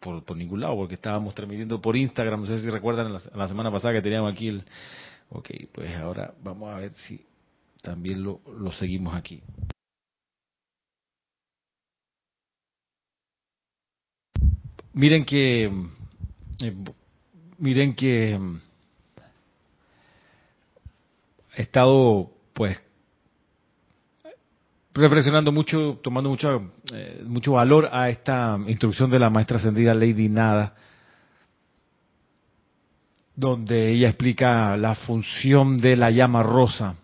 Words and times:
por, 0.00 0.34
ningún 0.34 0.62
lado, 0.62 0.76
porque 0.76 0.94
estábamos 0.94 1.34
transmitiendo 1.34 1.78
por 1.78 1.94
Instagram, 1.94 2.40
no 2.40 2.46
sé 2.46 2.60
si 2.60 2.70
recuerdan 2.70 3.12
la, 3.12 3.48
semana 3.48 3.70
pasada 3.70 3.92
que 3.92 4.00
teníamos 4.00 4.32
aquí 4.32 4.48
el... 4.48 4.64
Ok, 5.28 5.50
pues 5.70 5.94
ahora 5.96 6.32
vamos 6.42 6.74
a 6.74 6.78
ver 6.78 6.94
si 6.94 7.20
también 7.82 8.22
lo, 8.22 8.40
lo 8.58 8.72
seguimos 8.72 9.14
aquí. 9.14 9.42
Miren 14.94 15.26
que 15.26 15.66
eh, 16.62 16.74
miren 17.60 17.94
que 17.94 18.38
he 21.54 21.62
estado 21.62 22.30
pues 22.54 22.80
reflexionando 24.94 25.52
mucho, 25.52 26.00
tomando 26.02 26.30
mucho, 26.30 26.72
eh, 26.92 27.22
mucho 27.24 27.52
valor 27.52 27.88
a 27.92 28.08
esta 28.08 28.58
instrucción 28.66 29.10
de 29.10 29.18
la 29.18 29.30
maestra 29.30 29.58
ascendida 29.58 29.94
Lady 29.94 30.28
Nada, 30.28 30.74
donde 33.36 33.92
ella 33.92 34.08
explica 34.08 34.76
la 34.76 34.94
función 34.94 35.78
de 35.78 35.96
la 35.96 36.10
llama 36.10 36.42
rosa. 36.42 36.96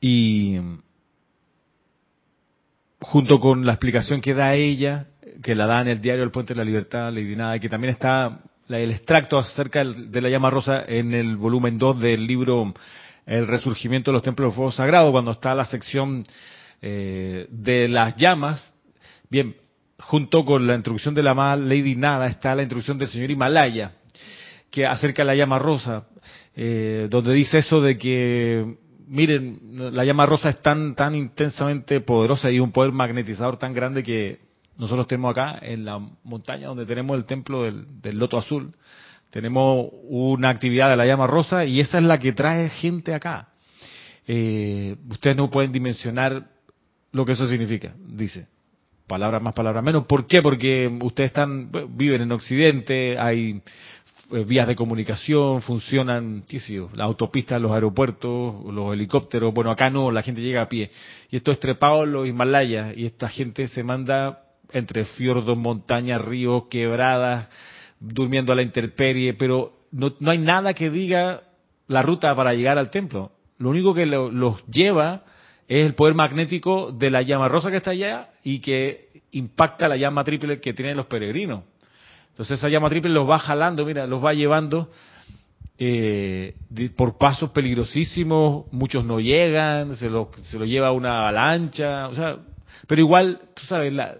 Y 0.00 0.58
junto 3.00 3.40
con 3.40 3.66
la 3.66 3.72
explicación 3.72 4.20
que 4.20 4.34
da 4.34 4.54
ella, 4.54 5.08
que 5.42 5.54
la 5.54 5.66
da 5.66 5.82
en 5.82 5.88
el 5.88 6.00
diario 6.00 6.24
El 6.24 6.30
Puente 6.30 6.54
de 6.54 6.58
la 6.58 6.64
Libertad, 6.64 7.12
Lady 7.12 7.36
Nada, 7.36 7.58
que 7.58 7.68
también 7.68 7.92
está 7.92 8.40
el 8.68 8.90
extracto 8.90 9.38
acerca 9.38 9.84
de 9.84 10.20
la 10.20 10.28
llama 10.28 10.50
rosa 10.50 10.84
en 10.86 11.14
el 11.14 11.36
volumen 11.36 11.78
2 11.78 12.00
del 12.00 12.26
libro 12.26 12.72
El 13.26 13.46
resurgimiento 13.46 14.10
de 14.10 14.14
los 14.14 14.22
templos 14.22 14.52
de 14.52 14.56
fuego 14.56 14.72
sagrado, 14.72 15.12
cuando 15.12 15.32
está 15.32 15.54
la 15.54 15.64
sección 15.64 16.24
eh, 16.80 17.46
de 17.50 17.88
las 17.88 18.16
llamas. 18.16 18.72
Bien, 19.30 19.54
junto 19.98 20.44
con 20.44 20.66
la 20.66 20.74
introducción 20.74 21.14
de 21.14 21.22
la 21.22 21.32
amada 21.32 21.56
Lady 21.56 21.96
Nada 21.96 22.26
está 22.26 22.54
la 22.54 22.62
introducción 22.62 22.98
del 22.98 23.08
señor 23.08 23.30
Himalaya, 23.30 23.92
que 24.70 24.86
acerca 24.86 25.24
la 25.24 25.34
llama 25.34 25.58
rosa, 25.58 26.06
eh, 26.56 27.06
donde 27.10 27.32
dice 27.32 27.58
eso 27.58 27.80
de 27.80 27.98
que, 27.98 28.76
miren, 29.06 29.60
la 29.92 30.04
llama 30.04 30.26
rosa 30.26 30.48
es 30.48 30.60
tan, 30.62 30.94
tan 30.94 31.14
intensamente 31.14 32.00
poderosa 32.00 32.50
y 32.50 32.60
un 32.60 32.72
poder 32.72 32.92
magnetizador 32.92 33.58
tan 33.58 33.74
grande 33.74 34.02
que 34.02 34.43
nosotros 34.76 35.06
tenemos 35.06 35.30
acá 35.30 35.58
en 35.62 35.84
la 35.84 35.98
montaña 36.24 36.68
donde 36.68 36.86
tenemos 36.86 37.16
el 37.16 37.24
templo 37.26 37.62
del, 37.62 38.00
del 38.00 38.18
Loto 38.18 38.36
Azul, 38.38 38.74
tenemos 39.34 39.88
una 40.04 40.48
actividad 40.48 40.88
de 40.90 40.96
la 40.96 41.06
llama 41.06 41.26
rosa 41.26 41.64
y 41.64 41.80
esa 41.80 41.98
es 41.98 42.04
la 42.04 42.18
que 42.18 42.32
trae 42.32 42.68
gente 42.68 43.12
acá. 43.14 43.48
Eh, 44.28 44.96
ustedes 45.10 45.36
no 45.36 45.50
pueden 45.50 45.72
dimensionar 45.72 46.50
lo 47.10 47.24
que 47.24 47.32
eso 47.32 47.46
significa, 47.48 47.94
dice. 47.98 48.46
Palabras 49.08 49.42
más, 49.42 49.52
palabras 49.52 49.84
menos. 49.84 50.06
¿Por 50.06 50.28
qué? 50.28 50.40
Porque 50.40 50.86
ustedes 51.02 51.30
están, 51.30 51.70
viven 51.90 52.22
en 52.22 52.30
Occidente, 52.30 53.18
hay 53.18 53.60
eh, 54.30 54.44
vías 54.46 54.68
de 54.68 54.76
comunicación, 54.76 55.60
funcionan, 55.62 56.44
qué 56.48 56.60
sé 56.60 56.78
las 56.94 57.04
autopistas, 57.04 57.60
los 57.60 57.72
aeropuertos, 57.72 58.64
los 58.72 58.94
helicópteros. 58.94 59.52
Bueno, 59.52 59.72
acá 59.72 59.90
no, 59.90 60.12
la 60.12 60.22
gente 60.22 60.42
llega 60.42 60.62
a 60.62 60.68
pie. 60.68 60.92
Y 61.30 61.36
esto 61.36 61.50
es 61.50 61.58
trepado 61.58 62.04
en 62.04 62.12
los 62.12 62.28
Himalayas 62.28 62.96
y 62.96 63.04
esta 63.04 63.28
gente 63.28 63.66
se 63.66 63.82
manda 63.82 64.43
entre 64.74 65.04
fiordos, 65.04 65.56
montañas, 65.56 66.20
ríos, 66.20 66.64
quebradas, 66.68 67.48
durmiendo 68.00 68.52
a 68.52 68.56
la 68.56 68.62
intemperie, 68.62 69.34
pero 69.34 69.72
no, 69.92 70.14
no, 70.18 70.30
hay 70.32 70.38
nada 70.38 70.74
que 70.74 70.90
diga 70.90 71.44
la 71.86 72.02
ruta 72.02 72.34
para 72.34 72.52
llegar 72.54 72.78
al 72.78 72.90
templo. 72.90 73.30
Lo 73.58 73.70
único 73.70 73.94
que 73.94 74.04
lo, 74.04 74.30
los 74.30 74.66
lleva 74.66 75.22
es 75.68 75.86
el 75.86 75.94
poder 75.94 76.14
magnético 76.14 76.90
de 76.90 77.10
la 77.10 77.22
llama 77.22 77.48
rosa 77.48 77.70
que 77.70 77.76
está 77.76 77.92
allá 77.92 78.30
y 78.42 78.58
que 78.58 79.22
impacta 79.30 79.88
la 79.88 79.96
llama 79.96 80.24
triple 80.24 80.60
que 80.60 80.74
tienen 80.74 80.96
los 80.96 81.06
peregrinos. 81.06 81.62
Entonces 82.30 82.58
esa 82.58 82.68
llama 82.68 82.88
triple 82.88 83.12
los 83.12 83.30
va 83.30 83.38
jalando, 83.38 83.84
mira, 83.86 84.08
los 84.08 84.22
va 84.22 84.34
llevando 84.34 84.90
eh, 85.78 86.56
por 86.96 87.16
pasos 87.16 87.50
peligrosísimos, 87.50 88.66
muchos 88.72 89.04
no 89.04 89.20
llegan, 89.20 89.94
se 89.94 90.10
lo, 90.10 90.30
se 90.42 90.58
lo 90.58 90.64
lleva 90.64 90.90
una 90.90 91.20
avalancha, 91.20 92.08
o 92.08 92.14
sea, 92.14 92.38
pero 92.88 93.00
igual, 93.00 93.40
tú 93.54 93.62
sabes, 93.66 93.92
la, 93.92 94.16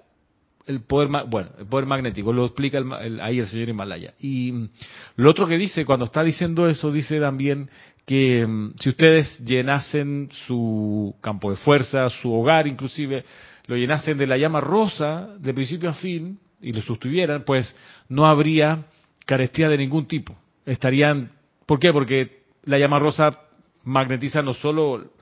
el 0.66 0.80
poder, 0.80 1.08
bueno, 1.28 1.50
el 1.58 1.66
poder 1.66 1.86
magnético, 1.86 2.32
lo 2.32 2.46
explica 2.46 2.78
el, 2.78 2.90
el, 2.92 3.20
ahí 3.20 3.38
el 3.38 3.46
señor 3.46 3.68
Himalaya. 3.68 4.14
Y 4.18 4.68
lo 5.16 5.30
otro 5.30 5.46
que 5.46 5.58
dice, 5.58 5.84
cuando 5.84 6.06
está 6.06 6.22
diciendo 6.22 6.68
eso, 6.68 6.90
dice 6.90 7.20
también 7.20 7.68
que 8.06 8.44
um, 8.44 8.72
si 8.78 8.90
ustedes 8.90 9.38
llenasen 9.40 10.28
su 10.46 11.14
campo 11.20 11.50
de 11.50 11.56
fuerza, 11.56 12.08
su 12.08 12.32
hogar 12.32 12.66
inclusive, 12.66 13.24
lo 13.66 13.76
llenasen 13.76 14.18
de 14.18 14.26
la 14.26 14.36
llama 14.36 14.60
rosa 14.60 15.36
de 15.38 15.54
principio 15.54 15.90
a 15.90 15.94
fin 15.94 16.38
y 16.60 16.72
lo 16.72 16.82
sostuvieran, 16.82 17.44
pues 17.44 17.74
no 18.08 18.26
habría 18.26 18.84
carestía 19.26 19.68
de 19.68 19.78
ningún 19.78 20.06
tipo. 20.06 20.36
Estarían, 20.66 21.30
¿por 21.66 21.78
qué? 21.78 21.92
Porque 21.92 22.44
la 22.64 22.78
llama 22.78 22.98
rosa 22.98 23.38
magnetiza 23.84 24.42
no 24.42 24.54
solo, 24.54 25.12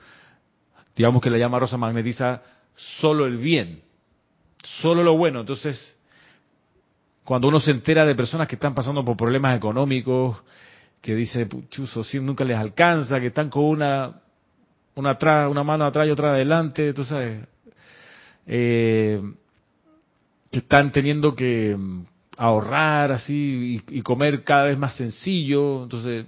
digamos 0.97 1.23
que 1.23 1.31
la 1.31 1.39
llama 1.39 1.59
rosa 1.59 1.77
magnetiza 1.77 2.43
solo 2.75 3.27
el 3.27 3.37
bien, 3.37 3.83
solo 4.63 5.03
lo 5.03 5.17
bueno. 5.17 5.41
Entonces, 5.41 5.97
cuando 7.25 7.49
uno 7.49 7.61
se 7.61 7.71
entera 7.71 8.05
de 8.05 8.15
personas 8.15 8.49
que 8.49 8.57
están 8.57 8.75
pasando 8.75 9.05
por 9.05 9.17
problemas 9.17 9.57
económicos, 9.57 10.39
que 11.01 11.15
dice, 11.15 11.49
chuzo, 11.69 12.05
si 12.05 12.21
nunca 12.21 12.45
les 12.45 12.57
alcanza, 12.57 13.21
que 13.21 13.29
están 13.29 13.51
con 13.51 13.65
una, 13.65 14.21
una, 14.95 15.11
atrás, 15.11 15.51
una 15.51 15.65
mano 15.65 15.85
atrás 15.85 16.07
y 16.07 16.11
otra 16.11 16.31
adelante, 16.33 16.93
tú 16.93 17.05
sabes, 17.05 17.45
eh, 18.47 19.21
que 20.51 20.59
están 20.59 20.93
teniendo 20.93 21.35
que 21.35 21.77
ahorrar 22.37 23.13
así 23.13 23.83
y, 23.89 24.03
comer 24.03 24.45
cada 24.45 24.65
vez 24.65 24.79
más 24.79 24.95
sencillo, 24.97 25.85
entonces 25.85 26.27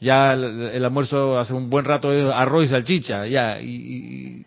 ya 0.00 0.32
el, 0.32 0.44
el, 0.44 0.84
almuerzo 0.84 1.38
hace 1.38 1.54
un 1.54 1.70
buen 1.70 1.84
rato 1.84 2.12
es 2.12 2.30
arroz 2.32 2.66
y 2.66 2.68
salchicha, 2.68 3.26
ya, 3.26 3.60
y, 3.60 3.66
y 3.68 4.46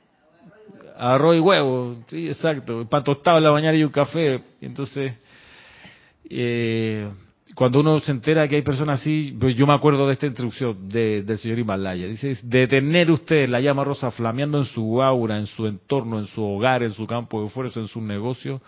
arroz 0.98 1.36
y 1.36 1.40
huevo, 1.40 1.98
sí, 2.08 2.28
exacto, 2.28 2.88
pan 2.90 3.04
tostado 3.04 3.38
en 3.38 3.44
la 3.44 3.52
mañana 3.52 3.78
y 3.78 3.84
un 3.84 3.92
café. 3.92 4.40
Entonces, 4.62 5.14
eh, 6.30 7.10
cuando 7.56 7.80
uno 7.80 8.00
se 8.00 8.12
entera 8.12 8.48
que 8.48 8.58
hay 8.58 8.62
personas 8.62 9.02
así, 9.02 9.36
pues 9.40 9.56
yo 9.56 9.66
me 9.66 9.74
acuerdo 9.74 10.06
de 10.06 10.14
esta 10.14 10.28
instrucción 10.28 10.90
de, 10.90 11.24
del 11.24 11.38
señor 11.38 11.60
Himalaya. 11.60 12.08
Dice, 12.08 12.38
de 12.44 12.68
tener 12.68 13.10
usted 13.10 13.48
la 13.50 13.60
llama 13.60 13.84
rosa 13.84 14.12
flameando 14.12 14.60
en 14.60 14.66
su 14.66 15.02
aura, 15.02 15.38
en 15.38 15.48
su 15.48 15.66
entorno, 15.66 16.20
en 16.20 16.28
su 16.28 16.44
hogar, 16.44 16.84
en 16.84 16.92
su 16.92 17.08
campo 17.08 17.42
de 17.42 17.48
esfuerzo, 17.48 17.80
en 17.80 17.88
su 17.88 18.02
negocio, 18.02 18.62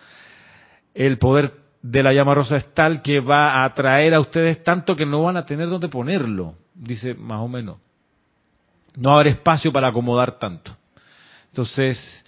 el 0.94 1.18
poder 1.18 1.54
de 1.82 2.04
la 2.04 2.14
llama 2.14 2.34
rosa 2.34 2.58
es 2.58 2.74
tal 2.74 3.02
que 3.02 3.20
va 3.20 3.52
a 3.52 3.66
atraer 3.66 4.14
a 4.14 4.20
ustedes 4.20 4.64
tanto 4.64 4.96
que 4.96 5.06
no 5.06 5.24
van 5.24 5.38
a 5.38 5.46
tener 5.46 5.70
dónde 5.70 5.88
ponerlo, 5.88 6.56
dice 6.74 7.14
más 7.14 7.42
o 7.42 7.48
menos. 7.48 7.78
No 8.98 9.16
habrá 9.16 9.30
espacio 9.30 9.72
para 9.72 9.90
acomodar 9.90 10.40
tanto. 10.40 10.76
Entonces, 11.52 12.24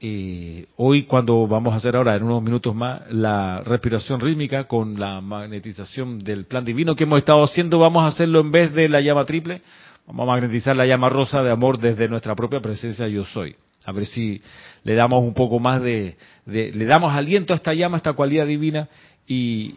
eh, 0.00 0.66
hoy 0.76 1.04
cuando 1.04 1.46
vamos 1.46 1.72
a 1.72 1.76
hacer 1.76 1.96
ahora 1.96 2.16
en 2.16 2.22
unos 2.22 2.42
minutos 2.42 2.74
más 2.74 3.02
la 3.10 3.60
respiración 3.60 4.20
rítmica 4.20 4.64
con 4.64 4.98
la 4.98 5.20
magnetización 5.20 6.18
del 6.18 6.44
plan 6.44 6.64
divino 6.64 6.94
que 6.94 7.04
hemos 7.04 7.18
estado 7.18 7.42
haciendo, 7.42 7.78
vamos 7.78 8.04
a 8.04 8.08
hacerlo 8.08 8.40
en 8.40 8.52
vez 8.52 8.72
de 8.74 8.88
la 8.88 9.00
llama 9.00 9.24
triple, 9.24 9.62
vamos 10.06 10.24
a 10.24 10.32
magnetizar 10.32 10.76
la 10.76 10.86
llama 10.86 11.08
rosa 11.08 11.42
de 11.42 11.50
amor 11.50 11.78
desde 11.78 12.08
nuestra 12.08 12.34
propia 12.34 12.60
presencia 12.60 13.08
yo 13.08 13.24
soy. 13.24 13.56
A 13.84 13.92
ver 13.92 14.04
si 14.04 14.42
le 14.84 14.94
damos 14.94 15.24
un 15.24 15.32
poco 15.32 15.58
más 15.58 15.80
de, 15.80 16.16
de 16.44 16.72
le 16.72 16.84
damos 16.84 17.14
aliento 17.14 17.54
a 17.54 17.56
esta 17.56 17.72
llama, 17.72 17.96
a 17.96 17.98
esta 17.98 18.12
cualidad 18.12 18.46
divina 18.46 18.88
y, 19.26 19.76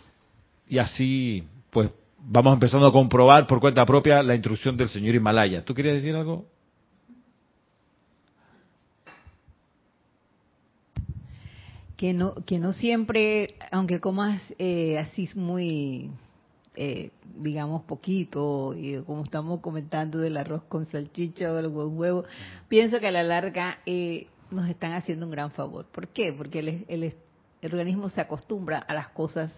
y 0.67 0.77
así 0.77 1.43
pues 1.69 1.89
vamos 2.19 2.53
empezando 2.53 2.87
a 2.87 2.91
comprobar 2.91 3.47
por 3.47 3.59
cuenta 3.61 3.85
propia 3.85 4.21
la 4.21 4.35
instrucción 4.35 4.75
del 4.75 4.89
señor 4.89 5.15
Himalaya. 5.15 5.63
¿Tú 5.63 5.73
querías 5.73 5.95
decir 5.95 6.15
algo? 6.15 6.45
Que 12.03 12.11
no 12.11 12.35
que 12.35 12.59
no 12.59 12.73
siempre 12.73 13.55
aunque 13.71 14.01
comas 14.01 14.41
eh, 14.59 14.97
así 14.99 15.29
muy 15.35 16.11
eh, 16.75 17.11
digamos, 17.37 17.83
poquito, 17.83 18.75
y 18.75 19.01
como 19.03 19.23
estamos 19.23 19.61
comentando 19.61 20.17
del 20.17 20.35
arroz 20.35 20.63
con 20.63 20.85
salchicha 20.85 21.49
o 21.49 21.55
del 21.55 21.67
huevo, 21.67 22.25
pienso 22.67 22.99
que 22.99 23.07
a 23.07 23.11
la 23.11 23.23
larga 23.23 23.77
eh, 23.85 24.27
nos 24.51 24.67
están 24.67 24.91
haciendo 24.91 25.27
un 25.27 25.31
gran 25.31 25.51
favor. 25.51 25.85
¿Por 25.85 26.09
qué? 26.09 26.33
Porque 26.33 26.59
el, 26.59 26.85
el, 26.89 27.13
organismo 27.61 28.09
se 28.09 28.19
acostumbra 28.19 28.79
a 28.79 28.93
las 28.93 29.07
cosas 29.09 29.53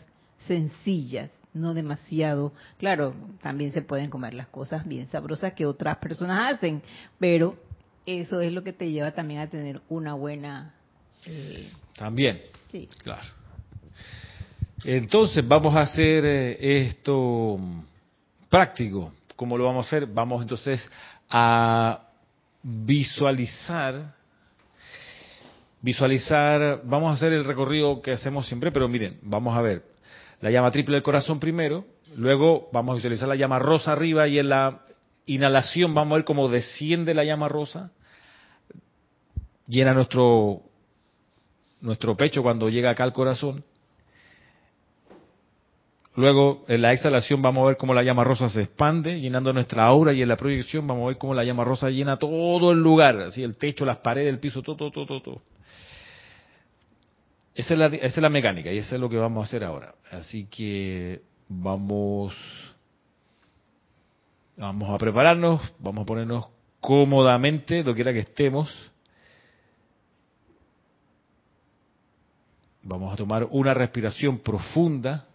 sencillas, 0.45 1.31
no 1.51 1.73
demasiado. 1.73 2.53
Claro, 2.77 3.15
también 3.41 3.71
se 3.71 3.81
pueden 3.81 4.11
comer 4.11 4.35
las 4.35 4.49
cosas 4.49 4.85
bien 4.85 5.07
sabrosas 5.07 5.53
que 5.53 5.65
otras 5.65 5.97
personas 5.97 6.53
hacen, 6.53 6.83
pero 7.17 7.55
eso 8.05 8.39
es 8.39 8.53
lo 8.53 8.63
que 8.63 8.73
te 8.73 8.91
lleva 8.91 9.13
también 9.13 9.39
a 9.39 9.49
tener 9.49 9.81
una 9.89 10.13
buena... 10.13 10.74
También. 11.95 12.41
Sí. 12.71 12.87
Claro. 13.03 13.27
Entonces 14.83 15.47
vamos 15.47 15.75
a 15.75 15.81
hacer 15.81 16.25
eh, 16.25 16.87
esto 16.87 17.57
práctico. 18.49 19.13
¿Cómo 19.35 19.57
lo 19.57 19.65
vamos 19.65 19.85
a 19.85 19.87
hacer? 19.87 20.05
Vamos 20.05 20.41
entonces 20.41 20.87
a 21.29 22.05
visualizar, 22.61 24.13
visualizar, 25.81 26.81
vamos 26.83 27.11
a 27.11 27.13
hacer 27.13 27.33
el 27.33 27.45
recorrido 27.45 28.01
que 28.01 28.11
hacemos 28.11 28.47
siempre, 28.47 28.71
pero 28.71 28.87
miren, 28.87 29.19
vamos 29.21 29.55
a 29.55 29.61
ver 29.61 29.83
la 30.41 30.49
llama 30.49 30.71
triple 30.71 30.95
del 30.95 31.03
corazón 31.03 31.39
primero, 31.39 31.85
luego 32.15 32.69
vamos 32.71 32.93
a 32.93 32.95
visualizar 32.95 33.27
la 33.27 33.35
llama 33.35 33.59
rosa 33.59 33.91
arriba 33.91 34.27
y 34.27 34.39
en 34.39 34.49
la 34.49 34.81
inhalación 35.27 35.93
vamos 35.93 36.13
a 36.13 36.15
ver 36.17 36.25
cómo 36.25 36.49
desciende 36.49 37.13
la 37.13 37.23
llama 37.23 37.47
rosa, 37.49 37.91
llena 39.67 39.93
nuestro, 39.93 40.61
nuestro 41.85 42.17
pecho 42.17 42.43
cuando 42.43 42.69
llega 42.69 42.89
acá 42.89 43.03
al 43.03 43.13
corazón, 43.13 43.63
Luego, 46.15 46.63
en 46.69 46.81
la 46.81 46.93
exhalación 46.93 47.41
vamos 47.41 47.63
a 47.63 47.67
ver 47.67 47.77
cómo 47.77 47.93
la 47.93 48.01
llama 48.01 48.23
rosa 48.23 48.47
se 48.47 48.61
expande, 48.61 49.19
llenando 49.19 49.51
nuestra 49.51 49.85
aura, 49.85 50.13
y 50.13 50.21
en 50.21 50.29
la 50.29 50.37
proyección 50.37 50.87
vamos 50.87 51.03
a 51.03 51.07
ver 51.07 51.17
cómo 51.17 51.33
la 51.33 51.43
llama 51.43 51.65
rosa 51.65 51.89
llena 51.89 52.17
todo 52.17 52.71
el 52.71 52.81
lugar, 52.81 53.19
así 53.19 53.43
el 53.43 53.57
techo, 53.57 53.85
las 53.85 53.97
paredes, 53.97 54.29
el 54.29 54.39
piso, 54.39 54.61
todo, 54.61 54.77
todo, 54.77 55.05
todo, 55.05 55.21
todo. 55.21 55.41
Esa 57.53 57.73
es, 57.73 57.79
la, 57.79 57.85
esa 57.87 58.05
es 58.05 58.17
la 58.17 58.29
mecánica 58.29 58.71
y 58.71 58.77
eso 58.77 58.95
es 58.95 59.01
lo 59.01 59.09
que 59.09 59.17
vamos 59.17 59.43
a 59.43 59.45
hacer 59.45 59.63
ahora. 59.65 59.95
Así 60.11 60.45
que 60.45 61.21
vamos, 61.49 62.33
vamos 64.55 64.89
a 64.89 64.97
prepararnos, 64.97 65.73
vamos 65.79 66.03
a 66.03 66.05
ponernos 66.05 66.45
cómodamente, 66.79 67.83
lo 67.83 67.93
quiera 67.93 68.13
que 68.13 68.19
estemos. 68.19 68.73
Vamos 72.87 73.11
a 73.11 73.15
tomar 73.15 73.47
una 73.49 73.73
respiración 73.73 74.37
profunda. 74.37 75.25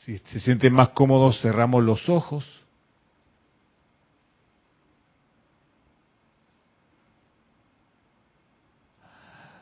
Si 0.00 0.18
se 0.18 0.38
sienten 0.38 0.74
más 0.74 0.90
cómodos, 0.90 1.40
cerramos 1.40 1.82
los 1.82 2.10
ojos. 2.10 2.44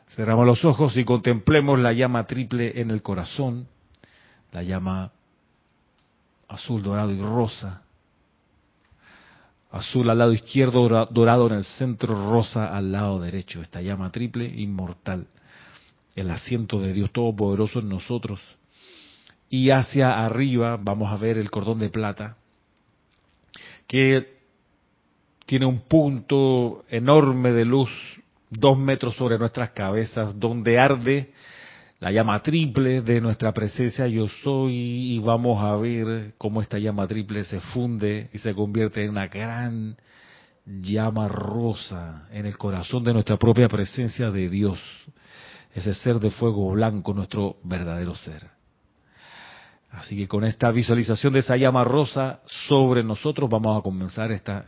Cerramos 0.09 0.45
los 0.45 0.65
ojos 0.65 0.97
y 0.97 1.05
contemplemos 1.05 1.79
la 1.79 1.93
llama 1.93 2.25
triple 2.25 2.81
en 2.81 2.91
el 2.91 3.01
corazón, 3.01 3.69
la 4.51 4.63
llama 4.63 5.13
azul, 6.49 6.83
dorado 6.83 7.11
y 7.11 7.21
rosa. 7.21 7.83
Azul 9.71 10.09
al 10.09 10.17
lado 10.17 10.33
izquierdo, 10.33 11.07
dorado 11.11 11.47
en 11.47 11.53
el 11.53 11.63
centro, 11.63 12.31
rosa 12.31 12.75
al 12.75 12.91
lado 12.91 13.19
derecho. 13.19 13.61
Esta 13.61 13.81
llama 13.81 14.11
triple, 14.11 14.45
inmortal. 14.45 15.27
El 16.15 16.29
asiento 16.29 16.79
de 16.79 16.91
Dios 16.91 17.11
Todopoderoso 17.11 17.79
en 17.79 17.87
nosotros 17.87 18.41
y 19.51 19.69
hacia 19.69 20.25
arriba 20.25 20.77
vamos 20.81 21.11
a 21.11 21.17
ver 21.17 21.37
el 21.37 21.51
cordón 21.51 21.79
de 21.79 21.89
plata 21.89 22.37
que 23.85 24.39
tiene 25.45 25.65
un 25.65 25.81
punto 25.81 26.85
enorme 26.89 27.51
de 27.51 27.65
luz 27.65 27.89
dos 28.49 28.77
metros 28.77 29.15
sobre 29.15 29.37
nuestras 29.37 29.71
cabezas 29.71 30.39
donde 30.39 30.79
arde 30.79 31.33
la 32.01 32.11
llama 32.11 32.41
triple 32.41 33.01
de 33.01 33.21
nuestra 33.21 33.53
presencia 33.53 34.07
yo 34.07 34.27
soy 34.27 34.73
y 34.73 35.19
vamos 35.19 35.63
a 35.63 35.75
ver 35.75 36.33
cómo 36.39 36.59
esta 36.59 36.79
llama 36.79 37.05
triple 37.05 37.43
se 37.43 37.59
funde 37.59 38.27
y 38.33 38.39
se 38.39 38.55
convierte 38.55 39.03
en 39.03 39.11
una 39.11 39.27
gran 39.27 39.95
llama 40.65 41.27
rosa 41.27 42.27
en 42.31 42.47
el 42.47 42.57
corazón 42.57 43.03
de 43.03 43.13
nuestra 43.13 43.37
propia 43.37 43.69
presencia 43.69 44.31
de 44.31 44.49
Dios, 44.49 44.79
ese 45.75 45.93
ser 45.93 46.19
de 46.19 46.31
fuego 46.31 46.71
blanco, 46.71 47.13
nuestro 47.13 47.57
verdadero 47.63 48.15
ser. 48.15 48.49
Así 49.91 50.17
que 50.17 50.27
con 50.27 50.43
esta 50.43 50.71
visualización 50.71 51.33
de 51.33 51.39
esa 51.39 51.55
llama 51.55 51.83
rosa 51.83 52.39
sobre 52.47 53.03
nosotros 53.03 53.47
vamos 53.47 53.77
a 53.77 53.83
comenzar 53.83 54.31
esta 54.31 54.65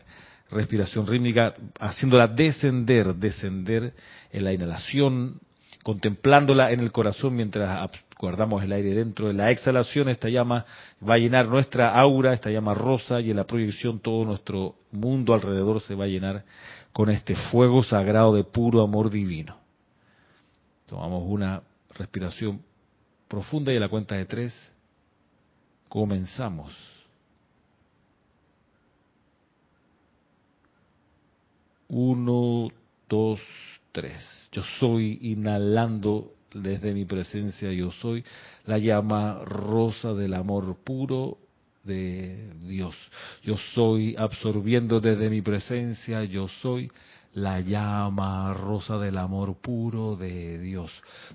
respiración 0.52 1.08
rítmica 1.08 1.56
haciéndola 1.80 2.28
descender, 2.28 3.16
descender 3.16 3.96
en 4.32 4.44
la 4.44 4.54
inhalación, 4.54 5.40
contemplándola 5.84 6.72
en 6.72 6.80
el 6.80 6.92
corazón 6.92 7.36
mientras 7.36 7.92
guardamos 8.18 8.64
el 8.64 8.72
aire 8.72 8.96
dentro 8.96 9.28
de 9.28 9.34
la 9.34 9.52
exhalación, 9.52 10.10
esta 10.10 10.30
llama 10.30 10.66
va 11.08 11.16
a 11.16 11.18
llenar 11.18 11.48
nuestra 11.48 11.94
aura, 12.00 12.34
esta 12.34 12.50
llama 12.50 12.74
rosa, 12.74 13.20
y 13.20 13.32
en 13.32 13.38
la 13.38 13.44
proyección 13.44 14.00
todo 14.00 14.24
nuestro 14.24 14.76
mundo 14.92 15.34
alrededor 15.34 15.82
se 15.82 15.94
va 15.94 16.06
a 16.06 16.08
llenar 16.08 16.46
con 16.94 17.10
este 17.10 17.36
fuego 17.36 17.84
sagrado 17.84 18.34
de 18.34 18.46
puro 18.46 18.82
amor 18.82 19.10
divino. 19.10 19.58
Tomamos 20.86 21.24
una 21.28 21.62
respiración 21.98 22.62
profunda 23.28 23.74
y 23.74 23.78
a 23.78 23.80
la 23.80 23.90
cuenta 23.90 24.16
de 24.16 24.26
tres 24.26 24.74
Comenzamos. 25.94 26.74
Uno, 31.88 32.70
dos, 33.08 33.40
Yo 34.52 34.64
soy 34.80 35.20
inhalando 35.22 36.34
desde 36.52 36.94
mi 36.94 37.06
presencia, 37.06 37.72
yo 37.72 37.92
soy 37.92 38.24
la 38.66 38.80
llama 38.80 39.44
rosa 39.46 40.14
del 40.14 40.34
amor 40.34 40.78
puro 40.84 41.38
de 41.84 42.54
Dios. 42.62 42.96
Yo 43.44 43.56
soy 43.76 44.16
absorbiendo 44.18 45.00
desde 45.00 45.30
mi 45.30 45.42
presencia, 45.44 46.24
yo 46.24 46.48
soy 46.48 46.92
la 47.34 47.60
llama 47.62 48.54
rosa 48.54 48.98
del 48.98 49.18
amor 49.18 49.56
puro 49.60 50.16
de 50.16 50.60
Dios. 50.60 50.92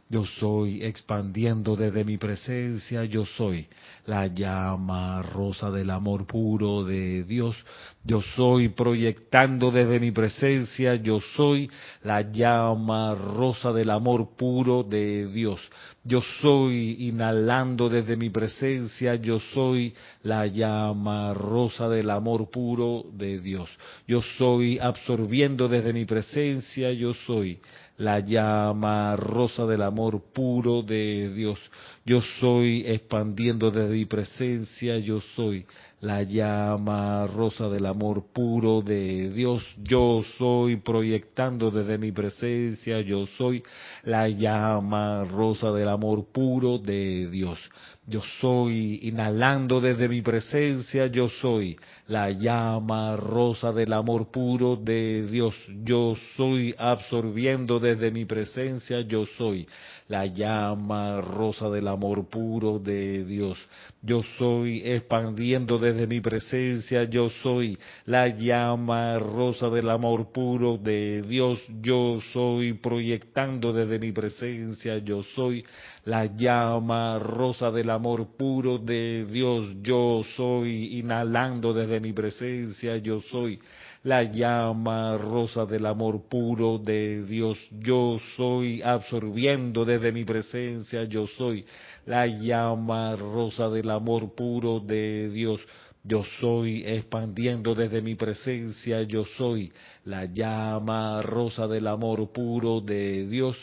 Yo 0.08 0.24
soy 0.24 0.84
expandiendo 0.84 1.74
desde 1.74 2.04
mi 2.04 2.18
presencia, 2.18 3.04
yo 3.04 3.26
soy 3.26 3.66
la 4.06 4.26
llama 4.26 5.22
rosa 5.22 5.70
del 5.70 5.90
amor 5.90 6.26
puro 6.26 6.84
de 6.84 7.24
Dios. 7.24 7.56
Yo 8.04 8.22
soy 8.22 8.68
proyectando 8.68 9.70
desde 9.70 9.98
mi 9.98 10.12
presencia, 10.12 10.94
yo 10.94 11.20
soy 11.20 11.70
la 12.02 12.22
llama 12.22 13.14
rosa 13.14 13.72
del 13.72 13.90
amor 13.90 14.36
puro 14.36 14.84
de 14.84 15.26
Dios. 15.26 15.60
Yo 16.08 16.22
soy 16.40 17.06
inhalando 17.06 17.90
desde 17.90 18.16
mi 18.16 18.30
presencia, 18.30 19.14
yo 19.16 19.38
soy 19.38 19.92
la 20.22 20.46
llama 20.46 21.34
rosa 21.34 21.86
del 21.86 22.08
amor 22.08 22.48
puro 22.48 23.04
de 23.12 23.38
Dios. 23.40 23.68
Yo 24.06 24.22
soy 24.22 24.78
absorbiendo 24.78 25.68
desde 25.68 25.92
mi 25.92 26.06
presencia, 26.06 26.90
yo 26.92 27.12
soy 27.12 27.60
la 27.98 28.20
llama 28.20 29.16
rosa 29.16 29.66
del 29.66 29.82
amor 29.82 30.22
puro 30.32 30.80
de 30.82 31.30
Dios. 31.34 31.58
Yo 32.06 32.22
soy 32.40 32.84
expandiendo 32.86 33.70
desde 33.70 33.92
mi 33.92 34.06
presencia, 34.06 34.98
yo 34.98 35.20
soy 35.36 35.66
la 36.00 36.22
llama 36.22 37.26
rosa 37.26 37.68
del 37.68 37.86
amor 37.86 38.26
puro 38.32 38.82
de 38.82 39.30
Dios. 39.30 39.64
Yo 39.82 40.22
soy 40.38 40.76
proyectando 40.76 41.70
desde 41.70 41.98
mi 41.98 42.12
presencia, 42.12 43.00
yo 43.00 43.26
soy 43.26 43.62
la 44.04 44.28
llama 44.28 45.24
rosa 45.24 45.72
del 45.72 45.88
amor 45.88 46.26
puro 46.32 46.78
de 46.78 47.28
Dios. 47.30 47.58
Yo 48.06 48.22
soy 48.40 49.00
inhalando 49.02 49.80
desde 49.80 50.08
mi 50.08 50.22
presencia, 50.22 51.08
yo 51.08 51.28
soy 51.28 51.76
la 52.06 52.30
llama 52.30 53.16
rosa 53.16 53.70
del 53.72 53.92
amor 53.92 54.30
puro 54.30 54.76
de 54.76 55.26
Dios. 55.26 55.54
Yo 55.84 56.14
soy 56.36 56.74
absorbiendo 56.78 57.78
desde 57.78 58.10
mi 58.10 58.24
presencia, 58.24 59.00
yo 59.02 59.26
soy 59.36 59.66
la 60.08 60.26
llama 60.26 61.20
rosa 61.20 61.68
del 61.68 61.86
amor 61.86 62.26
puro 62.28 62.78
de 62.78 63.24
Dios. 63.24 63.58
Yo 64.02 64.22
soy 64.38 64.82
expandiendo 64.84 65.78
desde 65.78 66.06
mi 66.06 66.20
presencia, 66.20 67.04
yo 67.04 67.28
soy 67.28 67.78
la 68.06 68.28
llama 68.28 69.18
rosa 69.18 69.68
del 69.68 69.90
amor 69.90 70.32
puro 70.32 70.78
de 70.78 71.22
Dios, 71.22 71.62
yo 71.80 72.18
soy 72.32 72.72
proyectando 72.72 73.72
desde 73.72 73.98
mi 73.98 74.12
presencia, 74.12 74.98
yo 74.98 75.22
soy 75.22 75.64
la 76.08 76.24
llama 76.24 77.18
rosa 77.18 77.70
del 77.70 77.90
amor 77.90 78.28
puro 78.34 78.78
de 78.78 79.26
Dios, 79.30 79.74
yo 79.82 80.22
soy 80.36 80.98
inhalando 80.98 81.74
desde 81.74 82.00
mi 82.00 82.14
presencia, 82.14 82.96
yo 82.96 83.20
soy 83.20 83.60
la 84.04 84.22
llama 84.22 85.18
rosa 85.18 85.66
del 85.66 85.84
amor 85.84 86.22
puro 86.26 86.78
de 86.78 87.22
Dios. 87.24 87.58
Yo 87.78 88.16
soy 88.36 88.80
absorbiendo 88.80 89.84
desde 89.84 90.10
mi 90.10 90.24
presencia, 90.24 91.04
yo 91.04 91.26
soy 91.26 91.66
la 92.06 92.26
llama 92.26 93.14
rosa 93.14 93.68
del 93.68 93.90
amor 93.90 94.34
puro 94.34 94.80
de 94.80 95.28
Dios. 95.28 95.60
Yo 96.04 96.24
soy 96.40 96.84
expandiendo 96.86 97.74
desde 97.74 98.00
mi 98.00 98.14
presencia, 98.14 99.02
yo 99.02 99.26
soy 99.26 99.70
la 100.06 100.24
llama 100.24 101.20
rosa 101.20 101.66
del 101.66 101.86
amor 101.86 102.32
puro 102.32 102.80
de 102.80 103.26
Dios. 103.26 103.58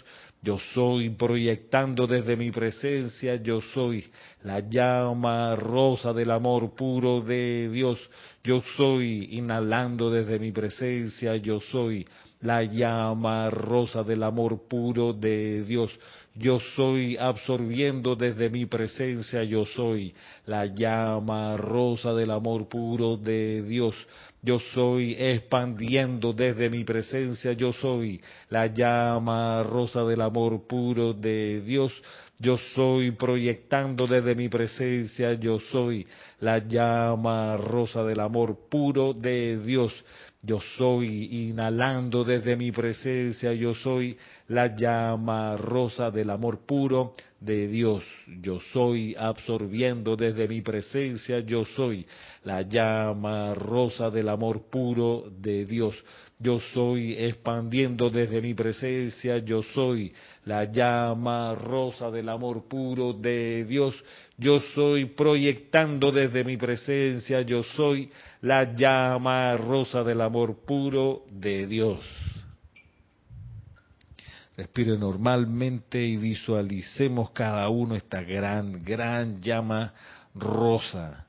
Yo 0.45 0.59
soy 0.75 1.09
proyectando 1.09 2.05
desde 2.05 2.37
mi 2.37 2.51
presencia, 2.51 3.33
yo 3.37 3.61
soy 3.61 4.05
la 4.43 4.59
llama 4.59 5.55
rosa 5.55 6.13
del 6.13 6.29
amor 6.29 6.75
puro 6.75 7.19
de 7.19 7.67
Dios. 7.73 7.97
Yo 8.43 8.61
soy 8.77 9.29
inhalando 9.31 10.11
desde 10.11 10.37
mi 10.37 10.51
presencia, 10.51 11.35
yo 11.37 11.59
soy 11.59 12.05
la 12.41 12.61
llama 12.61 13.49
rosa 13.49 14.03
del 14.03 14.21
amor 14.21 14.67
puro 14.67 15.13
de 15.13 15.63
Dios. 15.63 15.97
Yo 16.37 16.59
soy 16.59 17.15
absorbiendo 17.15 18.17
desde 18.17 18.49
mi 18.49 18.65
presencia, 18.65 19.45
yo 19.45 19.63
soy 19.63 20.13
la 20.45 20.65
llama 20.65 21.55
rosa 21.55 22.13
del 22.13 22.29
amor 22.29 22.67
puro 22.67 23.15
de 23.15 23.61
Dios. 23.61 23.95
Yo 24.41 24.59
soy 24.59 25.15
expandiendo 25.17 26.33
desde 26.33 26.69
mi 26.69 26.83
presencia, 26.83 27.53
yo 27.53 27.71
soy 27.71 28.19
la 28.49 28.67
llama 28.67 29.63
rosa 29.63 30.03
del 30.03 30.19
amor 30.19 30.67
puro 30.67 31.13
de 31.13 31.61
Dios. 31.61 31.93
Yo 32.37 32.57
soy 32.57 33.11
proyectando 33.11 34.05
desde 34.05 34.35
mi 34.35 34.49
presencia, 34.49 35.35
yo 35.35 35.57
soy 35.57 36.05
la 36.41 36.57
llama 36.57 37.55
rosa 37.55 38.03
del 38.03 38.19
amor 38.19 38.57
puro 38.69 39.13
de 39.13 39.57
Dios. 39.63 39.93
Yo 40.43 40.59
soy 40.77 41.47
inhalando 41.49 42.23
desde 42.23 42.55
mi 42.55 42.71
presencia, 42.71 43.51
yo 43.53 43.73
soy 43.73 44.15
la 44.47 44.75
llama 44.75 45.57
rosa 45.57 46.11
del 46.11 46.29
amor 46.29 46.59
puro 46.65 47.13
de 47.39 47.67
Dios. 47.67 48.03
Yo 48.41 48.59
soy 48.71 49.15
absorbiendo 49.17 50.15
desde 50.15 50.47
mi 50.47 50.61
presencia, 50.61 51.39
yo 51.39 51.65
soy 51.65 52.05
la 52.43 52.61
llama 52.61 53.53
rosa 53.53 54.09
del 54.09 54.29
amor 54.29 54.63
puro 54.69 55.25
de 55.29 55.65
Dios. 55.65 55.95
Yo 56.37 56.59
soy 56.59 57.13
expandiendo 57.13 58.09
desde 58.09 58.41
mi 58.41 58.53
presencia, 58.53 59.37
yo 59.37 59.61
soy 59.61 60.13
la 60.43 60.65
llama 60.65 61.55
rosa 61.55 62.11
del 62.11 62.29
amor 62.29 62.67
puro 62.67 63.13
de 63.13 63.63
Dios. 63.65 64.03
Yo 64.37 64.59
soy 64.59 65.05
proyectando 65.05 66.11
desde 66.11 66.43
mi 66.43 66.57
presencia, 66.57 67.41
yo 67.41 67.63
soy 67.63 68.11
la 68.41 68.75
llama 68.75 69.55
rosa 69.55 70.03
del 70.03 70.21
amor 70.21 70.57
puro 70.65 71.23
de 71.31 71.67
Dios. 71.67 72.24
Respire 74.57 74.97
normalmente 74.97 76.01
y 76.01 76.15
visualicemos 76.17 77.31
cada 77.31 77.67
uno 77.69 77.95
esta 77.95 78.21
gran, 78.21 78.83
gran 78.83 79.41
llama 79.41 79.93
rosa 80.33 81.27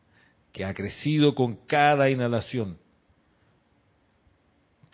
que 0.52 0.64
ha 0.64 0.72
crecido 0.72 1.34
con 1.34 1.56
cada 1.66 2.08
inhalación 2.08 2.78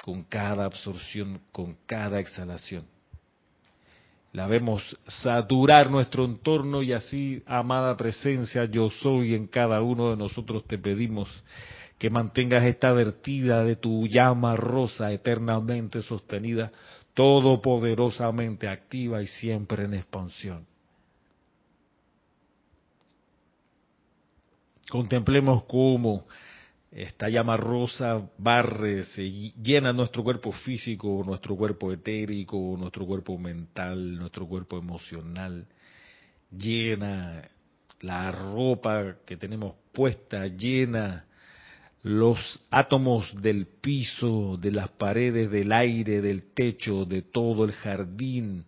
con 0.02 0.24
cada 0.24 0.64
absorción, 0.64 1.40
con 1.52 1.76
cada 1.86 2.18
exhalación. 2.18 2.84
La 4.32 4.48
vemos 4.48 4.98
saturar 5.06 5.90
nuestro 5.90 6.24
entorno 6.24 6.82
y 6.82 6.92
así, 6.92 7.42
amada 7.46 7.96
presencia, 7.96 8.64
yo 8.64 8.90
soy 8.90 9.34
en 9.34 9.46
cada 9.46 9.80
uno 9.82 10.10
de 10.10 10.16
nosotros, 10.16 10.66
te 10.66 10.78
pedimos 10.78 11.28
que 11.98 12.10
mantengas 12.10 12.64
esta 12.64 12.92
vertida 12.92 13.62
de 13.62 13.76
tu 13.76 14.06
llama 14.08 14.56
rosa 14.56 15.12
eternamente 15.12 16.02
sostenida, 16.02 16.72
todopoderosamente 17.14 18.68
activa 18.68 19.22
y 19.22 19.26
siempre 19.26 19.84
en 19.84 19.94
expansión. 19.94 20.66
Contemplemos 24.88 25.64
cómo 25.64 26.26
esta 26.90 27.30
llama 27.30 27.56
rosa 27.56 28.28
barre, 28.36 29.04
se 29.04 29.22
llena 29.62 29.92
nuestro 29.94 30.22
cuerpo 30.22 30.52
físico, 30.52 31.22
nuestro 31.24 31.56
cuerpo 31.56 31.90
etérico, 31.90 32.76
nuestro 32.78 33.06
cuerpo 33.06 33.38
mental, 33.38 34.16
nuestro 34.16 34.46
cuerpo 34.46 34.76
emocional, 34.76 35.66
llena 36.50 37.48
la 38.00 38.30
ropa 38.30 39.16
que 39.24 39.38
tenemos 39.38 39.74
puesta, 39.92 40.46
llena 40.46 41.24
los 42.02 42.60
átomos 42.70 43.32
del 43.40 43.66
piso, 43.66 44.56
de 44.56 44.72
las 44.72 44.88
paredes, 44.90 45.50
del 45.50 45.72
aire, 45.72 46.20
del 46.20 46.52
techo, 46.52 47.04
de 47.04 47.22
todo 47.22 47.64
el 47.64 47.72
jardín. 47.72 48.64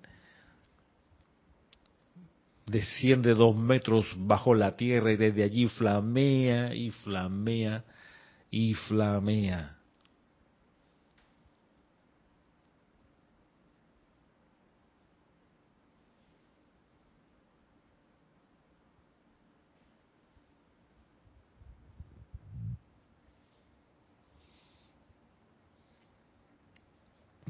Desciende 2.67 3.35
dos 3.35 3.57
metros 3.57 4.07
bajo 4.17 4.55
la 4.55 4.77
tierra 4.77 5.13
y 5.13 5.17
desde 5.17 5.43
allí 5.43 5.67
flamea 5.67 6.75
y 6.75 6.91
flamea 6.91 7.85
y 8.51 8.75
flamea. 8.75 9.74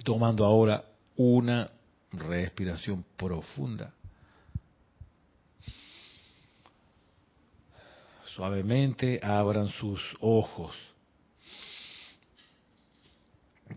Tomando 0.05 0.45
ahora 0.45 0.85
una 1.17 1.69
respiración 2.13 3.05
profunda. 3.17 3.93
Suavemente 8.27 9.21
abran 9.23 9.69
sus 9.69 10.01
ojos. 10.21 10.77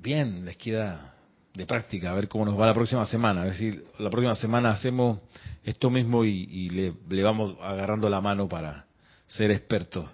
Bien, 0.02 0.46
les 0.46 0.58
queda 0.58 1.16
de 1.54 1.66
práctica, 1.66 2.12
a 2.12 2.14
ver 2.14 2.28
cómo 2.28 2.46
nos 2.46 2.60
va 2.60 2.68
la 2.68 2.74
próxima 2.74 3.06
semana. 3.06 3.42
A 3.42 3.46
ver 3.46 3.56
si 3.56 3.82
la 3.98 4.10
próxima 4.10 4.36
semana 4.36 4.72
hacemos 4.72 5.20
esto 5.64 5.90
mismo 5.90 6.24
y, 6.24 6.70
le, 6.70 6.94
le, 7.10 7.24
vamos 7.24 7.56
agarrando 7.62 8.10
la 8.10 8.22
mano 8.22 8.48
para 8.48 8.86
ser 9.26 9.52
expertos 9.52 10.10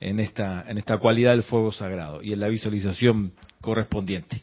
en 0.00 0.20
esta, 0.20 0.64
en 0.68 0.78
esta 0.78 0.98
cualidad 0.98 1.30
del 1.30 1.44
fuego 1.44 1.70
sagrado 1.72 2.22
y 2.22 2.32
en 2.32 2.40
la 2.40 2.48
visualización 2.48 3.32
correspondiente. 3.60 4.42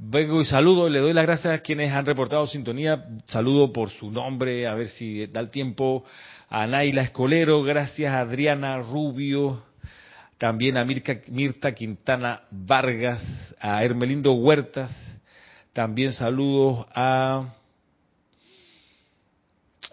Vengo 0.00 0.40
y 0.40 0.44
saludo, 0.44 0.88
le 0.88 1.00
doy 1.00 1.12
las 1.12 1.26
gracias 1.26 1.52
a 1.52 1.58
quienes 1.58 1.92
han 1.92 2.06
reportado 2.06 2.46
sintonía. 2.46 3.04
Saludo 3.26 3.72
por 3.72 3.90
su 3.90 4.12
nombre, 4.12 4.68
a 4.68 4.74
ver 4.74 4.86
si 4.86 5.26
da 5.26 5.40
el 5.40 5.50
tiempo. 5.50 6.04
A 6.48 6.68
Naila 6.68 7.02
Escolero, 7.02 7.64
gracias. 7.64 8.14
A 8.14 8.20
Adriana 8.20 8.78
Rubio, 8.78 9.64
también 10.38 10.78
a 10.78 10.84
Mirta 10.84 11.74
Quintana 11.74 12.42
Vargas, 12.52 13.56
a 13.58 13.82
Hermelindo 13.82 14.34
Huertas, 14.34 14.92
también 15.72 16.12
saludos 16.12 16.86
a 16.94 17.54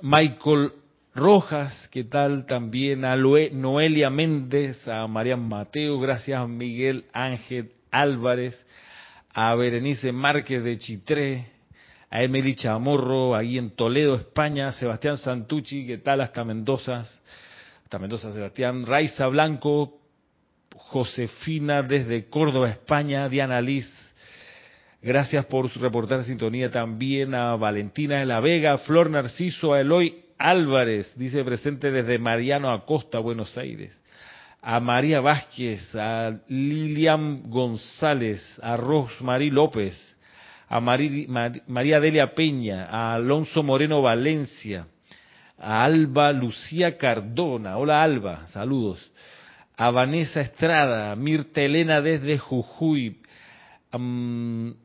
Michael 0.04 0.72
Rojas, 1.16 1.88
¿qué 1.92 2.04
tal? 2.04 2.46
También 2.46 3.06
a 3.06 3.16
Noelia 3.16 4.12
Méndez, 4.12 4.88
a 4.88 5.08
María 5.08 5.36
Mateo, 5.36 6.00
gracias. 6.00 6.40
A 6.40 6.46
Miguel 6.46 7.06
Ángel 7.12 7.72
Álvarez, 7.90 8.54
a 9.38 9.54
Berenice 9.54 10.14
Márquez 10.14 10.64
de 10.64 10.78
Chitré, 10.78 11.46
a 12.10 12.24
Emily 12.24 12.56
Chamorro, 12.56 13.36
ahí 13.36 13.58
en 13.58 13.72
Toledo, 13.72 14.16
España, 14.16 14.72
Sebastián 14.72 15.18
Santucci, 15.18 15.86
¿qué 15.86 15.98
tal? 15.98 16.22
Hasta 16.22 16.46
Mendoza, 16.46 17.06
hasta 17.84 18.00
Mendoza, 18.00 18.32
Sebastián, 18.32 18.86
Raiza 18.86 19.28
Blanco, 19.28 20.00
Josefina 20.74 21.84
desde 21.84 22.30
Córdoba, 22.30 22.70
España, 22.70 23.28
Diana 23.28 23.60
Liz. 23.60 23.86
Gracias 25.02 25.46
por 25.48 25.70
su 25.70 25.80
reportar 25.80 26.24
sintonía 26.24 26.72
también 26.72 27.36
a 27.36 27.58
Valentina 27.58 28.20
de 28.20 28.26
la 28.26 28.40
Vega, 28.40 28.78
Flor 28.78 29.10
Narciso, 29.10 29.74
a 29.74 29.82
Eloy 29.82 30.24
Álvarez, 30.38 31.14
dice 31.18 31.44
presente 31.44 31.92
desde 31.92 32.20
Mariano 32.20 32.72
Acosta, 32.72 33.20
Buenos 33.20 33.58
Aires. 33.58 34.02
A 34.68 34.80
María 34.80 35.22
Vázquez, 35.22 35.94
a 35.94 36.40
Lilian 36.48 37.44
González, 37.52 38.42
a 38.64 38.76
Rosmarie 38.76 39.52
López, 39.52 39.94
a 40.68 40.82
María 40.82 42.00
Delia 42.00 42.34
Peña, 42.34 42.86
a 42.86 43.14
Alonso 43.14 43.62
Moreno 43.62 44.02
Valencia, 44.02 44.88
a 45.60 45.84
Alba 45.84 46.32
Lucía 46.32 46.98
Cardona. 46.98 47.78
Hola 47.78 48.02
Alba, 48.02 48.48
saludos 48.48 49.12
a 49.78 49.92
Vanessa 49.92 50.42
Estrada, 50.42 51.16
Mirta 51.16 51.62
Elena 51.62 52.02
desde 52.02 52.38
Jujuy. 52.38 53.22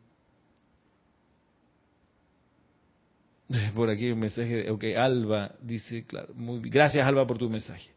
por 3.74 3.90
aquí 3.90 4.10
un 4.10 4.20
mensaje, 4.20 4.70
ok, 4.70 4.84
Alba 4.96 5.52
dice, 5.60 6.04
claro, 6.06 6.28
gracias 6.36 7.06
Alba 7.06 7.26
por 7.26 7.38
tu 7.38 7.50
mensaje. 7.50 7.90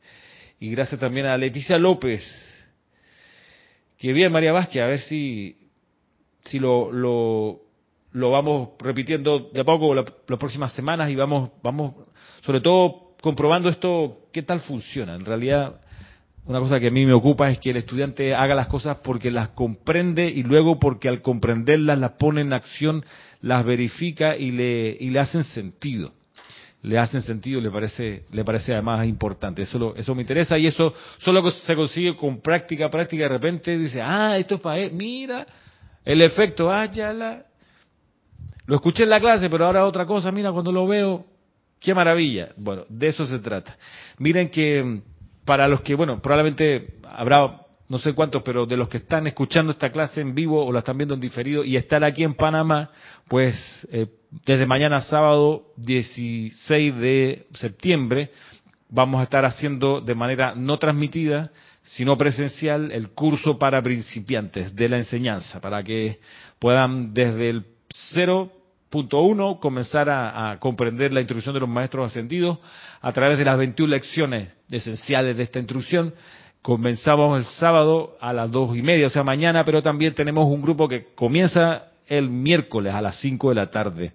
Y 0.59 0.71
gracias 0.71 0.99
también 0.99 1.25
a 1.25 1.37
Leticia 1.37 1.77
López, 1.77 2.23
que 3.97 4.13
bien 4.13 4.31
María 4.31 4.51
Vázquez, 4.51 4.81
a 4.81 4.87
ver 4.87 4.99
si, 4.99 5.57
si 6.43 6.59
lo, 6.59 6.91
lo, 6.91 7.61
lo 8.11 8.31
vamos 8.31 8.69
repitiendo 8.79 9.49
de 9.53 9.61
a 9.61 9.63
poco 9.63 9.93
las 9.93 10.05
próximas 10.27 10.73
semanas 10.73 11.09
y 11.09 11.15
vamos, 11.15 11.51
vamos, 11.61 11.95
sobre 12.41 12.61
todo 12.61 13.15
comprobando 13.21 13.69
esto, 13.69 14.27
qué 14.31 14.43
tal 14.43 14.59
funciona. 14.61 15.15
En 15.15 15.25
realidad, 15.25 15.81
una 16.45 16.59
cosa 16.59 16.79
que 16.79 16.87
a 16.87 16.91
mí 16.91 17.05
me 17.05 17.13
ocupa 17.13 17.49
es 17.49 17.57
que 17.59 17.69
el 17.69 17.77
estudiante 17.77 18.35
haga 18.35 18.53
las 18.53 18.67
cosas 18.67 18.97
porque 18.97 19.31
las 19.31 19.49
comprende 19.49 20.29
y 20.29 20.43
luego 20.43 20.77
porque 20.77 21.07
al 21.07 21.21
comprenderlas 21.21 21.97
las 21.99 22.11
pone 22.11 22.41
en 22.41 22.51
acción, 22.51 23.05
las 23.41 23.63
verifica 23.63 24.35
y 24.35 24.51
le, 24.51 24.97
y 24.99 25.09
le 25.09 25.19
hacen 25.19 25.43
sentido. 25.43 26.13
Le 26.83 26.97
hacen 26.97 27.21
sentido, 27.21 27.61
le 27.61 27.71
parece, 27.71 28.25
le 28.31 28.43
parece 28.43 28.73
además 28.73 29.05
importante. 29.07 29.61
Eso, 29.61 29.95
eso 29.95 30.13
me 30.13 30.21
interesa 30.21 30.57
y 30.57 30.67
eso 30.67 30.93
solo 31.17 31.49
se 31.49 31.75
consigue 31.75 32.15
con 32.15 32.41
práctica, 32.41 32.89
práctica. 32.89 33.23
De 33.23 33.29
repente 33.29 33.77
dice, 33.77 34.01
ah, 34.01 34.37
esto 34.37 34.55
es 34.55 34.61
para 34.61 34.79
él. 34.79 34.91
Mira, 34.93 35.47
el 36.03 36.21
efecto, 36.21 36.69
ah, 36.69 36.85
la. 36.85 37.45
Lo 38.65 38.75
escuché 38.75 39.03
en 39.03 39.09
la 39.09 39.19
clase, 39.19 39.49
pero 39.49 39.65
ahora 39.65 39.85
otra 39.85 40.05
cosa. 40.05 40.31
Mira, 40.31 40.51
cuando 40.51 40.71
lo 40.71 40.85
veo, 40.85 41.25
qué 41.79 41.93
maravilla. 41.93 42.49
Bueno, 42.57 42.85
de 42.89 43.07
eso 43.07 43.25
se 43.25 43.39
trata. 43.39 43.77
Miren 44.17 44.49
que 44.49 45.01
para 45.45 45.67
los 45.67 45.81
que, 45.81 45.95
bueno, 45.95 46.21
probablemente 46.21 46.95
habrá 47.03 47.62
no 47.89 47.97
sé 47.97 48.13
cuántos, 48.13 48.41
pero 48.43 48.65
de 48.65 48.77
los 48.77 48.89
que 48.89 48.97
están 48.97 49.27
escuchando 49.27 49.71
esta 49.71 49.89
clase 49.89 50.21
en 50.21 50.33
vivo 50.33 50.65
o 50.65 50.71
la 50.71 50.79
están 50.79 50.97
viendo 50.97 51.15
en 51.15 51.19
diferido 51.19 51.63
y 51.63 51.75
están 51.75 52.03
aquí 52.03 52.23
en 52.23 52.33
Panamá, 52.33 52.89
pues 53.27 53.87
eh, 53.91 54.07
desde 54.45 54.65
mañana 54.65 55.01
sábado 55.01 55.67
16 55.77 56.95
de 56.95 57.47
septiembre 57.53 58.31
vamos 58.89 59.19
a 59.19 59.23
estar 59.23 59.45
haciendo 59.45 60.01
de 60.01 60.15
manera 60.15 60.53
no 60.55 60.77
transmitida, 60.77 61.51
sino 61.83 62.17
presencial, 62.17 62.91
el 62.91 63.09
curso 63.09 63.57
para 63.57 63.81
principiantes 63.81 64.75
de 64.75 64.89
la 64.89 64.97
enseñanza, 64.97 65.59
para 65.59 65.83
que 65.83 66.19
puedan 66.59 67.13
desde 67.13 67.49
el 67.49 67.65
cero 67.89 68.51
Punto 68.93 69.23
uno, 69.23 69.59
comenzar 69.59 70.07
a, 70.07 70.55
comprender 70.59 71.11
la 71.11 71.19
instrucción 71.19 71.55
de 71.55 71.61
los 71.61 71.67
maestros 71.67 72.05
ascendidos 72.05 72.59
a 73.01 73.11
través 73.11 73.39
de 73.39 73.43
las 73.43 73.57
21 73.57 73.89
lecciones 73.89 74.55
esenciales 74.69 75.35
de 75.35 75.41
esta 75.41 75.57
instrucción. 75.57 76.13
Comenzamos 76.63 77.37
el 77.37 77.45
sábado 77.45 78.17
a 78.19 78.33
las 78.33 78.49
dos 78.49 78.75
y 78.75 78.81
media, 78.81 79.07
o 79.07 79.09
sea, 79.11 79.23
mañana, 79.23 79.63
pero 79.63 79.83
también 79.83 80.15
tenemos 80.15 80.47
un 80.47 80.61
grupo 80.61 80.87
que 80.87 81.13
comienza 81.13 81.91
el 82.07 82.29
miércoles 82.29 82.93
a 82.95 83.01
las 83.01 83.19
5 83.19 83.49
de 83.49 83.55
la 83.55 83.69
tarde. 83.69 84.13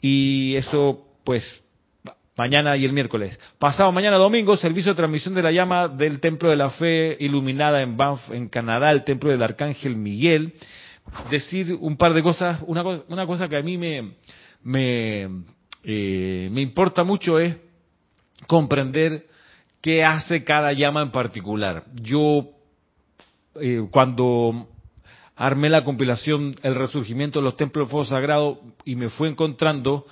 Y 0.00 0.54
eso, 0.54 1.06
pues, 1.24 1.64
mañana 2.36 2.76
y 2.76 2.84
el 2.84 2.92
miércoles. 2.92 3.40
Pasado 3.58 3.90
mañana 3.90 4.16
domingo, 4.18 4.56
servicio 4.56 4.92
de 4.92 4.96
transmisión 4.96 5.34
de 5.34 5.42
la 5.42 5.50
llama 5.50 5.88
del 5.88 6.20
Templo 6.20 6.50
de 6.50 6.56
la 6.56 6.70
Fe 6.70 7.16
iluminada 7.18 7.82
en 7.82 7.96
Banff, 7.96 8.30
en 8.30 8.48
Canadá, 8.48 8.92
el 8.92 9.02
Templo 9.02 9.30
del 9.30 9.42
Arcángel 9.42 9.96
Miguel 9.96 10.54
decir 11.30 11.76
un 11.80 11.96
par 11.96 12.14
de 12.14 12.22
cosas. 12.22 12.60
Una 12.66 12.82
cosa, 12.82 13.04
una 13.08 13.26
cosa 13.26 13.48
que 13.48 13.56
a 13.56 13.62
mí 13.62 13.76
me, 13.76 14.12
me, 14.62 15.28
eh, 15.82 16.48
me 16.52 16.60
importa 16.60 17.04
mucho 17.04 17.38
es 17.38 17.56
comprender 18.46 19.26
qué 19.80 20.04
hace 20.04 20.44
cada 20.44 20.72
llama 20.72 21.02
en 21.02 21.10
particular. 21.10 21.84
Yo, 21.94 22.50
eh, 23.60 23.86
cuando 23.90 24.68
armé 25.36 25.68
la 25.68 25.84
compilación 25.84 26.54
El 26.62 26.74
Resurgimiento 26.74 27.38
de 27.38 27.44
los 27.44 27.56
Templos 27.56 27.86
de 27.86 27.90
Fuego 27.90 28.06
Sagrado 28.06 28.60
y 28.84 28.96
me 28.96 29.08
fui 29.08 29.28
encontrando 29.28 30.06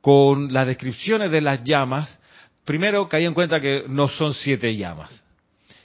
con 0.00 0.52
las 0.52 0.66
descripciones 0.66 1.30
de 1.30 1.40
las 1.40 1.64
llamas, 1.64 2.18
primero 2.64 3.08
caí 3.08 3.24
en 3.24 3.34
cuenta 3.34 3.60
que 3.60 3.84
no 3.88 4.08
son 4.08 4.34
siete 4.34 4.76
llamas, 4.76 5.22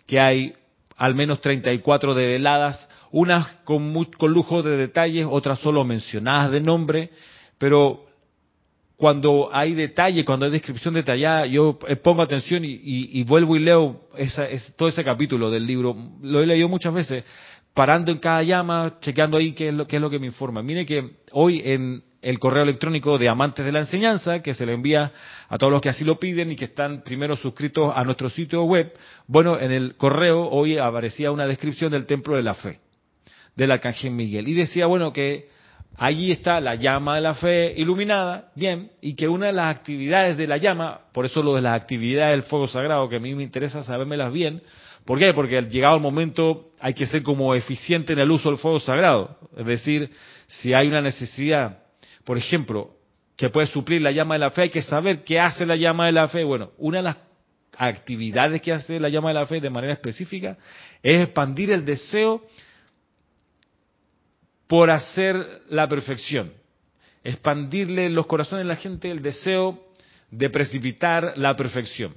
que 0.05 0.19
hay 0.19 0.53
al 0.95 1.15
menos 1.15 1.41
34 1.41 2.13
develadas, 2.13 2.87
unas 3.11 3.47
con, 3.63 3.93
con 4.17 4.31
lujo 4.31 4.61
de 4.61 4.77
detalles, 4.77 5.25
otras 5.29 5.59
solo 5.59 5.83
mencionadas 5.83 6.51
de 6.51 6.61
nombre, 6.61 7.09
pero 7.57 8.05
cuando 9.03 9.49
hay 9.51 9.73
detalle, 9.73 10.23
cuando 10.23 10.45
hay 10.45 10.51
descripción 10.53 10.93
detallada, 10.93 11.45
yo 11.45 11.77
eh, 11.89 11.97
pongo 11.97 12.21
atención 12.21 12.61
y, 12.63 13.21
vuelvo 13.25 13.57
y 13.57 13.59
leo 13.59 14.07
esa, 14.15 14.47
todo 14.77 14.87
ese 14.87 15.03
capítulo 15.03 15.51
del 15.51 15.67
libro. 15.67 15.93
Lo 16.21 16.41
he 16.41 16.45
leído 16.45 16.69
muchas 16.69 16.93
veces, 16.93 17.25
parando 17.73 18.13
en 18.13 18.19
cada 18.19 18.41
llama, 18.43 18.99
chequeando 19.01 19.37
ahí 19.37 19.51
qué 19.51 19.67
es 19.67 19.73
lo, 19.73 19.85
qué 19.87 19.97
es 19.97 20.01
lo 20.01 20.09
que 20.09 20.19
me 20.19 20.27
informa. 20.27 20.63
Mire 20.63 20.85
que 20.85 21.17
hoy 21.33 21.61
en 21.65 22.01
el 22.21 22.39
correo 22.39 22.63
electrónico 22.63 23.17
de 23.17 23.27
Amantes 23.27 23.65
de 23.65 23.73
la 23.73 23.79
Enseñanza, 23.79 24.41
que 24.41 24.53
se 24.53 24.65
le 24.65 24.71
envía 24.71 25.11
a 25.49 25.57
todos 25.57 25.73
los 25.73 25.81
que 25.81 25.89
así 25.89 26.05
lo 26.05 26.17
piden 26.17 26.53
y 26.53 26.55
que 26.55 26.63
están 26.63 27.01
primero 27.03 27.35
suscritos 27.35 27.91
a 27.93 28.05
nuestro 28.05 28.29
sitio 28.29 28.63
web, 28.63 28.93
bueno, 29.27 29.59
en 29.59 29.73
el 29.73 29.97
correo 29.97 30.47
hoy 30.47 30.77
aparecía 30.77 31.29
una 31.29 31.45
descripción 31.45 31.91
del 31.91 32.05
Templo 32.05 32.37
de 32.37 32.43
la 32.43 32.53
Fe 32.53 32.79
del 33.53 33.69
Arcángel 33.69 34.11
Miguel. 34.11 34.47
Y 34.47 34.53
decía, 34.53 34.85
bueno, 34.85 35.11
que 35.11 35.49
allí 35.97 36.31
está 36.31 36.59
la 36.59 36.75
llama 36.75 37.15
de 37.15 37.21
la 37.21 37.33
fe 37.35 37.73
iluminada, 37.77 38.51
bien, 38.55 38.91
y 39.01 39.15
que 39.15 39.27
una 39.27 39.47
de 39.47 39.53
las 39.53 39.75
actividades 39.75 40.37
de 40.37 40.47
la 40.47 40.57
llama, 40.57 40.99
por 41.13 41.25
eso 41.25 41.41
lo 41.41 41.55
de 41.55 41.61
las 41.61 41.79
actividades 41.79 42.31
del 42.31 42.43
fuego 42.43 42.67
sagrado, 42.67 43.07
que 43.09 43.17
a 43.17 43.19
mí 43.19 43.35
me 43.35 43.43
interesa 43.43 43.83
sabérmelas 43.83 44.31
bien, 44.31 44.61
¿por 45.05 45.19
qué? 45.19 45.33
Porque 45.33 45.57
al 45.57 45.69
llegado 45.69 45.95
el 45.95 46.01
momento 46.01 46.71
hay 46.79 46.93
que 46.93 47.05
ser 47.05 47.23
como 47.23 47.53
eficiente 47.55 48.13
en 48.13 48.19
el 48.19 48.31
uso 48.31 48.49
del 48.49 48.57
fuego 48.57 48.79
sagrado. 48.79 49.37
Es 49.57 49.65
decir, 49.65 50.09
si 50.47 50.73
hay 50.73 50.87
una 50.87 51.01
necesidad, 51.01 51.79
por 52.23 52.37
ejemplo, 52.37 52.91
que 53.35 53.49
puede 53.49 53.67
suplir 53.67 54.01
la 54.01 54.11
llama 54.11 54.35
de 54.35 54.39
la 54.39 54.51
fe, 54.51 54.63
hay 54.63 54.69
que 54.69 54.81
saber 54.81 55.23
qué 55.23 55.39
hace 55.39 55.65
la 55.65 55.75
llama 55.75 56.05
de 56.05 56.11
la 56.11 56.27
fe. 56.27 56.43
Bueno, 56.43 56.71
una 56.77 56.97
de 56.97 57.03
las 57.03 57.17
actividades 57.77 58.61
que 58.61 58.71
hace 58.71 58.99
la 58.99 59.09
llama 59.09 59.29
de 59.29 59.35
la 59.35 59.45
fe 59.45 59.59
de 59.59 59.69
manera 59.69 59.93
específica 59.93 60.57
es 61.01 61.23
expandir 61.23 61.71
el 61.71 61.85
deseo 61.85 62.43
por 64.67 64.91
hacer 64.91 65.61
la 65.69 65.87
perfección. 65.87 66.53
Expandirle 67.23 68.05
en 68.07 68.15
los 68.15 68.25
corazones 68.25 68.65
de 68.65 68.69
la 68.69 68.75
gente 68.75 69.09
el 69.09 69.21
deseo 69.21 69.87
de 70.29 70.49
precipitar 70.49 71.33
la 71.37 71.55
perfección. 71.55 72.15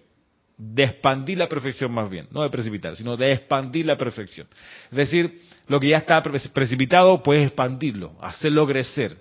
De 0.56 0.84
expandir 0.84 1.38
la 1.38 1.48
perfección 1.48 1.92
más 1.92 2.08
bien. 2.08 2.28
No 2.30 2.42
de 2.42 2.50
precipitar, 2.50 2.96
sino 2.96 3.16
de 3.16 3.32
expandir 3.32 3.86
la 3.86 3.96
perfección. 3.96 4.48
Es 4.90 4.96
decir, 4.96 5.40
lo 5.68 5.78
que 5.78 5.90
ya 5.90 5.98
está 5.98 6.22
precipitado, 6.22 7.22
puedes 7.22 7.46
expandirlo, 7.46 8.16
hacerlo 8.20 8.66
crecer. 8.66 9.16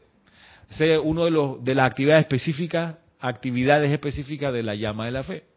Esa 0.70 0.86
es 0.86 1.00
una 1.04 1.26
de, 1.26 1.32
los, 1.32 1.64
de 1.64 1.76
las 1.76 1.88
actividades 1.88 2.24
específicas, 2.24 2.96
actividades 3.20 3.92
específicas 3.92 4.54
de 4.54 4.64
la 4.64 4.76
llama 4.76 5.06
de 5.06 5.12
la 5.12 5.24
fe 5.24 5.55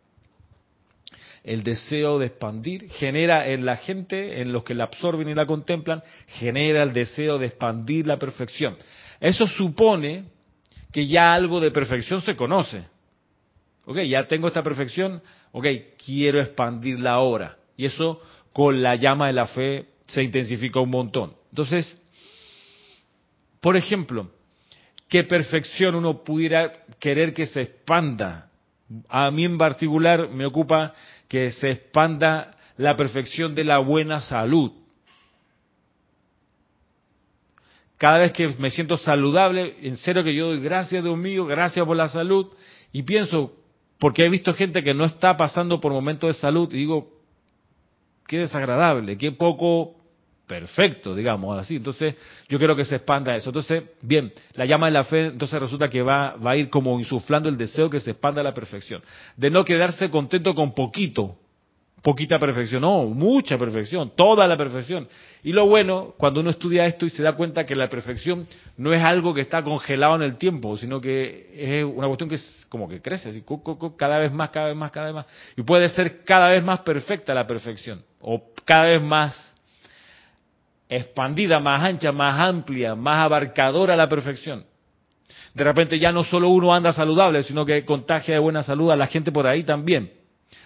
el 1.48 1.62
deseo 1.62 2.18
de 2.18 2.26
expandir, 2.26 2.90
genera 2.90 3.48
en 3.48 3.64
la 3.64 3.76
gente, 3.76 4.40
en 4.42 4.52
los 4.52 4.64
que 4.64 4.74
la 4.74 4.84
absorben 4.84 5.28
y 5.28 5.34
la 5.34 5.46
contemplan, 5.46 6.02
genera 6.26 6.82
el 6.82 6.92
deseo 6.92 7.38
de 7.38 7.46
expandir 7.46 8.06
la 8.06 8.18
perfección. 8.18 8.76
Eso 9.18 9.46
supone 9.46 10.24
que 10.92 11.06
ya 11.06 11.32
algo 11.32 11.60
de 11.60 11.70
perfección 11.70 12.20
se 12.20 12.36
conoce. 12.36 12.84
Ok, 13.86 14.00
ya 14.02 14.28
tengo 14.28 14.48
esta 14.48 14.62
perfección, 14.62 15.22
ok, 15.52 15.66
quiero 16.04 16.40
expandirla 16.40 17.12
ahora. 17.12 17.56
Y 17.76 17.86
eso 17.86 18.20
con 18.52 18.82
la 18.82 18.96
llama 18.96 19.28
de 19.28 19.32
la 19.32 19.46
fe 19.46 19.86
se 20.06 20.22
intensifica 20.22 20.80
un 20.80 20.90
montón. 20.90 21.34
Entonces, 21.50 21.98
por 23.60 23.76
ejemplo, 23.76 24.30
¿qué 25.08 25.24
perfección 25.24 25.94
uno 25.94 26.22
pudiera 26.22 26.72
querer 26.98 27.32
que 27.32 27.46
se 27.46 27.62
expanda? 27.62 28.50
A 29.08 29.30
mí 29.30 29.44
en 29.44 29.58
particular 29.58 30.28
me 30.28 30.46
ocupa 30.46 30.94
que 31.28 31.50
se 31.50 31.70
expanda 31.70 32.56
la 32.76 32.96
perfección 32.96 33.54
de 33.54 33.64
la 33.64 33.78
buena 33.78 34.20
salud. 34.20 34.72
Cada 37.98 38.18
vez 38.18 38.32
que 38.32 38.48
me 38.58 38.70
siento 38.70 38.96
saludable, 38.96 39.76
en 39.82 39.96
serio 39.96 40.22
que 40.22 40.34
yo 40.34 40.48
doy 40.48 40.60
gracias, 40.60 41.02
Dios 41.02 41.18
mío, 41.18 41.46
gracias 41.46 41.84
por 41.84 41.96
la 41.96 42.08
salud, 42.08 42.48
y 42.92 43.02
pienso, 43.02 43.52
porque 43.98 44.24
he 44.24 44.30
visto 44.30 44.54
gente 44.54 44.84
que 44.84 44.94
no 44.94 45.04
está 45.04 45.36
pasando 45.36 45.80
por 45.80 45.92
momentos 45.92 46.28
de 46.28 46.40
salud, 46.40 46.72
y 46.72 46.76
digo, 46.76 47.12
qué 48.28 48.38
desagradable, 48.38 49.18
qué 49.18 49.32
poco 49.32 49.96
perfecto, 50.48 51.14
digamos 51.14 51.56
así. 51.56 51.76
Entonces, 51.76 52.16
yo 52.48 52.58
quiero 52.58 52.74
que 52.74 52.84
se 52.84 52.96
expanda 52.96 53.36
eso. 53.36 53.50
Entonces, 53.50 53.84
bien, 54.02 54.32
la 54.54 54.64
llama 54.64 54.86
de 54.86 54.92
la 54.92 55.04
fe, 55.04 55.26
entonces 55.26 55.60
resulta 55.60 55.88
que 55.88 56.02
va, 56.02 56.34
va 56.34 56.52
a 56.52 56.56
ir 56.56 56.70
como 56.70 56.98
insuflando 56.98 57.48
el 57.48 57.56
deseo 57.56 57.88
que 57.88 58.00
se 58.00 58.12
expanda 58.12 58.40
a 58.40 58.44
la 58.44 58.54
perfección. 58.54 59.02
De 59.36 59.50
no 59.50 59.64
quedarse 59.64 60.10
contento 60.10 60.54
con 60.54 60.74
poquito, 60.74 61.36
poquita 62.02 62.38
perfección, 62.38 62.82
no, 62.82 63.04
mucha 63.04 63.58
perfección, 63.58 64.12
toda 64.16 64.46
la 64.46 64.56
perfección. 64.56 65.06
Y 65.42 65.52
lo 65.52 65.66
bueno, 65.66 66.14
cuando 66.16 66.40
uno 66.40 66.50
estudia 66.50 66.86
esto 66.86 67.04
y 67.04 67.10
se 67.10 67.22
da 67.22 67.34
cuenta 67.34 67.66
que 67.66 67.74
la 67.74 67.88
perfección 67.88 68.46
no 68.76 68.94
es 68.94 69.02
algo 69.02 69.34
que 69.34 69.42
está 69.42 69.62
congelado 69.62 70.16
en 70.16 70.22
el 70.22 70.36
tiempo, 70.36 70.76
sino 70.76 71.00
que 71.00 71.50
es 71.54 71.84
una 71.84 72.06
cuestión 72.06 72.30
que 72.30 72.36
es 72.36 72.66
como 72.70 72.88
que 72.88 73.02
crece, 73.02 73.28
así, 73.28 73.44
cada 73.96 74.18
vez 74.18 74.32
más, 74.32 74.50
cada 74.50 74.68
vez 74.68 74.76
más, 74.76 74.90
cada 74.90 75.06
vez 75.06 75.14
más. 75.14 75.26
Y 75.56 75.62
puede 75.62 75.88
ser 75.88 76.24
cada 76.24 76.48
vez 76.48 76.64
más 76.64 76.80
perfecta 76.80 77.34
la 77.34 77.46
perfección, 77.46 78.02
o 78.20 78.42
cada 78.64 78.84
vez 78.84 79.02
más 79.02 79.54
expandida, 80.88 81.60
más 81.60 81.82
ancha, 81.82 82.12
más 82.12 82.38
amplia, 82.40 82.94
más 82.94 83.18
abarcadora 83.18 83.96
la 83.96 84.08
perfección. 84.08 84.64
De 85.54 85.64
repente 85.64 85.98
ya 85.98 86.12
no 86.12 86.24
solo 86.24 86.48
uno 86.48 86.74
anda 86.74 86.92
saludable, 86.92 87.42
sino 87.42 87.64
que 87.64 87.84
contagia 87.84 88.34
de 88.34 88.40
buena 88.40 88.62
salud 88.62 88.90
a 88.90 88.96
la 88.96 89.06
gente 89.06 89.32
por 89.32 89.46
ahí 89.46 89.64
también 89.64 90.18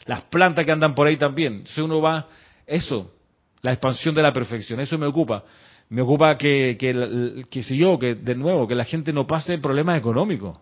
las 0.07 0.23
plantas 0.23 0.65
que 0.65 0.73
andan 0.73 0.95
por 0.95 1.07
ahí 1.07 1.17
también. 1.17 1.55
Entonces 1.55 1.79
uno 1.79 2.01
va, 2.01 2.29
eso, 2.67 3.15
la 3.63 3.73
expansión 3.73 4.15
de 4.15 4.23
la 4.23 4.33
perfección, 4.33 4.81
eso 4.81 4.99
me 4.99 5.07
ocupa. 5.07 5.45
Me 5.89 6.03
ocupa 6.03 6.37
que, 6.39 6.77
que, 6.79 7.45
que 7.51 7.63
si 7.63 7.77
yo, 7.77 7.99
que 7.99 8.15
de 8.15 8.35
nuevo, 8.35 8.67
que 8.67 8.75
la 8.75 8.85
gente 8.85 9.13
no 9.13 9.27
pase 9.27 9.59
problemas 9.59 9.99
económicos. 9.99 10.59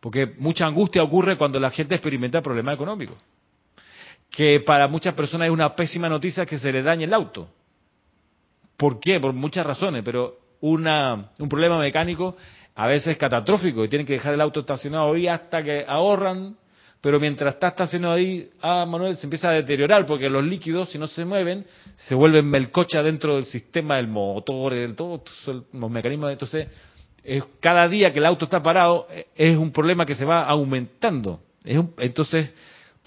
Porque 0.00 0.34
mucha 0.38 0.66
angustia 0.66 1.02
ocurre 1.02 1.36
cuando 1.36 1.58
la 1.58 1.70
gente 1.70 1.94
experimenta 1.94 2.42
problemas 2.42 2.74
económicos. 2.74 3.16
Que 4.30 4.60
para 4.60 4.86
muchas 4.86 5.14
personas 5.14 5.46
es 5.46 5.52
una 5.52 5.74
pésima 5.74 6.08
noticia 6.08 6.44
que 6.44 6.58
se 6.58 6.70
le 6.70 6.82
dañe 6.82 7.04
el 7.04 7.14
auto. 7.14 7.48
¿Por 8.78 8.98
qué? 8.98 9.20
Por 9.20 9.34
muchas 9.34 9.66
razones, 9.66 10.02
pero 10.02 10.38
una, 10.62 11.32
un 11.38 11.48
problema 11.50 11.78
mecánico 11.78 12.34
a 12.74 12.86
veces 12.86 13.08
es 13.08 13.18
catastrófico 13.18 13.84
y 13.84 13.88
tienen 13.88 14.06
que 14.06 14.14
dejar 14.14 14.32
el 14.32 14.40
auto 14.40 14.60
estacionado 14.60 15.12
ahí 15.12 15.28
hasta 15.28 15.62
que 15.62 15.84
ahorran 15.86 16.56
pero 17.00 17.20
mientras 17.20 17.54
está 17.54 17.68
estacionado 17.68 18.14
ahí, 18.14 18.50
ah, 18.60 18.84
Manuel, 18.84 19.16
se 19.16 19.26
empieza 19.26 19.50
a 19.50 19.52
deteriorar 19.52 20.04
porque 20.04 20.28
los 20.28 20.44
líquidos, 20.44 20.90
si 20.90 20.98
no 20.98 21.06
se 21.06 21.24
mueven, 21.24 21.64
se 21.94 22.14
vuelven 22.14 22.46
melcocha 22.46 23.02
dentro 23.02 23.36
del 23.36 23.44
sistema 23.44 23.96
del 23.96 24.08
motor, 24.08 24.74
de 24.74 24.88
todos 24.94 25.22
los 25.72 25.90
mecanismos. 25.90 26.32
Entonces, 26.32 26.66
es, 27.22 27.44
cada 27.60 27.88
día 27.88 28.12
que 28.12 28.18
el 28.18 28.26
auto 28.26 28.46
está 28.46 28.62
parado 28.62 29.06
eh, 29.12 29.28
es 29.36 29.56
un 29.56 29.70
problema 29.70 30.04
que 30.04 30.16
se 30.16 30.24
va 30.24 30.42
aumentando. 30.44 31.40
Es 31.64 31.78
entonces, 31.98 32.52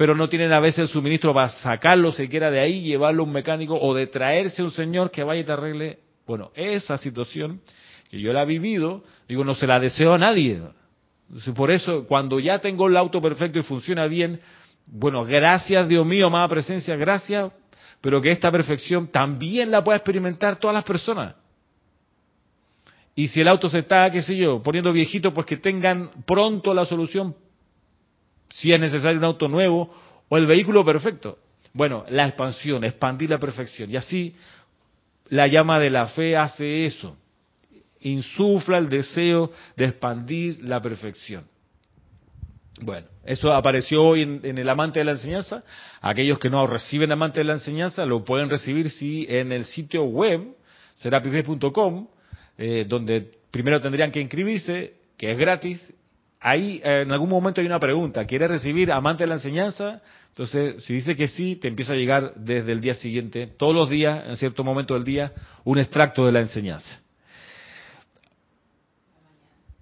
pero 0.02 0.16
no 0.16 0.28
tienen 0.28 0.52
a 0.52 0.60
veces 0.60 0.80
el 0.80 0.88
suministro 0.88 1.32
para 1.32 1.50
sacarlo 1.50 2.12
siquiera 2.12 2.50
de 2.50 2.60
ahí, 2.60 2.82
llevarlo 2.82 3.22
a 3.22 3.26
un 3.28 3.32
mecánico 3.32 3.80
o 3.80 3.94
de 3.94 4.08
traerse 4.08 4.64
a 4.64 4.66
un 4.66 4.72
señor 4.72 5.12
que 5.12 5.24
vaya 5.24 5.42
y 5.42 5.44
te 5.44 5.52
arregle. 5.52 6.00
Bueno, 6.26 6.52
esa 6.56 6.98
situación 6.98 7.62
que 8.10 8.20
yo 8.20 8.34
la 8.34 8.42
he 8.42 8.46
vivido, 8.48 9.04
digo, 9.28 9.44
no 9.44 9.54
se 9.54 9.68
la 9.68 9.80
deseo 9.80 10.16
a 10.16 10.18
nadie 10.18 10.60
por 11.54 11.70
eso, 11.70 12.08
cuando 12.08 12.40
ya 12.40 12.58
tengo 12.58 12.88
el 12.88 12.98
auto 12.98 13.22
perfecto 13.22 13.60
y 13.60 13.62
funciona 13.62 14.08
bien, 14.08 14.40
bueno, 14.88 15.24
gracias 15.24 15.88
Dios 15.88 16.04
mío, 16.04 16.26
amada 16.26 16.48
presencia, 16.48 16.96
gracias, 16.96 17.52
pero 18.02 18.20
que 18.20 18.32
esta 18.32 18.52
perfección 18.52 19.06
también 19.06 19.70
la 19.70 19.84
pueda 19.84 19.98
experimentar 19.98 20.56
todas 20.56 20.74
las 20.74 20.84
personas. 20.84 21.36
Y 23.14 23.28
si 23.28 23.42
el 23.42 23.48
auto 23.48 23.70
se 23.70 23.78
está, 23.78 24.10
qué 24.10 24.24
sé 24.24 24.36
yo, 24.36 24.64
poniendo 24.64 24.92
viejito, 24.92 25.32
pues 25.32 25.46
que 25.46 25.58
tengan 25.58 26.10
pronto 26.26 26.74
la 26.74 26.86
solución, 26.86 27.36
si 28.52 28.72
es 28.74 28.80
necesario 28.80 29.18
un 29.18 29.26
auto 29.26 29.48
nuevo 29.48 29.94
o 30.30 30.38
el 30.38 30.46
vehículo 30.46 30.86
perfecto. 30.86 31.40
Bueno, 31.74 32.06
la 32.10 32.28
expansión, 32.28 32.84
expandir 32.84 33.30
la 33.30 33.40
perfección. 33.40 33.90
Y 33.90 33.96
así 33.96 34.36
la 35.30 35.48
llama 35.48 35.80
de 35.80 35.90
la 35.90 36.08
fe 36.08 36.36
hace 36.36 36.86
eso 36.86 37.18
insufla 38.02 38.78
el 38.78 38.90
deseo 38.90 39.52
de 39.76 39.86
expandir 39.86 40.64
la 40.64 40.82
perfección. 40.82 41.46
Bueno, 42.82 43.08
eso 43.24 43.54
apareció 43.54 44.04
hoy 44.04 44.24
en, 44.24 44.58
el 44.58 44.70
amante 44.70 45.00
de 45.00 45.06
la 45.06 45.12
enseñanza. 45.12 45.64
Aquellos 46.02 46.40
que 46.40 46.50
no 46.50 46.66
reciben 46.66 47.12
amante 47.12 47.40
de 47.40 47.44
la 47.44 47.54
enseñanza 47.54 48.06
lo 48.06 48.24
pueden 48.24 48.50
recibir 48.50 48.90
si 48.90 49.26
en 49.30 49.52
el 49.52 49.66
sitio 49.66 50.04
web 50.04 50.56
serapipe.com, 50.96 52.08
eh, 52.58 52.86
donde 52.88 53.32
primero 53.52 53.80
tendrían 53.80 54.12
que 54.12 54.20
inscribirse, 54.20 54.94
que 55.16 55.32
es 55.32 55.38
gratis. 55.38 55.94
Ahí 56.42 56.82
eh, 56.84 57.04
en 57.04 57.12
algún 57.14 57.30
momento 57.30 57.62
hay 57.62 57.68
una 57.68 57.80
pregunta, 57.80 58.26
¿quiere 58.26 58.48
recibir 58.48 58.92
amante 58.92 59.24
de 59.24 59.28
la 59.28 59.36
enseñanza? 59.36 60.02
Entonces, 60.30 60.84
si 60.84 60.96
dice 60.96 61.16
que 61.16 61.28
sí, 61.28 61.56
te 61.56 61.68
empieza 61.68 61.94
a 61.94 61.96
llegar 61.96 62.34
desde 62.36 62.72
el 62.72 62.82
día 62.82 62.96
siguiente, 62.96 63.48
todos 63.48 63.76
los 63.76 63.90
días, 63.90 64.24
en 64.28 64.36
cierto 64.36 64.64
momento 64.64 64.96
del 64.96 65.04
día, 65.04 65.34
un 65.64 65.78
extracto 65.78 66.26
de 66.26 66.32
la 66.32 66.40
enseñanza 66.40 67.02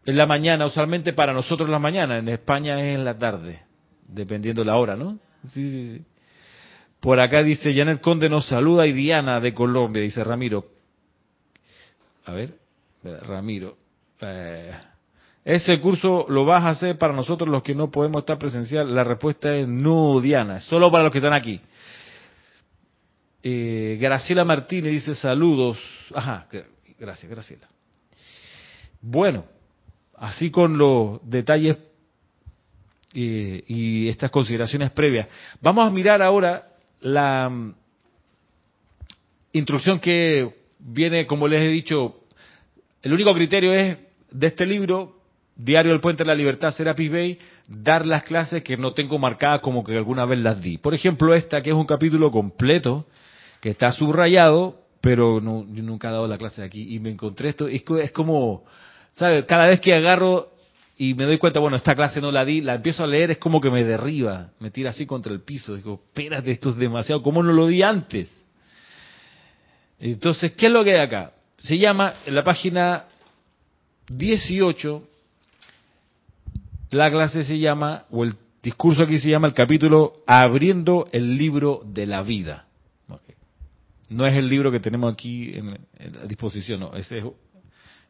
en 0.10 0.17
la 0.17 0.26
mañana, 0.26 0.65
usualmente 0.65 1.13
para 1.13 1.34
nosotros 1.34 1.69
la 1.69 1.78
mañana, 1.78 2.17
en 2.17 2.30
España 2.30 2.80
es 2.82 2.95
en 2.95 3.06
la 3.06 3.15
tarde, 3.15 3.62
dependiendo 4.08 4.63
la 4.63 4.76
hora, 4.76 4.95
¿no? 4.95 5.19
Sí, 5.52 5.69
sí, 5.69 5.89
sí. 5.91 6.06
Por 7.00 7.19
acá 7.19 7.43
dice 7.43 7.72
Janet 7.74 8.02
Conde 8.02 8.28
nos 8.28 8.48
saluda 8.48 8.88
y 8.88 8.91
Diana 8.91 9.39
de 9.39 9.54
Colombia, 9.54 10.02
dice 10.02 10.24
Ramiro. 10.24 10.65
A 12.26 12.32
ver, 12.32 12.56
Ramiro. 13.04 13.78
Eh, 14.19 14.72
ese 15.45 15.80
curso 15.80 16.25
lo 16.30 16.45
vas 16.45 16.63
a 16.63 16.69
hacer 16.69 16.97
para 16.97 17.13
nosotros 17.13 17.49
los 17.49 17.63
que 17.63 17.73
no 17.73 17.89
podemos 17.89 18.21
estar 18.21 18.38
presencial. 18.38 18.93
La 18.93 19.04
respuesta 19.04 19.56
es 19.56 19.67
no, 19.67 20.19
Diana, 20.19 20.60
solo 20.60 20.91
para 20.91 21.06
los 21.06 21.12
que 21.12 21.19
están 21.19 21.34
aquí. 21.34 21.60
Eh, 23.41 23.97
Graciela 23.99 24.43
Martínez 24.43 24.91
dice 24.91 25.15
saludos. 25.15 25.80
Ajá, 26.13 26.47
gracias, 26.99 27.32
Graciela. 27.32 27.67
Bueno, 29.02 29.45
así 30.17 30.52
con 30.52 30.78
los 30.78 31.19
detalles 31.23 31.78
eh, 33.13 33.63
y 33.67 34.08
estas 34.10 34.30
consideraciones 34.30 34.91
previas. 34.91 35.28
Vamos 35.62 35.88
a 35.88 35.89
mirar 35.89 36.21
ahora 36.21 36.67
la 36.99 37.49
mm, 37.49 37.73
instrucción 39.54 39.99
que 39.99 40.54
viene, 40.80 41.25
como 41.25 41.47
les 41.47 41.62
he 41.62 41.69
dicho, 41.69 42.19
el 43.02 43.13
único 43.13 43.34
criterio 43.34 43.73
es 43.73 43.97
de 44.32 44.47
este 44.47 44.65
libro, 44.65 45.18
Diario 45.60 45.91
del 45.91 46.00
Puente 46.00 46.24
de 46.24 46.28
la 46.30 46.36
Libertad, 46.36 46.72
Serapis 46.72 47.12
Bay, 47.12 47.38
dar 47.67 48.06
las 48.06 48.24
clases 48.24 48.63
que 48.63 48.78
no 48.78 48.93
tengo 48.93 49.19
marcadas 49.19 49.60
como 49.60 49.84
que 49.84 49.98
alguna 49.98 50.24
vez 50.24 50.39
las 50.39 50.62
di. 50.62 50.78
Por 50.78 50.93
ejemplo, 50.95 51.34
esta 51.34 51.62
que 51.62 51.72
es 51.72 51.76
un 51.76 51.86
capítulo 51.86 52.32
completo, 52.32 53.06
que 53.60 53.72
está 53.72 53.91
subrayado, 53.91 54.80
pero 55.02 55.41
nunca 55.41 56.08
he 56.08 56.12
dado 56.13 56.28
la 56.28 56.38
clase 56.38 56.62
de 56.62 56.67
aquí 56.67 56.95
y 56.95 57.02
me 57.02 57.10
encontré 57.10 57.50
esto, 57.50 57.67
es, 57.67 57.84
es 58.02 58.12
como 58.12 58.63
cada 59.48 59.65
vez 59.67 59.82
que 59.82 59.93
agarro 59.93 60.50
y 60.98 61.13
me 61.13 61.26
doy 61.26 61.38
cuenta, 61.38 61.60
bueno, 61.60 61.76
esta 61.76 61.93
clase 61.93 62.22
no 62.22 62.32
la 62.32 62.45
di, 62.45 62.62
la 62.62 62.76
empiezo 62.76 63.04
a 63.04 63.08
leer, 63.08 63.32
es 63.32 63.38
como 63.38 63.60
que 63.60 63.69
me 63.69 63.84
derriba, 63.84 64.52
me 64.60 64.72
tira 64.72 64.91
así 64.91 65.06
contra 65.06 65.34
el 65.34 65.41
piso. 65.41 65.76
Digo, 65.76 66.02
espérate, 66.06 66.52
esto 66.52 66.69
es 66.69 66.78
demasiado, 66.78 67.22
¿cómo 67.22 67.43
no 67.43 67.52
lo 67.52 67.67
di 67.67 67.84
antes? 67.84 68.32
Entonces, 70.00 70.54
¿qué 70.54 70.67
es 70.67 70.72
lo 70.72 70.86
que 70.86 70.93
hay 70.93 71.02
acá? 71.02 71.34
Se 71.58 71.78
llama, 71.78 72.13
en 72.26 72.34
la 72.34 72.45
página 72.45 73.06
18, 74.08 75.04
la 76.91 77.10
clase 77.10 77.43
se 77.43 77.60
llama, 77.60 78.06
o 78.10 78.23
el 78.23 78.36
discurso 78.63 79.04
aquí 79.04 79.19
se 79.19 79.30
llama 79.30 79.47
el 79.47 79.54
capítulo 79.54 80.13
Abriendo 80.25 81.08
el 81.12 81.38
libro 81.38 81.82
de 81.86 82.06
la 82.06 82.21
vida. 82.23 82.65
No 84.10 84.25
es 84.25 84.36
el 84.36 84.49
libro 84.49 84.71
que 84.71 84.80
tenemos 84.80 85.13
aquí 85.13 85.54
a 86.21 86.25
disposición, 86.25 86.80
no, 86.80 86.95
ese 86.95 87.19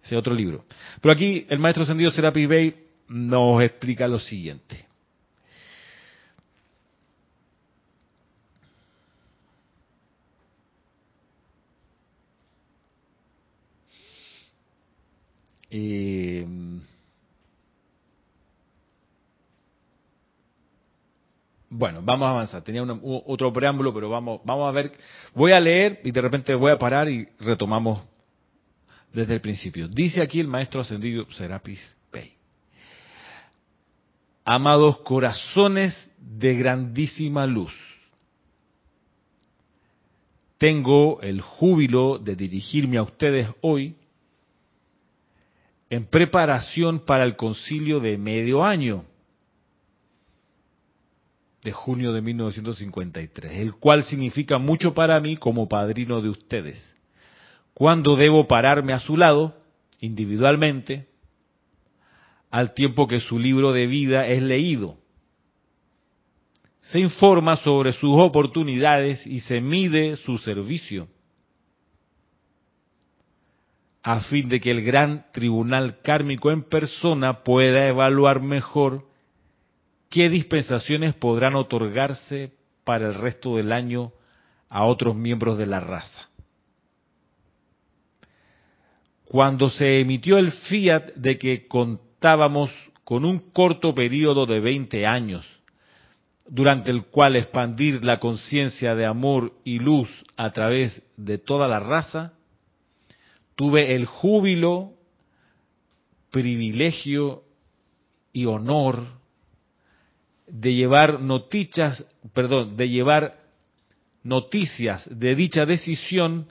es 0.02 0.14
otro 0.14 0.34
libro. 0.34 0.64
Pero 1.02 1.12
aquí 1.12 1.46
el 1.50 1.60
maestro 1.60 1.84
ascendido 1.84 2.10
Serapis 2.10 2.48
Bey 2.48 2.76
nos 3.10 3.62
explica 3.62 4.08
lo 4.08 4.18
siguiente. 4.18 4.86
Eh, 15.72 16.19
bueno, 21.80 22.02
vamos 22.04 22.28
a 22.28 22.32
avanzar. 22.32 22.62
Tenía 22.62 22.84
otro 22.84 23.54
preámbulo, 23.54 23.94
pero 23.94 24.10
vamos, 24.10 24.42
vamos 24.44 24.68
a 24.68 24.72
ver. 24.72 24.92
Voy 25.34 25.54
a 25.54 25.62
leer 25.62 26.02
y 26.04 26.12
de 26.12 26.20
repente 26.20 26.54
voy 26.54 26.74
a 26.74 26.78
parar 26.78 27.08
y 27.08 27.26
retomamos 27.40 28.04
desde 29.14 29.36
el 29.36 29.40
principio. 29.40 29.88
Dice 29.88 30.22
aquí 30.22 30.42
el 30.42 30.50
maestro 30.50 30.82
ascendido 30.82 31.26
Serapis 31.32 31.80
Bey. 32.12 32.34
Amados 34.44 34.98
corazones 35.00 36.12
de 36.18 36.54
grandísima 36.56 37.46
luz, 37.46 37.72
tengo 40.58 41.22
el 41.22 41.40
júbilo 41.40 42.18
de 42.20 42.36
dirigirme 42.36 42.98
a 42.98 43.04
ustedes 43.04 43.48
hoy 43.62 43.96
en 45.90 46.06
preparación 46.08 47.00
para 47.06 47.24
el 47.24 47.38
concilio 47.38 48.02
de 48.02 48.18
medio 48.18 48.66
año 48.66 49.06
de 51.64 51.72
junio 51.72 52.14
de 52.14 52.22
1953, 52.22 53.54
el 53.54 53.74
cual 53.76 54.04
significa 54.04 54.58
mucho 54.58 54.94
para 54.94 55.20
mí 55.20 55.38
como 55.38 55.68
padrino 55.68 56.22
de 56.22 56.30
ustedes 56.30 56.96
cuándo 57.80 58.18
debo 58.18 58.46
pararme 58.46 58.92
a 58.92 59.00
su 59.00 59.16
lado, 59.16 59.56
individualmente, 60.02 61.08
al 62.52 62.74
tiempo 62.74 63.08
que 63.08 63.22
su 63.22 63.40
libro 63.40 63.72
de 63.72 63.88
vida 63.88 64.28
es 64.28 64.44
leído. 64.44 64.98
se 66.82 67.00
informa 67.00 67.56
sobre 67.56 67.94
sus 67.94 68.20
oportunidades 68.20 69.26
y 69.28 69.42
se 69.42 69.62
mide 69.62 70.18
su 70.18 70.40
servicio, 70.40 71.08
a 74.02 74.22
fin 74.22 74.50
de 74.50 74.60
que 74.60 74.72
el 74.72 74.84
gran 74.84 75.28
tribunal 75.32 76.02
kármico 76.02 76.52
en 76.52 76.64
persona 76.64 77.44
pueda 77.44 77.88
evaluar 77.88 78.42
mejor 78.42 79.08
qué 80.10 80.30
dispensaciones 80.30 81.14
podrán 81.14 81.56
otorgarse 81.56 82.52
para 82.84 83.08
el 83.08 83.16
resto 83.16 83.58
del 83.58 83.72
año 83.72 84.12
a 84.68 84.86
otros 84.86 85.16
miembros 85.16 85.58
de 85.58 85.68
la 85.68 85.80
raza. 85.80 86.30
Cuando 89.26 89.70
se 89.70 90.02
emitió 90.02 90.40
el 90.40 90.52
fiat 90.52 91.14
de 91.14 91.38
que 91.38 91.68
contábamos 91.68 92.72
con 93.04 93.26
un 93.26 93.52
corto 93.52 93.94
periodo 93.94 94.48
de 94.48 94.60
20 94.60 95.06
años, 95.06 95.46
durante 96.48 96.90
el 96.90 97.06
cual 97.06 97.36
expandir 97.36 98.04
la 98.04 98.20
conciencia 98.20 98.96
de 98.96 99.06
amor 99.06 99.54
y 99.64 99.78
luz 99.78 100.10
a 100.36 100.50
través 100.52 101.04
de 101.16 101.38
toda 101.38 101.68
la 101.68 101.80
raza, 101.80 102.34
tuve 103.54 103.96
el 103.96 104.08
júbilo, 104.08 104.94
privilegio 106.32 107.44
y 108.34 108.46
honor 108.46 109.19
de 110.52 110.74
llevar 110.74 111.20
noticias, 111.20 112.06
perdón, 112.34 112.76
de 112.78 112.90
llevar 112.90 113.40
noticias 114.24 115.08
de 115.10 115.36
dicha 115.36 115.66
decisión 115.66 116.48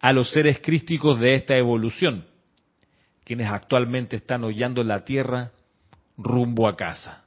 a 0.00 0.12
los 0.12 0.30
seres 0.30 0.60
crísticos 0.60 1.18
de 1.20 1.34
esta 1.34 1.56
evolución, 1.56 2.26
quienes 3.24 3.48
actualmente 3.48 4.16
están 4.16 4.44
hollando 4.44 4.82
la 4.82 5.04
tierra 5.04 5.52
rumbo 6.16 6.68
a 6.68 6.76
casa. 6.76 7.24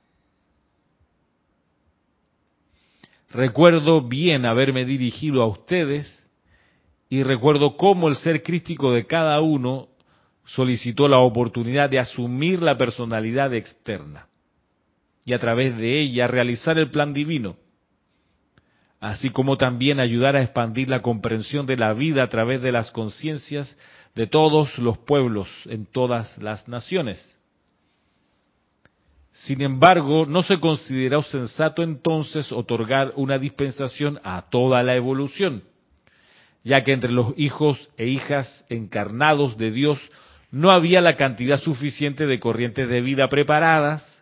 Recuerdo 3.30 4.02
bien 4.02 4.46
haberme 4.46 4.86
dirigido 4.86 5.42
a 5.42 5.48
ustedes 5.48 6.24
y 7.10 7.24
recuerdo 7.24 7.76
cómo 7.78 8.08
el 8.08 8.16
ser 8.16 8.44
crístico 8.44 8.94
de 8.94 9.06
cada 9.06 9.40
uno 9.42 9.90
solicitó 10.46 11.08
la 11.08 11.20
oportunidad 11.20 11.90
de 11.90 12.00
asumir 12.00 12.62
la 12.62 12.78
personalidad 12.78 13.54
externa 13.54 14.28
y 15.26 15.34
a 15.34 15.40
través 15.40 15.78
de 15.78 16.02
ella 16.02 16.28
realizar 16.28 16.78
el 16.78 16.90
plan 16.90 17.14
divino 17.14 17.58
así 19.06 19.30
como 19.30 19.56
también 19.56 20.00
ayudar 20.00 20.36
a 20.36 20.42
expandir 20.42 20.90
la 20.90 21.04
comprensión 21.04 21.68
de 21.68 21.78
la 21.78 21.94
vida 21.94 22.24
a 22.24 22.28
través 22.28 22.64
de 22.64 22.72
las 22.72 22.92
conciencias 22.92 23.78
de 24.16 24.26
todos 24.26 24.80
los 24.80 24.98
pueblos 24.98 25.48
en 25.66 25.86
todas 25.86 26.38
las 26.40 26.68
naciones. 26.68 27.38
Sin 29.32 29.62
embargo, 29.62 30.26
no 30.26 30.42
se 30.42 30.60
consideró 30.60 31.22
sensato 31.22 31.84
entonces 31.84 32.52
otorgar 32.52 33.14
una 33.16 33.38
dispensación 33.38 34.20
a 34.24 34.50
toda 34.50 34.82
la 34.82 34.96
evolución, 34.96 35.64
ya 36.64 36.82
que 36.84 36.94
entre 36.94 37.12
los 37.12 37.34
hijos 37.38 37.90
e 37.98 38.08
hijas 38.08 38.66
encarnados 38.70 39.56
de 39.56 39.70
Dios 39.70 40.00
no 40.50 40.72
había 40.72 41.00
la 41.00 41.16
cantidad 41.16 41.58
suficiente 41.58 42.26
de 42.26 42.40
corrientes 42.40 42.90
de 42.90 43.02
vida 43.02 43.28
preparadas 43.28 44.15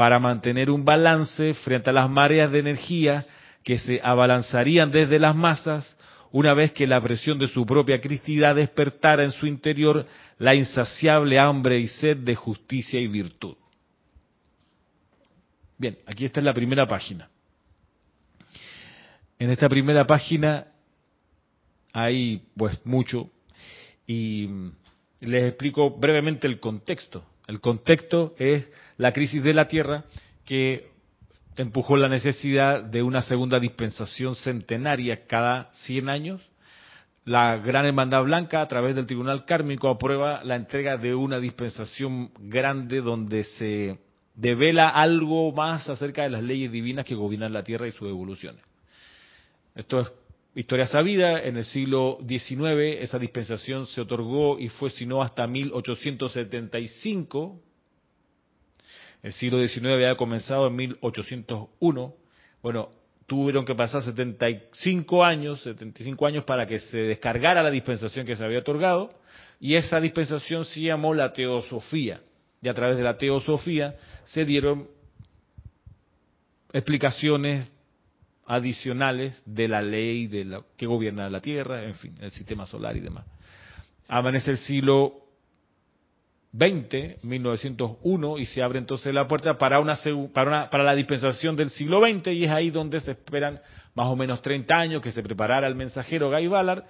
para 0.00 0.18
mantener 0.18 0.70
un 0.70 0.82
balance 0.82 1.52
frente 1.52 1.90
a 1.90 1.92
las 1.92 2.08
mareas 2.08 2.50
de 2.50 2.60
energía 2.60 3.26
que 3.62 3.78
se 3.78 4.00
abalanzarían 4.02 4.90
desde 4.90 5.18
las 5.18 5.36
masas 5.36 5.94
una 6.32 6.54
vez 6.54 6.72
que 6.72 6.86
la 6.86 7.02
presión 7.02 7.38
de 7.38 7.46
su 7.46 7.66
propia 7.66 8.00
cristidad 8.00 8.54
despertara 8.54 9.24
en 9.24 9.30
su 9.30 9.46
interior 9.46 10.06
la 10.38 10.54
insaciable 10.54 11.38
hambre 11.38 11.78
y 11.78 11.86
sed 11.86 12.16
de 12.16 12.34
justicia 12.34 12.98
y 12.98 13.08
virtud. 13.08 13.56
Bien, 15.76 15.98
aquí 16.06 16.24
está 16.24 16.40
la 16.40 16.54
primera 16.54 16.86
página. 16.88 17.28
En 19.38 19.50
esta 19.50 19.68
primera 19.68 20.06
página 20.06 20.68
hay 21.92 22.42
pues 22.56 22.80
mucho 22.86 23.28
y 24.06 24.48
les 25.20 25.44
explico 25.44 25.90
brevemente 25.90 26.46
el 26.46 26.58
contexto. 26.58 27.22
El 27.50 27.60
contexto 27.60 28.36
es 28.38 28.70
la 28.96 29.12
crisis 29.12 29.42
de 29.42 29.52
la 29.52 29.66
Tierra 29.66 30.04
que 30.44 30.92
empujó 31.56 31.96
la 31.96 32.06
necesidad 32.08 32.80
de 32.80 33.02
una 33.02 33.22
segunda 33.22 33.58
dispensación 33.58 34.36
centenaria 34.36 35.26
cada 35.26 35.68
100 35.72 36.08
años. 36.08 36.48
La 37.24 37.56
Gran 37.56 37.86
Hermandad 37.86 38.22
Blanca, 38.22 38.62
a 38.62 38.68
través 38.68 38.94
del 38.94 39.08
Tribunal 39.08 39.46
Kármico, 39.46 39.88
aprueba 39.88 40.44
la 40.44 40.54
entrega 40.54 40.96
de 40.96 41.12
una 41.12 41.40
dispensación 41.40 42.30
grande 42.38 43.00
donde 43.00 43.42
se 43.42 43.98
devela 44.36 44.88
algo 44.88 45.50
más 45.50 45.88
acerca 45.88 46.22
de 46.22 46.30
las 46.30 46.44
leyes 46.44 46.70
divinas 46.70 47.04
que 47.04 47.16
gobiernan 47.16 47.52
la 47.52 47.64
Tierra 47.64 47.88
y 47.88 47.90
sus 47.90 48.08
evoluciones. 48.08 48.62
Esto 49.74 50.02
es 50.02 50.12
historia 50.54 50.86
sabida. 50.86 51.40
En 51.40 51.56
el 51.56 51.64
siglo 51.64 52.18
XIX 52.26 53.00
esa 53.00 53.18
dispensación 53.18 53.86
se 53.86 54.00
otorgó 54.00 54.58
y 54.58 54.68
fue, 54.68 54.90
si 54.90 55.06
no, 55.06 55.22
hasta 55.22 55.46
1875 55.46 57.60
el 59.22 59.32
siglo 59.32 59.66
XIX 59.66 59.86
había 59.86 60.16
comenzado 60.16 60.68
en 60.68 60.76
1801. 60.76 62.14
Bueno, 62.62 62.90
tuvieron 63.26 63.64
que 63.64 63.74
pasar 63.74 64.02
75 64.02 65.24
años, 65.24 65.62
75 65.62 66.26
años 66.26 66.44
para 66.44 66.66
que 66.66 66.80
se 66.80 66.98
descargara 66.98 67.62
la 67.62 67.70
dispensación 67.70 68.26
que 68.26 68.36
se 68.36 68.44
había 68.44 68.60
otorgado, 68.60 69.10
y 69.60 69.74
esa 69.74 70.00
dispensación 70.00 70.64
se 70.64 70.80
llamó 70.80 71.14
la 71.14 71.32
teosofía. 71.32 72.22
Y 72.62 72.68
a 72.68 72.74
través 72.74 72.96
de 72.96 73.02
la 73.02 73.18
teosofía 73.18 73.96
se 74.24 74.44
dieron 74.44 74.88
explicaciones 76.72 77.70
adicionales 78.50 79.40
de 79.46 79.68
la 79.68 79.80
ley 79.80 80.26
de 80.26 80.44
la, 80.44 80.62
que 80.76 80.84
gobierna 80.84 81.30
la 81.30 81.40
Tierra, 81.40 81.84
en 81.84 81.94
fin, 81.94 82.14
el 82.20 82.32
sistema 82.32 82.66
solar 82.66 82.96
y 82.96 83.00
demás. 83.00 83.24
Amanece 84.08 84.50
el 84.50 84.58
siglo 84.58 85.14
20, 86.50 87.20
1901, 87.22 88.38
y 88.38 88.46
se 88.46 88.60
abre 88.60 88.80
entonces 88.80 89.14
la 89.14 89.28
puerta 89.28 89.56
para, 89.56 89.78
una, 89.78 89.94
para 90.34 90.82
la 90.82 90.94
dispensación 90.96 91.54
del 91.54 91.70
siglo 91.70 92.00
XX, 92.00 92.26
y 92.32 92.44
es 92.44 92.50
ahí 92.50 92.70
donde 92.70 92.98
se 92.98 93.12
esperan 93.12 93.60
más 93.94 94.08
o 94.08 94.16
menos 94.16 94.42
30 94.42 94.76
años 94.76 95.00
que 95.00 95.12
se 95.12 95.22
preparara 95.22 95.68
el 95.68 95.76
mensajero 95.76 96.28
Guy 96.28 96.48
Ballard, 96.48 96.82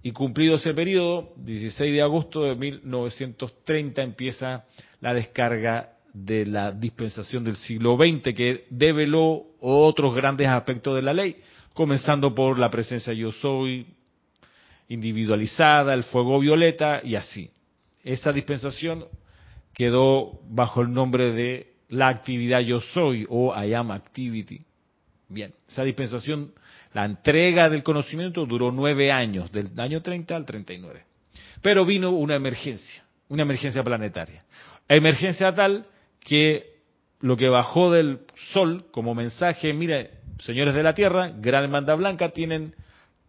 y 0.00 0.12
cumplido 0.12 0.54
ese 0.54 0.72
periodo, 0.72 1.32
16 1.38 1.92
de 1.92 2.00
agosto 2.00 2.44
de 2.44 2.54
1930 2.54 4.02
empieza 4.02 4.64
la 5.00 5.12
descarga 5.12 5.97
de 6.12 6.46
la 6.46 6.72
dispensación 6.72 7.44
del 7.44 7.56
siglo 7.56 7.96
XX, 7.96 8.34
que 8.34 8.66
develó 8.70 9.46
otros 9.60 10.14
grandes 10.14 10.48
aspectos 10.48 10.96
de 10.96 11.02
la 11.02 11.12
ley, 11.12 11.36
comenzando 11.74 12.34
por 12.34 12.58
la 12.58 12.70
presencia 12.70 13.12
yo 13.12 13.30
soy 13.30 13.86
individualizada, 14.88 15.94
el 15.94 16.04
fuego 16.04 16.40
violeta 16.40 17.00
y 17.04 17.14
así. 17.14 17.50
Esa 18.02 18.32
dispensación 18.32 19.04
quedó 19.74 20.40
bajo 20.48 20.80
el 20.82 20.92
nombre 20.92 21.32
de 21.32 21.74
la 21.88 22.08
actividad 22.08 22.60
yo 22.60 22.80
soy 22.80 23.26
o 23.28 23.54
I 23.54 23.74
am 23.74 23.90
activity. 23.90 24.62
Bien, 25.28 25.52
esa 25.68 25.84
dispensación, 25.84 26.52
la 26.94 27.04
entrega 27.04 27.68
del 27.68 27.82
conocimiento 27.82 28.46
duró 28.46 28.72
nueve 28.72 29.12
años, 29.12 29.52
del 29.52 29.78
año 29.78 30.00
30 30.00 30.34
al 30.34 30.46
39. 30.46 31.04
Pero 31.60 31.84
vino 31.84 32.10
una 32.10 32.34
emergencia, 32.36 33.04
una 33.28 33.42
emergencia 33.42 33.82
planetaria. 33.82 34.42
Emergencia 34.88 35.54
tal 35.54 35.86
que 36.20 36.78
lo 37.20 37.36
que 37.36 37.48
bajó 37.48 37.90
del 37.90 38.20
sol 38.52 38.86
como 38.90 39.14
mensaje, 39.14 39.72
mire, 39.72 40.10
señores 40.38 40.74
de 40.74 40.82
la 40.82 40.94
Tierra, 40.94 41.32
Gran 41.36 41.64
Hermandad 41.64 41.96
Blanca, 41.96 42.30
tienen 42.30 42.74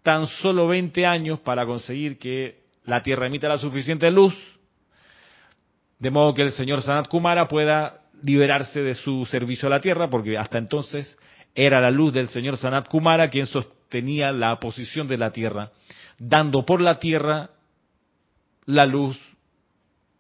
tan 0.03 0.27
solo 0.27 0.67
20 0.67 1.05
años 1.05 1.39
para 1.39 1.65
conseguir 1.65 2.17
que 2.17 2.59
la 2.85 3.01
Tierra 3.01 3.27
emita 3.27 3.47
la 3.47 3.57
suficiente 3.57 4.09
luz 4.11 4.35
de 5.99 6.11
modo 6.11 6.33
que 6.33 6.41
el 6.41 6.51
señor 6.51 6.81
Sanat 6.81 7.07
Kumara 7.07 7.47
pueda 7.47 8.01
liberarse 8.23 8.81
de 8.81 8.95
su 8.95 9.25
servicio 9.25 9.67
a 9.67 9.69
la 9.69 9.81
tierra, 9.81 10.09
porque 10.09 10.37
hasta 10.37 10.57
entonces 10.57 11.17
era 11.53 11.81
la 11.81 11.91
luz 11.91 12.13
del 12.13 12.29
señor 12.29 12.57
Sanat 12.57 12.87
Kumara 12.87 13.29
quien 13.29 13.45
sostenía 13.45 14.31
la 14.31 14.59
posición 14.59 15.07
de 15.07 15.17
la 15.17 15.31
tierra, 15.31 15.71
dando 16.17 16.65
por 16.65 16.81
la 16.81 16.99
tierra 16.99 17.51
la 18.65 18.85
luz 18.85 19.19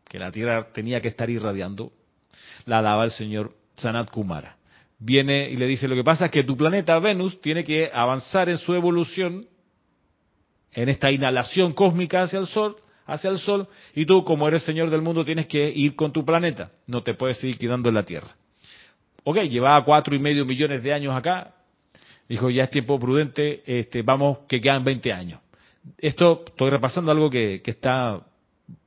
que 0.07 0.19
la 0.19 0.31
tierra 0.31 0.71
tenía 0.73 1.01
que 1.01 1.07
estar 1.07 1.29
irradiando, 1.29 1.93
la 2.69 2.81
daba 2.81 3.03
el 3.03 3.11
señor 3.11 3.53
Sanat 3.75 4.09
Kumara. 4.11 4.57
Viene 4.99 5.49
y 5.49 5.55
le 5.55 5.65
dice, 5.65 5.87
lo 5.87 5.95
que 5.95 6.03
pasa 6.03 6.25
es 6.25 6.31
que 6.31 6.43
tu 6.43 6.55
planeta 6.55 6.99
Venus 6.99 7.41
tiene 7.41 7.63
que 7.63 7.89
avanzar 7.91 8.49
en 8.49 8.57
su 8.57 8.73
evolución, 8.73 9.47
en 10.73 10.89
esta 10.89 11.11
inhalación 11.11 11.73
cósmica 11.73 12.21
hacia 12.21 12.39
el 12.39 12.45
Sol, 12.47 12.75
hacia 13.05 13.29
el 13.31 13.39
Sol 13.39 13.67
y 13.95 14.05
tú, 14.05 14.23
como 14.23 14.47
eres 14.47 14.63
Señor 14.63 14.89
del 14.89 15.01
mundo, 15.01 15.25
tienes 15.25 15.47
que 15.47 15.69
ir 15.69 15.95
con 15.95 16.11
tu 16.11 16.23
planeta. 16.23 16.71
No 16.85 17.01
te 17.01 17.15
puedes 17.15 17.37
seguir 17.39 17.57
quedando 17.57 17.89
en 17.89 17.95
la 17.95 18.03
Tierra. 18.03 18.35
Ok, 19.23 19.37
llevaba 19.43 19.83
cuatro 19.83 20.15
y 20.15 20.19
medio 20.19 20.45
millones 20.45 20.83
de 20.83 20.93
años 20.93 21.15
acá. 21.15 21.55
Dijo, 22.27 22.49
ya 22.51 22.65
es 22.65 22.69
tiempo 22.69 22.99
prudente, 22.99 23.63
este, 23.65 24.03
vamos, 24.03 24.39
que 24.47 24.61
quedan 24.61 24.83
20 24.83 25.11
años. 25.11 25.39
Esto, 25.97 26.43
estoy 26.45 26.69
repasando 26.69 27.11
algo 27.11 27.29
que, 27.29 27.61
está 27.65 28.21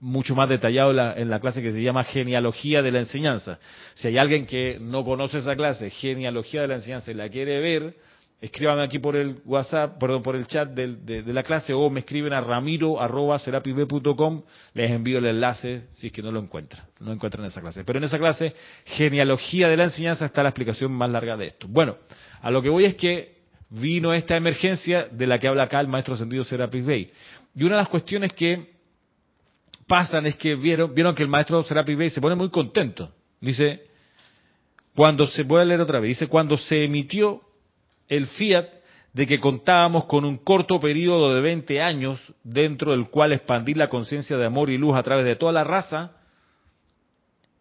mucho 0.00 0.34
más 0.34 0.48
detallado 0.48 0.90
en 0.90 1.28
la, 1.28 1.40
clase 1.40 1.62
que 1.62 1.72
se 1.72 1.82
llama 1.82 2.04
genealogía 2.04 2.82
de 2.82 2.90
la 2.90 3.00
enseñanza. 3.00 3.58
Si 3.94 4.08
hay 4.08 4.18
alguien 4.18 4.46
que 4.46 4.78
no 4.80 5.04
conoce 5.04 5.38
esa 5.38 5.56
clase, 5.56 5.90
genealogía 5.90 6.62
de 6.62 6.68
la 6.68 6.74
enseñanza, 6.76 7.10
y 7.10 7.14
la 7.14 7.28
quiere 7.28 7.60
ver, 7.60 7.96
escríbame 8.40 8.82
aquí 8.82 8.98
por 8.98 9.16
el 9.16 9.40
WhatsApp, 9.44 9.98
perdón, 9.98 10.22
por 10.22 10.36
el 10.36 10.46
chat 10.46 10.68
de, 10.70 11.22
la 11.32 11.42
clase 11.42 11.72
o 11.72 11.88
me 11.90 12.00
escriben 12.00 12.32
a 12.32 12.40
ramiro 12.40 13.00
arroba 13.00 13.40
les 14.74 14.90
envío 14.90 15.18
el 15.18 15.26
enlace 15.26 15.82
si 15.90 16.08
es 16.08 16.12
que 16.12 16.22
no 16.22 16.32
lo 16.32 16.40
encuentran, 16.40 16.84
no 17.00 17.12
encuentran 17.12 17.44
esa 17.44 17.60
clase. 17.60 17.84
Pero 17.84 17.98
en 17.98 18.04
esa 18.04 18.18
clase, 18.18 18.54
genealogía 18.84 19.68
de 19.68 19.76
la 19.76 19.84
enseñanza, 19.84 20.26
está 20.26 20.42
la 20.42 20.50
explicación 20.50 20.92
más 20.92 21.10
larga 21.10 21.36
de 21.36 21.46
esto. 21.46 21.66
Bueno, 21.68 21.96
a 22.40 22.50
lo 22.50 22.62
que 22.62 22.68
voy 22.68 22.84
es 22.84 22.96
que 22.96 23.42
vino 23.70 24.12
esta 24.12 24.36
emergencia 24.36 25.08
de 25.10 25.26
la 25.26 25.38
que 25.38 25.48
habla 25.48 25.64
acá 25.64 25.80
el 25.80 25.88
maestro 25.88 26.16
sentido 26.16 26.44
Serapis 26.44 26.84
Bey. 26.84 27.10
Y 27.54 27.64
una 27.64 27.76
de 27.76 27.82
las 27.82 27.88
cuestiones 27.88 28.32
que 28.32 28.71
pasan 29.92 30.24
es 30.24 30.38
que 30.38 30.54
vieron, 30.54 30.94
vieron 30.94 31.14
que 31.14 31.22
el 31.22 31.28
maestro 31.28 31.62
Serapis 31.62 31.98
Bey 31.98 32.08
se 32.08 32.22
pone 32.22 32.34
muy 32.34 32.48
contento. 32.48 33.10
Dice, 33.42 33.82
cuando 34.96 35.26
se, 35.26 35.42
voy 35.42 35.60
a 35.60 35.66
leer 35.66 35.82
otra 35.82 36.00
vez, 36.00 36.08
dice, 36.08 36.28
cuando 36.28 36.56
se 36.56 36.82
emitió 36.82 37.42
el 38.08 38.26
fiat 38.26 38.68
de 39.12 39.26
que 39.26 39.38
contábamos 39.38 40.06
con 40.06 40.24
un 40.24 40.38
corto 40.38 40.80
periodo 40.80 41.34
de 41.34 41.42
20 41.42 41.82
años 41.82 42.18
dentro 42.42 42.92
del 42.92 43.10
cual 43.10 43.34
expandir 43.34 43.76
la 43.76 43.90
conciencia 43.90 44.38
de 44.38 44.46
amor 44.46 44.70
y 44.70 44.78
luz 44.78 44.96
a 44.96 45.02
través 45.02 45.26
de 45.26 45.36
toda 45.36 45.52
la 45.52 45.62
raza, 45.62 46.12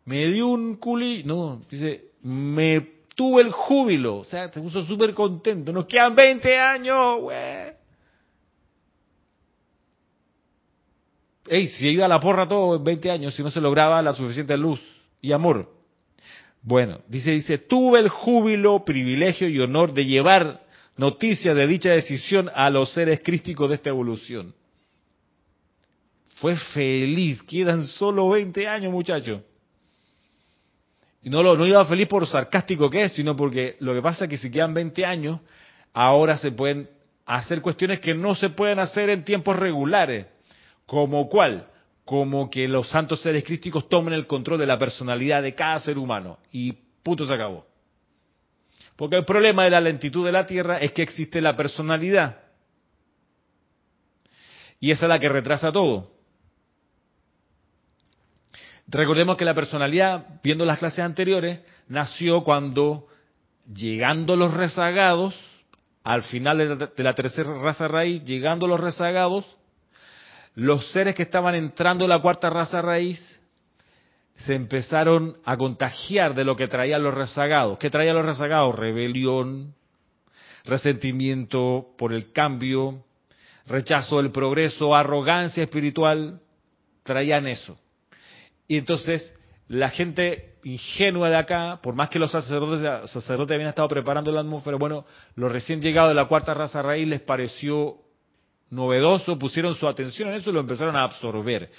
me 0.05 0.27
dio 0.27 0.47
un 0.47 0.77
culi, 0.77 1.25
no, 1.25 1.63
dice, 1.69 2.11
me 2.21 2.79
tuvo 3.13 3.41
el 3.41 3.51
júbilo, 3.51 4.19
o 4.19 4.23
sea, 4.23 4.49
se 4.53 4.61
puso 4.61 4.83
súper 4.83 5.13
contento, 5.13 5.73
nos 5.73 5.85
quedan 5.85 6.15
20 6.15 6.57
años, 6.57 7.19
güey. 7.23 7.80
Ey, 11.47 11.67
si 11.67 11.89
iba 11.89 12.05
a 12.05 12.09
la 12.09 12.19
porra 12.19 12.47
todo 12.47 12.75
en 12.75 12.83
20 12.83 13.11
años, 13.11 13.35
si 13.35 13.43
no 13.43 13.49
se 13.49 13.61
lograba 13.61 14.01
la 14.01 14.13
suficiente 14.13 14.55
luz 14.57 14.81
y 15.21 15.31
amor. 15.31 15.71
Bueno, 16.61 17.01
dice, 17.07 17.31
dice, 17.31 17.57
tuve 17.57 17.99
el 17.99 18.09
júbilo, 18.09 18.85
privilegio 18.85 19.49
y 19.49 19.59
honor 19.59 19.93
de 19.93 20.05
llevar 20.05 20.61
noticias 20.97 21.55
de 21.55 21.67
dicha 21.67 21.89
decisión 21.89 22.49
a 22.53 22.69
los 22.69 22.93
seres 22.93 23.21
crísticos 23.23 23.69
de 23.69 23.75
esta 23.75 23.89
evolución. 23.89 24.53
Fue 26.35 26.55
feliz, 26.55 27.41
quedan 27.43 27.85
solo 27.87 28.29
20 28.29 28.67
años, 28.67 28.91
muchachos. 28.91 29.41
Y 31.23 31.29
no, 31.29 31.43
lo, 31.43 31.55
no 31.55 31.67
iba 31.67 31.83
feliz 31.85 32.07
por 32.07 32.25
sarcástico 32.27 32.89
que 32.89 33.03
es, 33.03 33.13
sino 33.13 33.35
porque 33.35 33.77
lo 33.79 33.93
que 33.93 34.01
pasa 34.01 34.25
es 34.25 34.29
que 34.29 34.37
si 34.37 34.49
quedan 34.49 34.73
20 34.73 35.05
años, 35.05 35.39
ahora 35.93 36.37
se 36.37 36.51
pueden 36.51 36.89
hacer 37.25 37.61
cuestiones 37.61 37.99
que 37.99 38.13
no 38.13 38.33
se 38.35 38.49
pueden 38.49 38.79
hacer 38.79 39.09
en 39.09 39.23
tiempos 39.23 39.57
regulares. 39.57 40.25
¿Como 40.91 41.29
cuál? 41.29 41.67
Como 42.03 42.49
que 42.49 42.67
los 42.67 42.89
santos 42.89 43.21
seres 43.21 43.45
crísticos 43.45 43.87
tomen 43.87 44.13
el 44.13 44.27
control 44.27 44.59
de 44.59 44.65
la 44.65 44.77
personalidad 44.77 45.41
de 45.41 45.55
cada 45.55 45.79
ser 45.79 45.97
humano. 45.97 46.37
Y 46.51 46.73
punto 47.01 47.25
se 47.25 47.33
acabó. 47.33 47.65
Porque 48.97 49.15
el 49.15 49.23
problema 49.23 49.63
de 49.63 49.69
la 49.69 49.79
lentitud 49.79 50.25
de 50.25 50.33
la 50.33 50.45
Tierra 50.45 50.79
es 50.79 50.91
que 50.91 51.01
existe 51.01 51.39
la 51.39 51.55
personalidad. 51.55 52.39
Y 54.81 54.91
esa 54.91 55.05
es 55.05 55.09
la 55.09 55.19
que 55.19 55.29
retrasa 55.29 55.71
todo. 55.71 56.11
Recordemos 58.85 59.37
que 59.37 59.45
la 59.45 59.53
personalidad, 59.53 60.41
viendo 60.43 60.65
las 60.65 60.79
clases 60.79 61.05
anteriores, 61.05 61.61
nació 61.87 62.43
cuando, 62.43 63.07
llegando 63.73 64.35
los 64.35 64.53
rezagados, 64.53 65.39
al 66.03 66.23
final 66.23 66.57
de 66.57 67.03
la, 67.03 67.15
tercera 67.15 67.53
raza 67.61 67.87
raíz, 67.87 68.25
llegando 68.25 68.67
los 68.67 68.81
rezagados, 68.81 69.57
los 70.61 70.91
seres 70.91 71.15
que 71.15 71.23
estaban 71.23 71.55
entrando 71.55 72.05
en 72.05 72.09
la 72.09 72.21
cuarta 72.21 72.47
raza 72.47 72.83
raíz 72.83 73.19
se 74.35 74.53
empezaron 74.53 75.37
a 75.43 75.57
contagiar 75.57 76.35
de 76.35 76.45
lo 76.45 76.55
que 76.55 76.67
traían 76.67 77.01
los 77.01 77.15
rezagados. 77.15 77.79
¿Qué 77.79 77.89
traían 77.89 78.15
los 78.15 78.25
rezagados? 78.27 78.75
Rebelión, 78.75 79.73
resentimiento 80.63 81.87
por 81.97 82.13
el 82.13 82.31
cambio, 82.31 83.03
rechazo 83.65 84.17
del 84.17 84.29
progreso, 84.29 84.95
arrogancia 84.95 85.63
espiritual, 85.63 86.41
traían 87.01 87.47
eso. 87.47 87.79
Y 88.67 88.77
entonces 88.77 89.33
la 89.67 89.89
gente 89.89 90.57
ingenua 90.63 91.31
de 91.31 91.37
acá, 91.37 91.79
por 91.81 91.95
más 91.95 92.09
que 92.09 92.19
los 92.19 92.29
sacerdotes, 92.29 93.09
sacerdotes 93.09 93.55
habían 93.55 93.69
estado 93.69 93.87
preparando 93.87 94.31
la 94.31 94.41
atmósfera, 94.41 94.77
bueno, 94.77 95.05
los 95.33 95.51
recién 95.51 95.81
llegados 95.81 96.11
de 96.11 96.15
la 96.15 96.27
cuarta 96.27 96.53
raza 96.53 96.83
raíz 96.83 97.07
les 97.07 97.21
pareció 97.21 97.97
novedoso, 98.71 99.37
pusieron 99.37 99.75
su 99.75 99.87
atención 99.87 100.29
en 100.29 100.35
eso 100.35 100.49
y 100.49 100.53
lo 100.53 100.61
empezaron 100.61 100.95
a 100.95 101.03
absorber. 101.03 101.69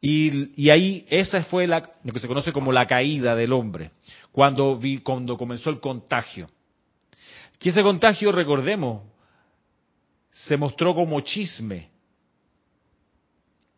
Y, 0.00 0.70
ahí 0.70 1.06
esa 1.08 1.44
fue 1.44 1.66
la, 1.66 1.90
lo 2.04 2.12
que 2.12 2.20
se 2.20 2.28
conoce 2.28 2.52
como 2.52 2.72
la 2.72 2.86
caída 2.86 3.34
del 3.34 3.52
hombre, 3.52 3.90
cuando, 4.32 4.76
vi, 4.76 4.98
cuando 4.98 5.36
comenzó 5.36 5.70
el 5.70 5.80
contagio. 5.80 6.48
Que 7.58 7.70
ese 7.70 7.82
contagio, 7.82 8.32
recordemos, 8.32 9.02
se 10.30 10.56
mostró 10.56 10.94
como 10.94 11.20
chisme. 11.20 11.90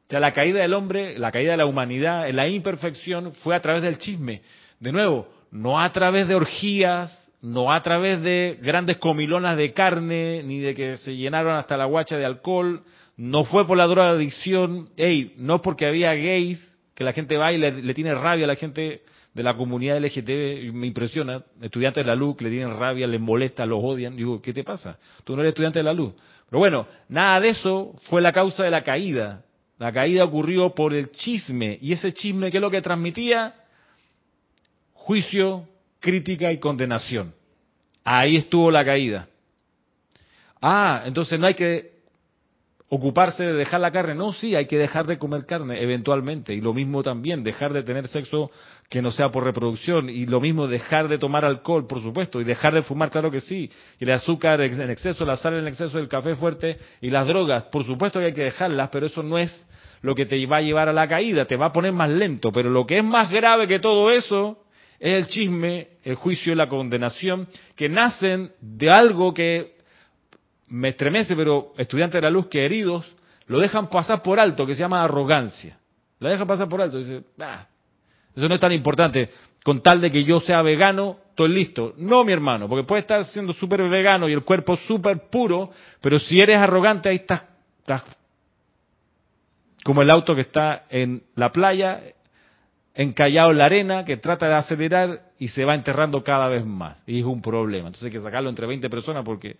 O 0.06 0.10
sea, 0.10 0.20
la 0.20 0.32
caída 0.32 0.60
del 0.60 0.74
hombre, 0.74 1.18
la 1.18 1.32
caída 1.32 1.52
de 1.52 1.58
la 1.58 1.66
humanidad, 1.66 2.28
la 2.30 2.48
imperfección 2.48 3.32
fue 3.32 3.56
a 3.56 3.60
través 3.60 3.82
del 3.82 3.98
chisme. 3.98 4.42
De 4.78 4.92
nuevo, 4.92 5.28
no 5.50 5.80
a 5.80 5.90
través 5.92 6.28
de 6.28 6.34
orgías, 6.34 7.19
no 7.42 7.72
a 7.72 7.82
través 7.82 8.22
de 8.22 8.58
grandes 8.60 8.98
comilonas 8.98 9.56
de 9.56 9.72
carne, 9.72 10.42
ni 10.44 10.58
de 10.58 10.74
que 10.74 10.96
se 10.98 11.16
llenaron 11.16 11.56
hasta 11.56 11.76
la 11.76 11.86
guacha 11.86 12.16
de 12.16 12.24
alcohol, 12.24 12.82
no 13.16 13.44
fue 13.44 13.66
por 13.66 13.76
la 13.76 13.86
drogadicción, 13.86 14.90
hey, 14.96 15.34
no 15.38 15.62
porque 15.62 15.86
había 15.86 16.12
gays, 16.14 16.66
que 16.94 17.04
la 17.04 17.12
gente 17.12 17.36
va 17.36 17.52
y 17.52 17.58
le, 17.58 17.94
tiene 17.94 18.14
rabia 18.14 18.44
a 18.44 18.48
la 18.48 18.56
gente 18.56 19.02
de 19.32 19.42
la 19.42 19.56
comunidad 19.56 19.98
LGTB, 19.98 20.72
me 20.74 20.86
impresiona, 20.86 21.42
estudiantes 21.62 22.04
de 22.04 22.10
la 22.10 22.14
luz 22.14 22.36
que 22.36 22.44
le 22.44 22.50
tienen 22.50 22.78
rabia, 22.78 23.06
les 23.06 23.20
molesta, 23.20 23.64
los 23.64 23.80
odian, 23.82 24.16
digo, 24.16 24.42
¿qué 24.42 24.52
te 24.52 24.64
pasa? 24.64 24.98
Tú 25.24 25.34
no 25.34 25.42
eres 25.42 25.52
estudiante 25.52 25.78
de 25.78 25.84
la 25.84 25.94
luz. 25.94 26.12
Pero 26.48 26.58
bueno, 26.58 26.86
nada 27.08 27.40
de 27.40 27.50
eso 27.50 27.94
fue 28.08 28.20
la 28.20 28.32
causa 28.32 28.64
de 28.64 28.70
la 28.70 28.82
caída. 28.82 29.44
La 29.78 29.92
caída 29.92 30.24
ocurrió 30.24 30.74
por 30.74 30.92
el 30.92 31.10
chisme. 31.10 31.78
Y 31.80 31.92
ese 31.92 32.12
chisme, 32.12 32.50
¿qué 32.50 32.58
es 32.58 32.60
lo 32.60 32.70
que 32.70 32.82
transmitía? 32.82 33.54
Juicio, 34.92 35.66
crítica 36.00 36.50
y 36.50 36.58
condenación. 36.58 37.34
Ahí 38.04 38.36
estuvo 38.36 38.70
la 38.70 38.84
caída. 38.84 39.28
Ah, 40.60 41.02
entonces 41.06 41.38
no 41.38 41.46
hay 41.46 41.54
que 41.54 42.00
ocuparse 42.88 43.44
de 43.44 43.54
dejar 43.54 43.80
la 43.80 43.92
carne. 43.92 44.14
No, 44.14 44.32
sí, 44.32 44.54
hay 44.56 44.66
que 44.66 44.76
dejar 44.76 45.06
de 45.06 45.18
comer 45.18 45.46
carne 45.46 45.82
eventualmente. 45.82 46.52
Y 46.52 46.60
lo 46.60 46.74
mismo 46.74 47.02
también, 47.02 47.42
dejar 47.42 47.72
de 47.72 47.82
tener 47.82 48.08
sexo 48.08 48.50
que 48.88 49.00
no 49.00 49.12
sea 49.12 49.30
por 49.30 49.44
reproducción. 49.44 50.10
Y 50.10 50.26
lo 50.26 50.40
mismo, 50.40 50.66
dejar 50.66 51.08
de 51.08 51.18
tomar 51.18 51.44
alcohol, 51.44 51.86
por 51.86 52.02
supuesto. 52.02 52.40
Y 52.40 52.44
dejar 52.44 52.74
de 52.74 52.82
fumar, 52.82 53.10
claro 53.10 53.30
que 53.30 53.40
sí. 53.40 53.70
Y 53.98 54.04
el 54.04 54.10
azúcar 54.10 54.60
en 54.60 54.90
exceso, 54.90 55.24
la 55.24 55.36
sal 55.36 55.56
en 55.56 55.68
exceso, 55.68 55.98
el 55.98 56.08
café 56.08 56.34
fuerte 56.34 56.78
y 57.00 57.10
las 57.10 57.26
drogas. 57.26 57.64
Por 57.64 57.84
supuesto 57.84 58.18
que 58.18 58.26
hay 58.26 58.34
que 58.34 58.44
dejarlas, 58.44 58.90
pero 58.90 59.06
eso 59.06 59.22
no 59.22 59.38
es 59.38 59.66
lo 60.02 60.14
que 60.14 60.26
te 60.26 60.44
va 60.46 60.58
a 60.58 60.62
llevar 60.62 60.88
a 60.88 60.92
la 60.92 61.06
caída, 61.06 61.44
te 61.44 61.56
va 61.56 61.66
a 61.66 61.72
poner 61.72 61.92
más 61.92 62.10
lento. 62.10 62.50
Pero 62.52 62.70
lo 62.70 62.86
que 62.86 62.98
es 62.98 63.04
más 63.04 63.30
grave 63.30 63.68
que 63.68 63.78
todo 63.78 64.10
eso 64.10 64.58
es 65.00 65.14
el 65.14 65.26
chisme, 65.26 65.88
el 66.04 66.14
juicio 66.14 66.52
y 66.52 66.56
la 66.56 66.68
condenación 66.68 67.48
que 67.74 67.88
nacen 67.88 68.52
de 68.60 68.90
algo 68.90 69.32
que 69.32 69.76
me 70.68 70.90
estremece, 70.90 71.34
pero 71.34 71.72
estudiantes 71.78 72.20
de 72.20 72.22
la 72.22 72.30
luz 72.30 72.48
que 72.48 72.64
heridos 72.64 73.10
lo 73.46 73.58
dejan 73.58 73.88
pasar 73.88 74.22
por 74.22 74.38
alto, 74.38 74.66
que 74.66 74.74
se 74.74 74.82
llama 74.82 75.02
arrogancia. 75.02 75.78
Lo 76.20 76.28
dejan 76.28 76.46
pasar 76.46 76.68
por 76.68 76.82
alto. 76.82 76.98
Dice, 76.98 77.24
ah, 77.40 77.66
eso 78.36 78.46
no 78.46 78.54
es 78.54 78.60
tan 78.60 78.72
importante. 78.72 79.30
Con 79.64 79.82
tal 79.82 80.00
de 80.00 80.10
que 80.10 80.22
yo 80.22 80.38
sea 80.38 80.62
vegano, 80.62 81.16
estoy 81.30 81.48
listo. 81.48 81.94
No, 81.96 82.22
mi 82.22 82.32
hermano, 82.32 82.68
porque 82.68 82.86
puedes 82.86 83.04
estar 83.04 83.24
siendo 83.24 83.52
súper 83.54 83.82
vegano 83.88 84.28
y 84.28 84.32
el 84.32 84.44
cuerpo 84.44 84.76
súper 84.76 85.28
puro, 85.30 85.70
pero 86.00 86.18
si 86.18 86.38
eres 86.38 86.58
arrogante, 86.58 87.08
ahí 87.08 87.16
estás 87.16 87.42
como 89.82 90.02
el 90.02 90.10
auto 90.10 90.34
que 90.34 90.42
está 90.42 90.84
en 90.90 91.22
la 91.34 91.50
playa, 91.50 92.02
encallado 92.94 93.50
en 93.50 93.58
la 93.58 93.64
arena, 93.66 94.04
que 94.04 94.16
trata 94.16 94.48
de 94.48 94.54
acelerar 94.54 95.30
y 95.38 95.48
se 95.48 95.64
va 95.64 95.74
enterrando 95.74 96.22
cada 96.22 96.48
vez 96.48 96.64
más. 96.64 97.02
Y 97.06 97.20
es 97.20 97.24
un 97.24 97.40
problema. 97.40 97.88
Entonces 97.88 98.06
hay 98.06 98.12
que 98.12 98.20
sacarlo 98.20 98.50
entre 98.50 98.66
20 98.66 98.90
personas 98.90 99.24
porque 99.24 99.56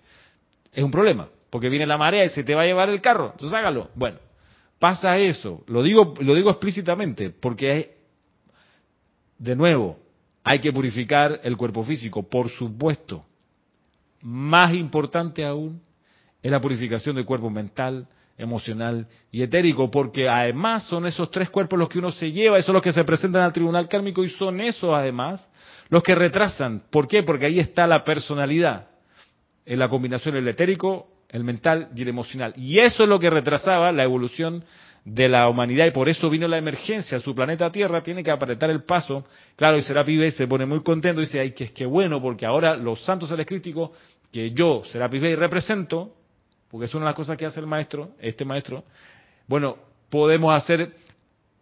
es 0.73 0.85
un 0.85 0.90
problema. 0.90 1.29
Porque 1.51 1.69
viene 1.69 1.87
la 1.87 1.99
marea 1.99 2.25
y 2.25 2.29
se 2.31 2.45
te 2.45 2.55
va 2.55 2.62
a 2.62 2.66
llevar 2.66 2.90
el 2.90 3.01
carro. 3.01 3.31
Entonces 3.33 3.57
hágalo. 3.57 3.90
Bueno, 3.95 4.19
pasa 4.79 5.19
eso. 5.19 5.64
Lo 5.66 5.83
digo, 5.83 6.14
lo 6.21 6.35
digo 6.35 6.51
explícitamente 6.51 7.31
porque 7.31 8.01
de 9.40 9.57
nuevo, 9.57 9.99
hay 10.45 10.61
que 10.61 10.71
purificar 10.71 11.40
el 11.43 11.57
cuerpo 11.57 11.83
físico, 11.83 12.23
por 12.23 12.51
supuesto. 12.51 13.25
Más 14.21 14.75
importante 14.75 15.45
aún 15.45 15.81
es 16.43 16.51
la 16.51 16.61
purificación 16.61 17.16
del 17.16 17.25
cuerpo 17.25 17.49
mental, 17.49 18.07
emocional 18.40 19.07
y 19.31 19.42
etérico, 19.42 19.90
porque 19.90 20.29
además 20.29 20.85
son 20.85 21.07
esos 21.07 21.31
tres 21.31 21.50
cuerpos 21.50 21.79
los 21.79 21.88
que 21.88 21.98
uno 21.98 22.11
se 22.11 22.33
lleva, 22.33 22.59
esos 22.59 22.72
los 22.72 22.83
que 22.83 22.92
se 22.92 23.05
presentan 23.05 23.42
al 23.42 23.53
tribunal 23.53 23.88
kármico 23.88 24.24
y 24.24 24.31
son 24.31 24.61
esos 24.61 24.94
además 24.94 25.48
los 25.88 26.03
que 26.03 26.14
retrasan. 26.14 26.85
¿Por 26.90 27.07
qué? 27.07 27.22
Porque 27.22 27.46
ahí 27.46 27.59
está 27.59 27.87
la 27.87 28.03
personalidad, 28.05 28.88
en 29.66 29.79
la 29.79 29.88
combinación 29.88 30.35
del 30.35 30.48
etérico, 30.48 31.09
el 31.29 31.44
mental 31.44 31.90
y 31.94 32.03
el 32.03 32.09
emocional. 32.09 32.55
Y 32.57 32.79
eso 32.79 33.03
es 33.05 33.09
lo 33.09 33.20
que 33.20 33.31
retrasaba 33.31 33.92
la 33.92 34.05
evolución 34.05 34.64
de 35.05 35.29
la 35.29 35.48
humanidad 35.48 35.87
y 35.87 35.90
por 35.90 36.09
eso 36.09 36.29
vino 36.29 36.48
la 36.48 36.59
emergencia. 36.59 37.20
Su 37.20 37.35
planeta 37.35 37.70
Tierra 37.70 38.03
tiene 38.03 38.22
que 38.22 38.31
apretar 38.31 38.70
el 38.70 38.85
paso. 38.85 39.24
Claro, 39.57 39.76
y 39.76 39.83
será 39.83 40.05
pibe 40.05 40.31
se 40.31 40.46
pone 40.46 40.66
muy 40.66 40.83
contento 40.83 41.20
y 41.20 41.24
dice, 41.24 41.40
ay, 41.40 41.53
que 41.53 41.64
es 41.64 41.72
que 41.72 41.87
bueno, 41.87 42.20
porque 42.20 42.46
ahora 42.46 42.76
los 42.76 43.05
santos 43.05 43.29
seres 43.29 43.47
críticos 43.47 43.91
que 44.32 44.51
yo, 44.53 44.82
Serapis 44.86 45.20
Bey, 45.20 45.34
represento, 45.34 46.14
porque 46.71 46.87
es 46.87 46.95
una 46.95 47.05
de 47.05 47.11
las 47.11 47.16
cosas 47.16 47.37
que 47.37 47.47
hace 47.47 47.61
el 47.61 47.66
maestro, 47.66 48.12
este 48.21 48.45
maestro, 48.45 48.85
bueno, 49.47 49.77
podemos 50.09 50.55
hacer 50.55 50.95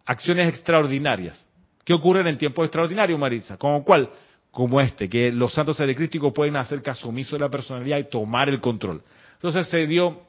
acciones 0.05 0.49
extraordinarias. 0.49 1.45
¿Qué 1.83 1.93
ocurre 1.93 2.21
en 2.21 2.27
el 2.27 2.37
tiempo 2.37 2.63
extraordinario, 2.63 3.17
Marisa? 3.17 3.57
¿Como 3.57 3.83
cuál? 3.83 4.09
Como 4.51 4.79
este, 4.79 5.09
que 5.09 5.31
los 5.31 5.53
santos 5.53 5.77
crísticos 5.77 6.33
pueden 6.33 6.55
hacer 6.55 6.81
caso 6.81 7.09
omiso 7.09 7.35
de 7.35 7.41
la 7.41 7.49
personalidad 7.49 7.97
y 7.97 8.09
tomar 8.09 8.49
el 8.49 8.61
control. 8.61 9.03
Entonces 9.33 9.67
se 9.67 9.85
dio 9.87 10.23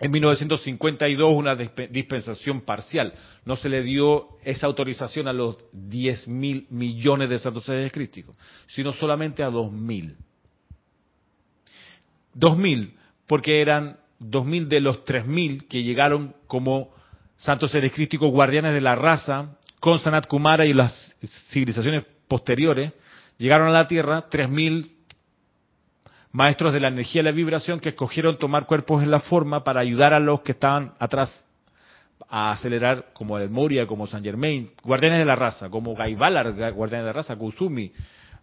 en 0.00 0.10
1952 0.10 1.34
una 1.34 1.54
dispensación 1.54 2.62
parcial. 2.62 3.12
No 3.44 3.56
se 3.56 3.68
le 3.68 3.82
dio 3.82 4.38
esa 4.44 4.66
autorización 4.66 5.28
a 5.28 5.32
los 5.32 5.58
10 5.72 6.28
mil 6.28 6.66
millones 6.70 7.28
de 7.28 7.38
santos 7.38 7.66
crísticos, 7.92 8.36
sino 8.68 8.92
solamente 8.92 9.42
a 9.42 9.50
2 9.50 9.72
mil. 9.72 10.16
2 12.34 12.56
mil, 12.56 12.94
porque 13.28 13.62
eran 13.62 13.98
2 14.18 14.44
mil 14.44 14.68
de 14.68 14.80
los 14.80 15.04
3 15.04 15.26
mil 15.26 15.68
que 15.68 15.84
llegaron 15.84 16.34
como 16.48 16.90
santos 17.36 17.70
seres 17.70 17.92
crísticos 17.92 18.32
guardianes 18.32 18.74
de 18.74 18.80
la 18.80 18.96
raza 18.96 19.56
con 19.78 20.00
Sanat 20.00 20.26
Kumara 20.26 20.66
y 20.66 20.72
las 20.72 21.16
civilizaciones 21.50 22.04
posteriores. 22.26 22.92
Llegaron 23.36 23.68
a 23.68 23.72
la 23.72 23.86
Tierra 23.86 24.26
3 24.28 24.48
mil 24.48 24.90
maestros 26.32 26.72
de 26.72 26.80
la 26.80 26.88
energía 26.88 27.20
y 27.20 27.24
la 27.24 27.30
vibración 27.30 27.78
que 27.78 27.90
escogieron 27.90 28.38
tomar 28.38 28.66
cuerpos 28.66 29.02
en 29.02 29.10
la 29.10 29.20
forma 29.20 29.62
para 29.62 29.80
ayudar 29.80 30.12
a 30.14 30.18
los 30.18 30.40
que 30.40 30.52
estaban 30.52 30.94
atrás 30.98 31.44
a 32.28 32.50
acelerar, 32.50 33.12
como 33.12 33.38
el 33.38 33.48
Moria, 33.48 33.86
como 33.86 34.06
San 34.06 34.24
Germain, 34.24 34.72
guardianes 34.82 35.20
de 35.20 35.24
la 35.24 35.36
raza, 35.36 35.70
como 35.70 35.94
Gaibalar, 35.94 36.52
guardianes 36.72 37.04
de 37.04 37.06
la 37.06 37.12
raza, 37.12 37.36
Kusumi, 37.36 37.92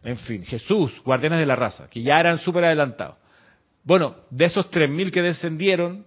en 0.03 0.17
fin, 0.17 0.43
Jesús, 0.45 1.01
guardianes 1.03 1.39
de 1.39 1.45
la 1.45 1.55
raza, 1.55 1.87
que 1.89 2.01
ya 2.01 2.19
eran 2.19 2.37
súper 2.37 2.65
adelantados. 2.65 3.17
Bueno, 3.85 4.15
de 4.31 4.45
esos 4.45 4.69
3.000 4.71 5.11
que 5.11 5.21
descendieron, 5.21 6.05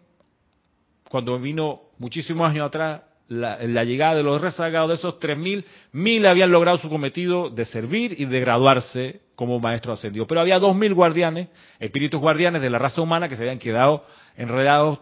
cuando 1.08 1.38
vino 1.38 1.82
muchísimos 1.98 2.50
años 2.50 2.66
atrás 2.66 3.02
la, 3.28 3.84
llegada 3.84 4.16
de 4.16 4.24
los 4.24 4.40
rezagados, 4.40 4.88
de 4.88 4.94
esos 4.96 5.20
3.000, 5.20 5.64
mil 5.92 6.26
habían 6.26 6.50
logrado 6.50 6.78
su 6.78 6.88
cometido 6.88 7.50
de 7.50 7.64
servir 7.64 8.16
y 8.18 8.24
de 8.24 8.40
graduarse 8.40 9.20
como 9.36 9.60
maestro 9.60 9.92
ascendido. 9.92 10.26
Pero 10.26 10.40
había 10.40 10.58
2.000 10.58 10.92
guardianes, 10.92 11.48
espíritus 11.78 12.20
guardianes 12.20 12.62
de 12.62 12.68
la 12.68 12.78
raza 12.78 13.00
humana 13.00 13.28
que 13.28 13.36
se 13.36 13.42
habían 13.42 13.60
quedado 13.60 14.04
enredados, 14.36 14.98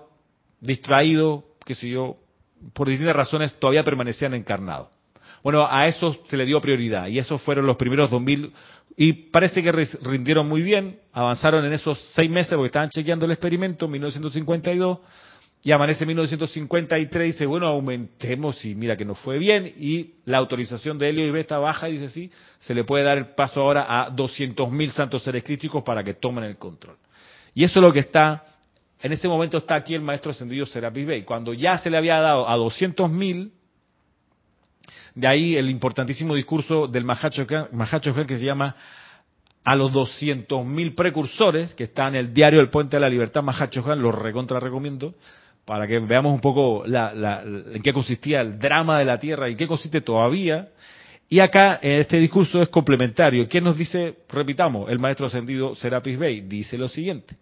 distraídos, 0.61 1.45
qué 1.65 1.75
sé 1.75 1.89
yo, 1.89 2.17
por 2.75 2.89
distintas 2.89 3.17
razones 3.17 3.55
todavía 3.59 3.85
permanecían 3.85 4.35
encarnados. 4.35 4.89
Bueno, 5.43 5.67
a 5.71 5.87
esos 5.87 6.21
se 6.27 6.37
le 6.37 6.45
dio 6.45 6.61
prioridad 6.61 7.07
y 7.07 7.19
esos 7.19 7.41
fueron 7.41 7.67
los 7.67 7.77
primeros 7.77 8.11
2.000 8.11 8.53
y 8.97 9.13
parece 9.13 9.63
que 9.63 9.71
rindieron 9.73 10.49
muy 10.49 10.63
bien, 10.63 10.99
avanzaron 11.13 11.65
en 11.65 11.73
esos 11.73 11.99
seis 12.15 12.31
meses 12.31 12.55
porque 12.55 12.67
estaban 12.67 12.89
chequeando 12.89 13.27
el 13.27 13.33
experimento 13.33 13.85
en 13.85 13.91
1952 13.93 14.99
y 15.63 15.73
amanece 15.73 16.07
1953 16.07 17.25
y 17.25 17.33
dice, 17.33 17.45
bueno, 17.45 17.67
aumentemos 17.67 18.65
y 18.65 18.75
mira 18.75 18.97
que 18.97 19.05
nos 19.05 19.19
fue 19.19 19.39
bien. 19.39 19.67
Y 19.79 20.15
la 20.25 20.39
autorización 20.39 20.97
de 20.97 21.11
Helio 21.11 21.27
y 21.27 21.31
Beta 21.31 21.59
baja 21.59 21.89
y 21.89 21.93
dice, 21.95 22.09
sí, 22.09 22.31
se 22.59 22.73
le 22.73 22.85
puede 22.85 23.05
dar 23.05 23.19
el 23.19 23.35
paso 23.35 23.61
ahora 23.61 23.85
a 23.89 24.11
200.000 24.11 24.91
santos 24.91 25.23
seres 25.25 25.43
críticos 25.45 25.83
para 25.83 26.03
que 26.03 26.15
tomen 26.15 26.45
el 26.45 26.57
control. 26.57 26.97
Y 27.53 27.65
eso 27.65 27.81
es 27.81 27.85
lo 27.85 27.93
que 27.93 27.99
está, 27.99 28.45
en 29.03 29.13
ese 29.13 29.29
momento 29.29 29.59
está 29.59 29.75
aquí 29.75 29.95
el 29.95 30.03
maestro 30.03 30.31
ascendido 30.31 30.65
Serapis 30.67 31.07
Bey. 31.07 31.23
Cuando 31.25 31.53
ya 31.53 31.77
se 31.79 31.91
le 31.91 31.97
había 31.97 32.19
dado 32.21 32.49
a 32.49 32.57
200.000, 32.57 33.51
de 35.17 35.27
ahí 35.27 35.57
el 35.57 35.71
importantísimo 35.71 36.35
discurso 36.35 36.87
del 36.87 37.05
Mahacho 37.05 37.47
que 37.47 38.39
se 38.39 38.45
llama 38.45 38.77
a 39.65 39.75
los 39.75 39.93
200.000 39.93 40.95
precursores, 40.95 41.75
que 41.75 41.85
está 41.85 42.07
en 42.07 42.17
el 42.17 42.35
diario 42.35 42.61
El 42.61 42.69
Puente 42.69 42.97
de 42.97 43.01
la 43.01 43.09
Libertad 43.09 43.43
Mahacho 43.43 43.83
lo 43.97 44.13
recontra 44.13 44.61
recomiendo, 44.61 45.15
para 45.65 45.89
que 45.89 45.99
veamos 45.99 46.33
un 46.33 46.41
poco 46.41 46.85
la, 46.87 47.43
en 47.43 47.83
qué 47.83 47.93
consistía 47.95 48.43
el 48.43 48.59
drama 48.59 48.99
de 48.99 49.07
la 49.07 49.19
Tierra 49.19 49.49
y 49.49 49.57
qué 49.57 49.67
consiste 49.67 50.03
todavía. 50.03 50.69
Y 51.29 51.41
acá, 51.41 51.81
este 51.83 52.19
discurso 52.19 52.61
es 52.61 52.69
complementario. 52.69 53.49
¿Qué 53.49 53.61
nos 53.61 53.77
dice, 53.77 54.19
repitamos, 54.29 54.89
el 54.91 54.99
maestro 54.99 55.27
ascendido 55.27 55.75
Serapis 55.75 56.19
Bey? 56.19 56.43
Dice 56.43 56.77
lo 56.77 56.89
siguiente. 56.89 57.35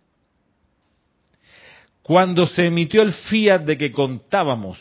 Cuando 2.03 2.47
se 2.47 2.67
emitió 2.67 3.03
el 3.03 3.13
fiat 3.13 3.63
de 3.63 3.77
que 3.77 3.91
contábamos 3.91 4.79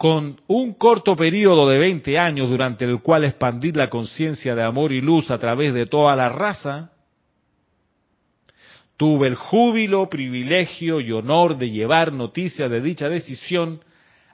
con 0.00 0.40
un 0.46 0.72
corto 0.72 1.14
periodo 1.14 1.68
de 1.68 1.76
20 1.76 2.18
años 2.18 2.48
durante 2.48 2.86
el 2.86 3.02
cual 3.02 3.22
expandir 3.22 3.76
la 3.76 3.90
conciencia 3.90 4.54
de 4.54 4.62
amor 4.62 4.92
y 4.92 5.02
luz 5.02 5.30
a 5.30 5.38
través 5.38 5.74
de 5.74 5.84
toda 5.84 6.16
la 6.16 6.30
raza, 6.30 6.90
Tuve 8.96 9.28
el 9.28 9.34
júbilo, 9.34 10.08
privilegio 10.08 11.00
y 11.00 11.12
honor 11.12 11.58
de 11.58 11.70
llevar 11.70 12.14
noticia 12.14 12.68
de 12.68 12.80
dicha 12.80 13.10
decisión 13.10 13.82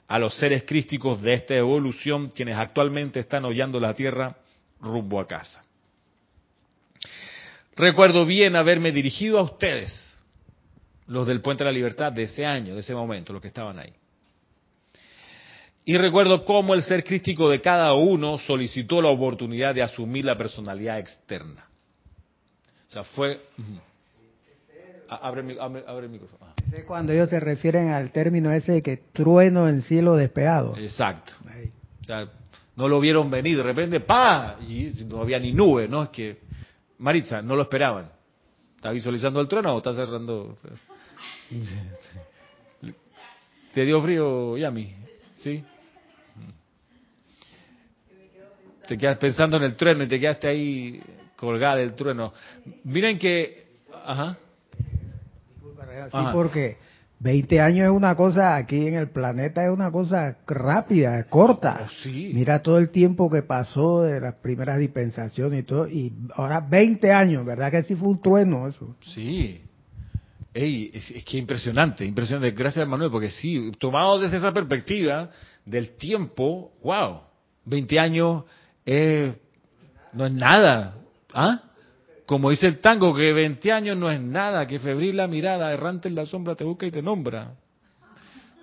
a 0.07 0.19
los 0.19 0.35
seres 0.35 0.63
crísticos 0.63 1.21
de 1.21 1.33
esta 1.33 1.55
evolución, 1.55 2.29
quienes 2.29 2.57
actualmente 2.57 3.19
están 3.19 3.43
hollando 3.43 3.77
la 3.79 3.93
tierra 3.93 4.37
rumbo 4.81 5.19
a 5.19 5.27
casa. 5.27 5.63
Recuerdo 7.75 8.25
bien 8.25 8.55
haberme 8.55 8.93
dirigido 8.93 9.39
a 9.39 9.43
ustedes, 9.43 9.93
los 11.07 11.27
del 11.27 11.41
Puente 11.41 11.65
de 11.65 11.71
la 11.71 11.75
Libertad 11.75 12.13
de 12.13 12.23
ese 12.23 12.45
año, 12.45 12.73
de 12.73 12.81
ese 12.81 12.95
momento, 12.95 13.33
los 13.33 13.41
que 13.41 13.49
estaban 13.49 13.79
ahí. 13.79 13.93
Y 15.89 15.95
recuerdo 15.95 16.43
cómo 16.43 16.73
el 16.73 16.83
ser 16.83 17.05
crístico 17.05 17.49
de 17.49 17.61
cada 17.61 17.93
uno 17.93 18.37
solicitó 18.39 19.01
la 19.01 19.07
oportunidad 19.07 19.73
de 19.73 19.81
asumir 19.81 20.25
la 20.25 20.35
personalidad 20.35 20.99
externa. 20.99 21.65
O 22.89 22.91
sea, 22.91 23.05
fue 23.05 23.39
Abre, 25.07 25.39
el 25.39 26.09
micrófono. 26.09 26.53
Es 26.73 26.83
cuando 26.83 27.13
ellos 27.13 27.29
se 27.29 27.39
refieren 27.39 27.87
al 27.87 28.11
término 28.11 28.51
ese 28.51 28.73
de 28.73 28.81
que 28.81 28.97
trueno 29.13 29.69
en 29.69 29.81
cielo 29.81 30.15
despegado. 30.15 30.75
Exacto. 30.75 31.31
O 32.01 32.03
sea, 32.03 32.27
no 32.75 32.89
lo 32.89 32.99
vieron 32.99 33.31
venir, 33.31 33.55
de 33.55 33.63
repente, 33.63 34.01
¡pa! 34.01 34.57
Y 34.67 34.91
no 35.05 35.21
había 35.21 35.39
ni 35.39 35.53
nube, 35.53 35.87
¿no? 35.87 36.03
Es 36.03 36.09
que, 36.09 36.39
Maritza, 36.97 37.41
no 37.41 37.55
lo 37.55 37.61
esperaban. 37.61 38.11
¿Está 38.75 38.91
visualizando 38.91 39.39
el 39.39 39.47
trueno 39.47 39.75
o 39.75 39.77
está 39.77 39.93
cerrando? 39.93 40.57
¿Te 43.73 43.85
dio 43.85 44.01
frío, 44.01 44.57
Yami? 44.57 44.93
¿Sí? 45.37 45.63
Te 48.87 48.97
quedas 48.97 49.17
pensando 49.17 49.57
en 49.57 49.63
el 49.63 49.75
trueno 49.75 50.03
y 50.03 50.07
te 50.07 50.19
quedaste 50.19 50.47
ahí 50.47 51.01
colgada 51.35 51.77
del 51.77 51.93
trueno. 51.93 52.33
Miren 52.83 53.19
que... 53.19 53.67
Ajá 54.05 54.37
así 56.01 56.17
porque 56.33 56.77
20 57.19 57.61
años 57.61 57.85
es 57.85 57.91
una 57.91 58.15
cosa, 58.15 58.55
aquí 58.55 58.87
en 58.87 58.95
el 58.95 59.09
planeta 59.09 59.65
es 59.65 59.71
una 59.71 59.91
cosa 59.91 60.37
rápida, 60.45 61.23
corta. 61.25 61.87
Oh, 61.89 62.09
Mira 62.09 62.61
todo 62.61 62.77
el 62.77 62.89
tiempo 62.89 63.29
que 63.29 63.41
pasó 63.41 64.03
de 64.03 64.19
las 64.19 64.35
primeras 64.35 64.77
dispensaciones 64.77 65.61
y 65.61 65.63
todo, 65.63 65.87
y 65.87 66.13
ahora 66.35 66.59
20 66.59 67.11
años, 67.11 67.45
¿verdad 67.45 67.71
que 67.71 67.83
sí 67.83 67.95
fue 67.95 68.09
un 68.09 68.21
trueno 68.21 68.67
eso? 68.67 68.95
Sí. 69.01 69.61
Ey, 70.53 70.91
es, 70.93 71.23
que 71.23 71.37
impresionante, 71.37 72.03
impresionante. 72.03 72.51
Gracias, 72.51 72.87
Manuel, 72.87 73.11
porque 73.11 73.29
sí, 73.29 73.71
tomado 73.79 74.19
desde 74.19 74.37
esa 74.37 74.53
perspectiva 74.53 75.29
del 75.65 75.97
tiempo, 75.97 76.71
wow, 76.83 77.21
20 77.65 77.99
años 77.99 78.43
no 80.13 80.25
es 80.25 80.31
nada. 80.31 80.95
¿Ah? 81.33 81.61
Como 82.25 82.49
dice 82.49 82.67
el 82.67 82.79
tango, 82.79 83.15
que 83.15 83.31
20 83.31 83.71
años 83.71 83.97
no 83.97 84.11
es 84.11 84.19
nada, 84.19 84.67
que 84.67 84.79
febril 84.79 85.17
la 85.17 85.27
mirada, 85.27 85.71
errante 85.71 86.07
en 86.09 86.15
la 86.15 86.25
sombra 86.25 86.55
te 86.55 86.63
busca 86.63 86.85
y 86.85 86.91
te 86.91 87.01
nombra. 87.01 87.53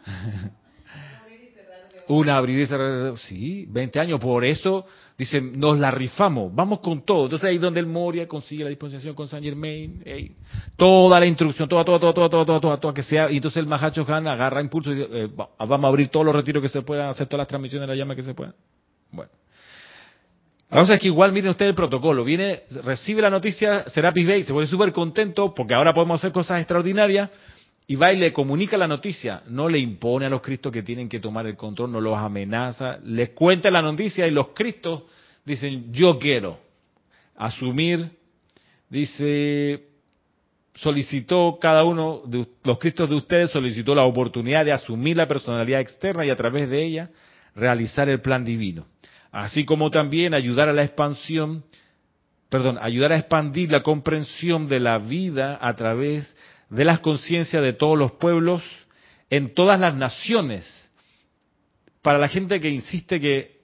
Una 2.08 2.36
abrir 2.36 2.60
y 2.60 2.66
cerrar. 2.66 3.16
Sí, 3.16 3.64
20 3.70 4.00
años. 4.00 4.20
Por 4.20 4.44
eso, 4.44 4.84
dicen, 5.16 5.58
nos 5.58 5.78
la 5.78 5.90
rifamos, 5.90 6.54
vamos 6.54 6.80
con 6.80 7.02
todo. 7.06 7.24
Entonces 7.24 7.48
ahí 7.48 7.56
donde 7.56 7.80
el 7.80 7.86
Moria 7.86 8.28
consigue 8.28 8.64
la 8.64 8.68
disposición 8.68 9.14
con 9.14 9.28
San 9.28 9.42
Germain, 9.42 10.04
toda 10.76 11.18
la 11.18 11.24
instrucción, 11.24 11.66
toda, 11.66 11.82
toda, 11.82 11.98
toda, 11.98 12.12
toda, 12.12 12.44
toda, 12.44 12.60
toda, 12.60 12.80
toda, 12.80 12.92
que 12.92 13.02
sea. 13.02 13.30
Y 13.30 13.36
entonces 13.36 13.62
el 13.62 13.66
Mahacho 13.66 14.04
Han 14.06 14.28
agarra 14.28 14.60
impulso 14.60 14.92
y 14.92 15.00
eh, 15.00 15.30
vamos 15.34 15.84
a 15.84 15.88
abrir 15.88 16.08
todos 16.08 16.26
los 16.26 16.34
retiros 16.34 16.62
que 16.62 16.68
se 16.68 16.82
puedan, 16.82 17.08
hacer 17.08 17.26
todas 17.26 17.40
las 17.40 17.48
transmisiones 17.48 17.88
de 17.88 17.94
la 17.94 17.98
llama 17.98 18.14
que 18.14 18.22
se 18.22 18.34
puedan. 18.34 18.54
Bueno. 19.10 19.30
La 20.74 20.80
cosa 20.80 20.94
es 20.94 21.00
que 21.00 21.06
igual 21.06 21.30
miren 21.30 21.50
ustedes 21.50 21.68
el 21.68 21.76
protocolo, 21.76 22.24
viene, 22.24 22.62
recibe 22.82 23.22
la 23.22 23.30
noticia 23.30 23.88
Serapis 23.88 24.26
Bey, 24.26 24.42
se 24.42 24.52
pone 24.52 24.66
súper 24.66 24.92
contento 24.92 25.54
porque 25.54 25.72
ahora 25.72 25.94
podemos 25.94 26.20
hacer 26.20 26.32
cosas 26.32 26.58
extraordinarias 26.58 27.30
y 27.86 27.94
va 27.94 28.12
y 28.12 28.16
le 28.16 28.32
comunica 28.32 28.76
la 28.76 28.88
noticia, 28.88 29.44
no 29.46 29.68
le 29.68 29.78
impone 29.78 30.26
a 30.26 30.28
los 30.28 30.42
cristos 30.42 30.72
que 30.72 30.82
tienen 30.82 31.08
que 31.08 31.20
tomar 31.20 31.46
el 31.46 31.54
control, 31.54 31.92
no 31.92 32.00
los 32.00 32.18
amenaza, 32.18 32.98
les 33.04 33.30
cuenta 33.30 33.70
la 33.70 33.82
noticia 33.82 34.26
y 34.26 34.32
los 34.32 34.48
cristos 34.48 35.04
dicen 35.44 35.92
yo 35.92 36.18
quiero 36.18 36.58
asumir, 37.36 38.10
dice, 38.90 39.80
solicitó 40.74 41.56
cada 41.60 41.84
uno 41.84 42.22
de 42.26 42.48
los 42.64 42.78
cristos 42.80 43.08
de 43.08 43.14
ustedes, 43.14 43.50
solicitó 43.52 43.94
la 43.94 44.06
oportunidad 44.06 44.64
de 44.64 44.72
asumir 44.72 45.16
la 45.16 45.28
personalidad 45.28 45.80
externa 45.80 46.26
y 46.26 46.30
a 46.30 46.36
través 46.36 46.68
de 46.68 46.84
ella 46.84 47.10
realizar 47.54 48.08
el 48.08 48.20
plan 48.20 48.44
divino 48.44 48.86
así 49.42 49.64
como 49.64 49.90
también 49.90 50.34
ayudar 50.34 50.68
a 50.68 50.72
la 50.72 50.84
expansión 50.84 51.64
perdón, 52.54 52.78
ayudar 52.80 53.12
a 53.12 53.18
expandir 53.18 53.72
la 53.72 53.82
comprensión 53.82 54.68
de 54.68 54.78
la 54.78 54.98
vida 54.98 55.58
a 55.60 55.74
través 55.74 56.32
de 56.70 56.84
las 56.84 57.00
conciencias 57.00 57.60
de 57.60 57.72
todos 57.72 57.98
los 57.98 58.12
pueblos 58.12 58.62
en 59.28 59.54
todas 59.54 59.80
las 59.80 59.96
naciones. 59.96 60.64
Para 62.00 62.18
la 62.18 62.28
gente 62.28 62.60
que 62.60 62.68
insiste 62.68 63.18
que 63.18 63.58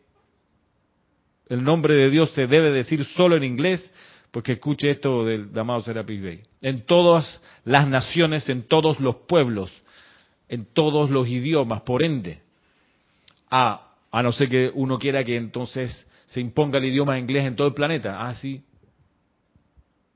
el 1.48 1.62
nombre 1.62 1.94
de 1.94 2.10
Dios 2.10 2.32
se 2.32 2.48
debe 2.48 2.72
decir 2.72 3.04
solo 3.04 3.36
en 3.36 3.44
inglés, 3.44 3.94
pues 4.32 4.44
que 4.44 4.54
escuche 4.54 4.90
esto 4.90 5.24
del 5.24 5.52
llamado 5.52 5.82
Serapis 5.82 6.20
Bay. 6.20 6.42
En 6.60 6.84
todas 6.84 7.40
las 7.64 7.86
naciones, 7.86 8.48
en 8.48 8.64
todos 8.64 8.98
los 8.98 9.14
pueblos, 9.14 9.70
en 10.48 10.64
todos 10.64 11.10
los 11.10 11.28
idiomas, 11.28 11.82
por 11.82 12.02
ende. 12.02 12.40
A, 13.52 13.89
a 14.10 14.22
no 14.22 14.32
ser 14.32 14.48
que 14.48 14.70
uno 14.74 14.98
quiera 14.98 15.22
que 15.22 15.36
entonces 15.36 16.06
se 16.26 16.40
imponga 16.40 16.78
el 16.78 16.86
idioma 16.86 17.18
inglés 17.18 17.44
en 17.44 17.56
todo 17.56 17.68
el 17.68 17.74
planeta. 17.74 18.20
Ah, 18.20 18.34
sí. 18.34 18.64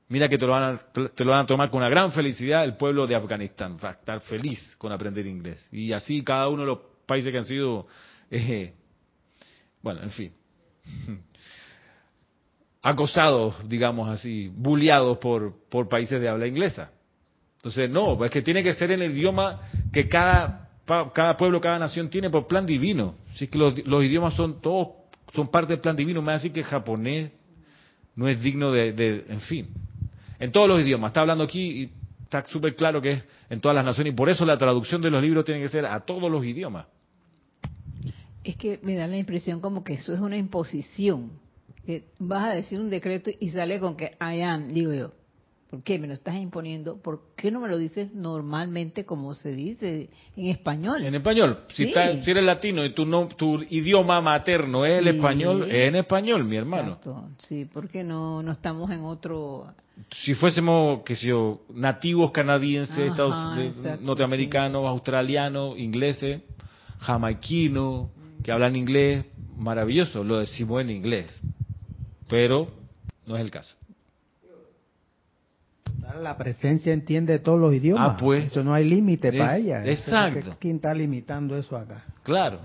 Mira 0.07 0.29
que 0.29 0.37
te 0.37 0.45
lo, 0.45 0.51
van 0.51 0.75
a, 0.75 1.09
te 1.09 1.23
lo 1.23 1.31
van 1.31 1.41
a 1.41 1.45
tomar 1.45 1.69
con 1.69 1.79
una 1.79 1.89
gran 1.89 2.11
felicidad 2.11 2.63
el 2.63 2.77
pueblo 2.77 3.07
de 3.07 3.15
Afganistán. 3.15 3.77
Va 3.83 3.89
a 3.89 3.93
estar 3.93 4.19
feliz 4.21 4.75
con 4.77 4.91
aprender 4.91 5.25
inglés. 5.25 5.67
Y 5.71 5.93
así 5.93 6.23
cada 6.23 6.47
uno 6.47 6.61
de 6.61 6.67
los 6.67 6.79
países 7.05 7.31
que 7.31 7.37
han 7.37 7.45
sido, 7.45 7.87
eh, 8.29 8.73
bueno, 9.81 10.03
en 10.03 10.11
fin, 10.11 10.33
acosados, 12.81 13.67
digamos 13.67 14.09
así, 14.09 14.51
bulliados 14.53 15.17
por, 15.17 15.55
por 15.69 15.89
países 15.89 16.21
de 16.21 16.29
habla 16.29 16.45
inglesa. 16.45 16.91
Entonces, 17.57 17.89
no, 17.89 18.23
es 18.23 18.29
que 18.29 18.43
tiene 18.43 18.61
que 18.61 18.73
ser 18.73 18.91
en 18.91 19.01
el 19.01 19.11
idioma 19.11 19.59
que 19.91 20.07
cada, 20.07 20.64
cada 20.85 21.35
pueblo, 21.37 21.59
cada 21.59 21.79
nación 21.79 22.09
tiene 22.09 22.29
por 22.29 22.47
plan 22.47 22.65
divino. 22.65 23.15
Es 23.33 23.49
que 23.49 23.57
los, 23.57 24.03
idiomas 24.03 24.35
son 24.35 24.61
todos, 24.61 24.89
son 25.33 25.49
parte 25.49 25.73
del 25.73 25.81
plan 25.81 25.95
divino, 25.95 26.21
me 26.21 26.27
va 26.27 26.33
a 26.33 26.35
decir 26.35 26.53
que 26.53 26.63
japonés 26.63 27.31
no 28.15 28.27
es 28.27 28.41
digno 28.41 28.71
de, 28.71 28.93
de, 28.93 29.25
en 29.27 29.41
fin. 29.41 29.69
En 30.39 30.51
todos 30.51 30.67
los 30.67 30.81
idiomas, 30.81 31.09
está 31.09 31.21
hablando 31.21 31.43
aquí 31.43 31.83
y 31.83 31.91
está 32.23 32.45
súper 32.45 32.75
claro 32.75 33.01
que 33.01 33.11
es 33.11 33.23
en 33.49 33.59
todas 33.59 33.75
las 33.75 33.85
naciones 33.85 34.13
y 34.13 34.15
por 34.15 34.29
eso 34.29 34.45
la 34.45 34.57
traducción 34.57 35.01
de 35.01 35.09
los 35.09 35.21
libros 35.21 35.45
tiene 35.45 35.61
que 35.61 35.69
ser 35.69 35.85
a 35.85 35.99
todos 36.01 36.29
los 36.31 36.43
idiomas. 36.45 36.85
Es 38.43 38.55
que 38.57 38.79
me 38.83 38.95
da 38.95 39.07
la 39.07 39.17
impresión 39.17 39.59
como 39.59 39.83
que 39.83 39.93
eso 39.93 40.13
es 40.13 40.19
una 40.19 40.37
imposición 40.37 41.31
que 41.85 42.05
vas 42.19 42.45
a 42.45 42.53
decir 42.53 42.79
un 42.79 42.89
decreto 42.89 43.31
y 43.39 43.49
sale 43.49 43.79
con 43.79 43.95
que 43.95 44.17
I 44.19 44.41
am, 44.41 44.69
digo 44.69 44.93
yo, 44.93 45.13
¿por 45.75 45.83
qué 45.83 45.99
me 45.99 46.07
lo 46.07 46.13
estás 46.13 46.35
imponiendo? 46.35 46.97
¿Por 47.01 47.21
qué 47.35 47.51
no 47.51 47.59
me 47.59 47.67
lo 47.67 47.77
dices 47.77 48.13
normalmente 48.13 49.05
como 49.05 49.33
se 49.33 49.53
dice 49.53 50.09
en 50.35 50.47
español? 50.47 51.03
En 51.03 51.15
español, 51.15 51.59
si, 51.73 51.91
si 51.91 52.31
eres 52.31 52.43
latino 52.43 52.85
y 52.85 52.93
tu, 52.93 53.05
no, 53.05 53.27
tu 53.27 53.61
idioma 53.69 54.21
materno 54.21 54.85
es 54.85 54.99
el 54.99 55.07
español, 55.09 55.63
es 55.63 55.89
en 55.89 55.95
español, 55.95 56.43
mi 56.43 56.55
hermano. 56.55 56.93
Exacto. 56.93 57.29
Sí, 57.47 57.67
porque 57.71 58.03
no, 58.03 58.41
no 58.41 58.51
estamos 58.51 58.89
en 58.91 59.01
otro... 59.03 59.67
Si 60.11 60.33
fuésemos, 60.33 61.03
que 61.03 61.15
sé 61.15 61.27
yo, 61.27 61.61
nativos 61.73 62.31
canadienses, 62.31 62.97
Estados, 62.97 63.57
exacto, 63.57 64.03
norteamericanos, 64.03 64.81
sí. 64.81 64.87
australianos, 64.87 65.77
ingleses, 65.77 66.41
jamaiquinos, 66.99 68.09
que 68.43 68.51
hablan 68.51 68.75
inglés, 68.75 69.25
maravilloso, 69.57 70.23
lo 70.23 70.39
decimos 70.39 70.81
en 70.81 70.89
inglés 70.89 71.41
pero 72.27 72.71
no 73.25 73.35
es 73.35 73.41
el 73.41 73.51
caso. 73.51 73.75
La 76.21 76.37
presencia 76.37 76.93
entiende 76.93 77.39
todos 77.39 77.59
los 77.59 77.73
idiomas. 77.73 78.13
Ah, 78.13 78.17
pues. 78.17 78.45
Eso 78.45 78.63
no 78.63 78.73
hay 78.73 78.85
límite 78.85 79.31
para 79.31 79.57
ella. 79.57 79.85
Exacto. 79.85 80.55
¿Quién 80.59 80.77
está 80.77 80.93
limitando 80.93 81.57
eso 81.57 81.75
acá? 81.75 82.05
Claro. 82.23 82.61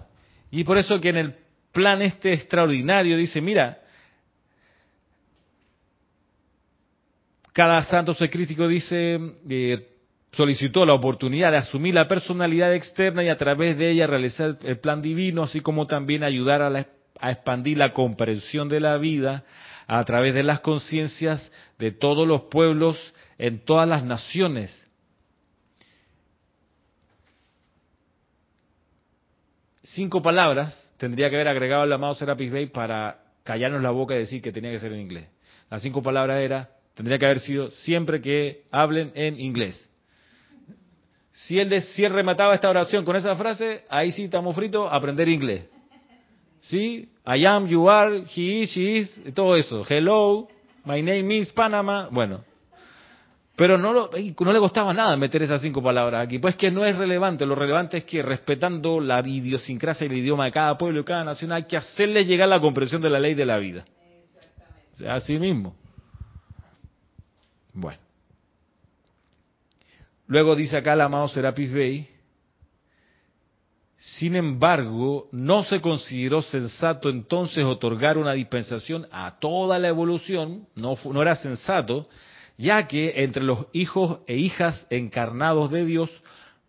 Y 0.51 0.64
por 0.64 0.78
eso 0.78 1.01
que 1.01 1.11
en 1.11 1.16
el 1.16 1.34
plan 1.72 2.03
este 2.03 2.32
extraordinario 2.32 3.16
dice, 3.16 3.40
mira, 3.40 3.78
cada 7.53 7.82
santo 7.84 8.14
secrítico 8.14 8.66
dice, 8.68 9.18
eh, 9.48 9.88
solicitó 10.32 10.84
la 10.84 10.94
oportunidad 10.94 11.51
de 11.51 11.59
asumir 11.59 11.94
la 11.94 12.09
personalidad 12.09 12.74
externa 12.74 13.22
y 13.24 13.28
a 13.28 13.36
través 13.36 13.76
de 13.76 13.90
ella 13.90 14.07
realizar 14.07 14.59
el 14.62 14.78
plan 14.78 15.03
divino, 15.03 15.42
así 15.42 15.61
como 15.61 15.86
también 15.86 16.24
ayudar 16.24 16.62
a 16.62 16.70
la 16.70 16.86
a 17.20 17.30
expandir 17.30 17.76
la 17.76 17.92
comprensión 17.92 18.68
de 18.68 18.80
la 18.80 18.96
vida 18.96 19.44
a 19.86 20.05
través 20.05 20.34
de 20.34 20.42
las 20.42 20.61
conciencias 20.61 21.53
de 21.78 21.90
todos 21.90 22.26
los 22.26 22.42
pueblos 22.42 23.14
en 23.41 23.59
todas 23.59 23.88
las 23.88 24.05
naciones. 24.05 24.86
Cinco 29.82 30.20
palabras 30.20 30.76
tendría 30.99 31.30
que 31.30 31.36
haber 31.36 31.49
agregado 31.49 31.84
el 31.84 31.93
amado 31.93 32.14
Serapis 32.14 32.53
Bey 32.53 32.66
para 32.66 33.18
callarnos 33.43 33.82
la 33.82 33.93
boca 33.93 34.14
y 34.14 34.18
decir 34.18 34.43
que 34.43 34.53
tenía 34.53 34.70
que 34.70 34.78
ser 34.78 34.93
en 34.93 35.01
inglés. 35.01 35.24
Las 35.70 35.80
cinco 35.80 36.03
palabras 36.03 36.43
era, 36.43 36.68
tendría 36.95 37.18
que 37.18 37.24
haber 37.24 37.41
sido 37.41 37.70
siempre 37.70 38.20
que 38.20 38.64
hablen 38.70 39.11
en 39.14 39.41
inglés. 39.41 39.88
Si 41.32 41.59
él, 41.59 41.70
de, 41.70 41.80
si 41.80 42.07
remataba 42.07 42.55
esta 42.55 42.68
oración 42.68 43.07
con 43.07 43.16
esa 43.16 43.34
frase, 43.36 43.84
ahí 43.88 44.12
sí 44.12 44.24
estamos 44.24 44.55
fritos, 44.55 44.86
aprender 44.93 45.26
inglés. 45.30 45.66
¿Sí? 46.61 47.09
I 47.26 47.47
am, 47.47 47.66
you 47.68 47.88
are, 47.88 48.22
he 48.36 48.64
is, 48.64 48.70
she 48.70 48.99
is, 48.99 49.34
todo 49.34 49.57
eso. 49.57 49.82
Hello, 49.88 50.47
my 50.84 51.01
name 51.01 51.38
is 51.38 51.49
Panama. 51.49 52.09
Bueno. 52.11 52.49
Pero 53.61 53.76
no, 53.76 53.92
lo, 53.92 54.08
no 54.40 54.52
le 54.54 54.58
costaba 54.58 54.94
nada 54.94 55.14
meter 55.18 55.42
esas 55.42 55.61
cinco 55.61 55.82
palabras 55.82 56.24
aquí. 56.24 56.38
Pues 56.38 56.56
que 56.56 56.70
no 56.70 56.82
es 56.86 56.96
relevante. 56.96 57.44
Lo 57.44 57.54
relevante 57.54 57.98
es 57.98 58.04
que 58.04 58.22
respetando 58.22 59.00
la 59.00 59.20
idiosincrasia 59.20 60.06
y 60.06 60.08
el 60.08 60.16
idioma 60.16 60.46
de 60.46 60.52
cada 60.52 60.78
pueblo 60.78 61.00
y 61.00 61.04
cada 61.04 61.24
nación, 61.24 61.52
hay 61.52 61.64
que 61.64 61.76
hacerle 61.76 62.24
llegar 62.24 62.48
la 62.48 62.58
comprensión 62.58 63.02
de 63.02 63.11
la 63.11 63.20
ley 63.20 63.34
de 63.34 63.44
la 63.44 63.58
vida. 63.58 63.84
Así 65.06 65.38
mismo. 65.38 65.76
Bueno. 67.74 67.98
Luego 70.26 70.56
dice 70.56 70.78
acá 70.78 70.94
el 70.94 71.02
amado 71.02 71.28
Serapis 71.28 71.70
Bey, 71.70 72.08
sin 73.98 74.36
embargo, 74.36 75.28
no 75.32 75.64
se 75.64 75.82
consideró 75.82 76.40
sensato 76.40 77.11
entonces 77.11 77.62
otorgar 77.66 78.16
una 78.16 78.32
dispensación 78.32 79.06
a 79.12 79.38
toda 79.38 79.78
la 79.78 79.88
evolución, 79.88 80.66
no, 80.76 80.94
no, 81.12 81.20
era 81.20 81.36
sensato, 81.36 82.08
ya 82.61 82.86
que 82.86 83.24
entre 83.24 83.42
los 83.42 83.68
hijos 83.72 84.18
e 84.26 84.36
hijas 84.36 84.86
encarnados 84.90 85.70
de 85.70 85.86
Dios 85.86 86.11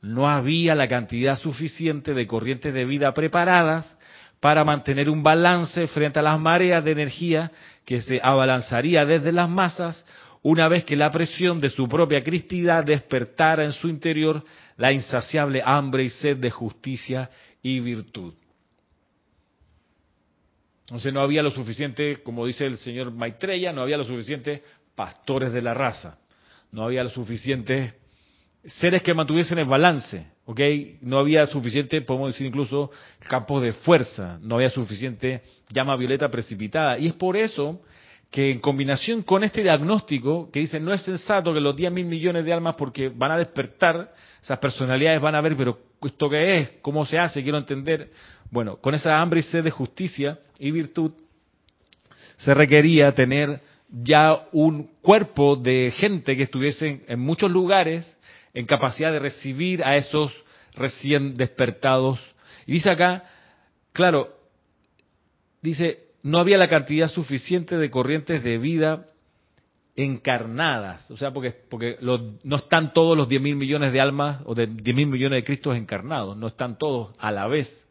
no 0.02 0.30
había 0.30 0.74
la 0.74 0.88
cantidad 0.88 1.38
suficiente 1.38 2.14
de 2.14 2.28
corrientes 2.28 2.74
de 2.74 2.86
vida 2.86 3.14
preparadas 3.14 3.98
para 4.40 4.64
mantener 4.64 5.10
un 5.10 5.22
balance 5.22 5.88
frente 5.88 6.20
a 6.20 6.24
las 6.24 6.40
mareas 6.40 6.82
de 6.86 6.94
energía 6.94 7.52
que 7.84 8.02
se 8.02 8.22
abalanzaría 8.24 9.06
desde 9.06 9.34
las 9.34 9.50
masas 9.50 10.06
una 10.44 10.70
vez 10.70 10.86
que 10.86 10.96
la 10.96 11.12
presión 11.12 11.60
de 11.60 11.70
su 11.70 11.90
propia 11.90 12.24
cristidad 12.24 12.86
despertara 12.86 13.66
en 13.66 13.74
su 13.74 13.90
interior 13.90 14.46
la 14.78 14.94
insaciable 14.94 15.62
hambre 15.64 16.06
y 16.06 16.10
sed 16.10 16.38
de 16.38 16.52
justicia 16.52 17.30
y 17.62 17.82
virtud. 17.82 18.34
Entonces 20.84 21.14
no 21.14 21.22
había 21.22 21.44
lo 21.44 21.52
suficiente, 21.52 22.24
como 22.24 22.46
dice 22.46 22.66
el 22.66 22.78
señor 22.78 23.12
Maitreya, 23.12 23.74
no 23.74 23.82
había 23.82 23.98
lo 23.98 24.04
suficiente 24.06 24.64
pastores 24.96 25.54
de 25.54 25.62
la 25.62 25.74
raza, 25.74 26.18
no 26.72 26.84
había 26.84 27.04
lo 27.04 27.10
suficiente 27.10 27.96
seres 28.66 29.02
que 29.02 29.14
mantuviesen 29.14 29.58
el 29.60 29.66
balance, 29.66 30.26
¿ok? 30.46 30.60
No 31.02 31.20
había 31.20 31.46
suficiente, 31.48 32.02
podemos 32.02 32.34
decir 32.34 32.48
incluso, 32.48 32.92
campos 33.28 33.62
de 33.64 33.74
fuerza, 33.74 34.38
no 34.42 34.56
había 34.56 34.70
suficiente 34.70 35.42
llama 35.70 35.96
violeta 35.96 36.30
precipitada. 36.30 36.98
Y 36.98 37.08
es 37.08 37.14
por 37.14 37.38
eso 37.38 37.82
que 38.30 38.52
en 38.52 38.60
combinación 38.60 39.24
con 39.24 39.44
este 39.44 39.62
diagnóstico 39.62 40.50
que 40.52 40.62
dice 40.62 40.80
no 40.80 40.94
es 40.94 41.02
sensato 41.02 41.54
que 41.54 41.60
los 41.60 41.76
10 41.76 41.92
mil 41.92 42.06
millones 42.06 42.46
de 42.46 42.54
almas 42.54 42.76
porque 42.76 43.10
van 43.10 43.32
a 43.32 43.38
despertar, 43.38 44.14
esas 44.42 44.60
personalidades 44.60 45.20
van 45.20 45.36
a 45.36 45.42
ver, 45.42 45.58
pero 45.58 45.80
¿esto 46.02 46.30
qué 46.30 46.60
es? 46.60 46.72
¿Cómo 46.82 47.06
se 47.06 47.20
hace? 47.20 47.44
Quiero 47.44 47.58
entender. 47.58 48.10
Bueno, 48.50 48.78
con 48.78 48.96
esa 48.96 49.20
hambre 49.20 49.42
y 49.42 49.44
sed 49.44 49.64
de 49.64 49.72
justicia 49.72 50.40
y 50.60 50.72
virtud 50.72 51.12
se 52.38 52.54
requería 52.54 53.14
tener 53.14 53.60
ya 53.92 54.48
un 54.52 54.90
cuerpo 55.02 55.56
de 55.56 55.92
gente 55.92 56.38
que 56.38 56.44
estuviese 56.44 57.04
en 57.08 57.20
muchos 57.20 57.52
lugares 57.52 58.18
en 58.54 58.66
capacidad 58.66 59.12
de 59.12 59.20
recibir 59.20 59.84
a 59.84 59.96
esos 59.98 60.32
recién 60.76 61.36
despertados. 61.36 62.20
Y 62.66 62.74
dice 62.74 62.90
acá, 62.90 63.24
claro, 63.92 64.30
dice, 65.62 66.06
no 66.24 66.40
había 66.40 66.58
la 66.58 66.70
cantidad 66.70 67.08
suficiente 67.08 67.78
de 67.78 67.90
corrientes 67.90 68.44
de 68.44 68.58
vida 68.58 69.08
encarnadas, 69.96 71.10
o 71.12 71.18
sea, 71.18 71.32
porque, 71.32 71.52
porque 71.70 71.98
los, 72.00 72.46
no 72.46 72.56
están 72.56 72.94
todos 72.94 73.18
los 73.18 73.28
10 73.28 73.42
mil 73.42 73.56
millones 73.58 73.92
de 73.92 74.00
almas 74.00 74.40
o 74.46 74.56
de 74.56 74.68
10 74.68 74.96
mil 74.96 75.08
millones 75.08 75.38
de 75.38 75.44
Cristos 75.44 75.76
encarnados, 75.76 76.38
no 76.38 76.48
están 76.48 76.78
todos 76.78 77.14
a 77.20 77.30
la 77.32 77.48
vez. 77.48 77.86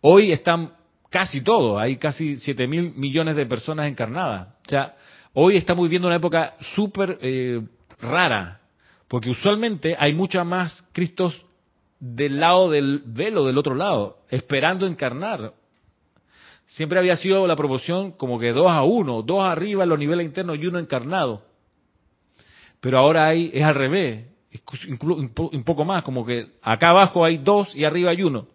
Hoy 0.00 0.32
están 0.32 0.72
casi 1.10 1.40
todos, 1.42 1.80
hay 1.80 1.96
casi 1.96 2.36
7 2.36 2.66
mil 2.66 2.92
millones 2.94 3.36
de 3.36 3.46
personas 3.46 3.86
encarnadas. 3.86 4.48
O 4.66 4.68
sea, 4.68 4.96
hoy 5.40 5.56
estamos 5.56 5.84
viviendo 5.84 6.08
una 6.08 6.16
época 6.16 6.54
súper 6.74 7.18
eh, 7.22 7.62
rara, 8.00 8.60
porque 9.06 9.30
usualmente 9.30 9.96
hay 9.98 10.14
mucha 10.14 10.44
más 10.44 10.84
Cristos 10.92 11.44
del 12.00 12.40
lado 12.40 12.70
del 12.70 13.02
velo, 13.06 13.44
del 13.44 13.58
otro 13.58 13.74
lado, 13.74 14.18
esperando 14.30 14.86
encarnar 14.86 15.52
siempre 16.68 16.98
había 16.98 17.16
sido 17.16 17.46
la 17.46 17.56
proporción 17.56 18.12
como 18.12 18.38
que 18.38 18.52
dos 18.52 18.70
a 18.70 18.82
uno, 18.82 19.22
dos 19.22 19.44
arriba 19.44 19.84
en 19.84 19.88
los 19.88 19.98
niveles 19.98 20.26
internos 20.26 20.58
y 20.58 20.66
uno 20.66 20.78
encarnado. 20.78 21.42
Pero 22.80 22.98
ahora 22.98 23.26
hay, 23.26 23.50
es 23.52 23.64
al 23.64 23.74
revés, 23.74 24.26
un 24.70 25.64
poco 25.64 25.84
más, 25.84 26.04
como 26.04 26.24
que 26.24 26.46
acá 26.62 26.90
abajo 26.90 27.24
hay 27.24 27.38
dos 27.38 27.74
y 27.74 27.84
arriba 27.84 28.10
hay 28.10 28.22
uno. 28.22 28.46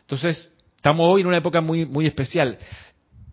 Entonces, 0.00 0.50
estamos 0.76 1.06
hoy 1.06 1.20
en 1.20 1.26
una 1.26 1.36
época 1.36 1.60
muy, 1.60 1.84
muy 1.84 2.06
especial. 2.06 2.58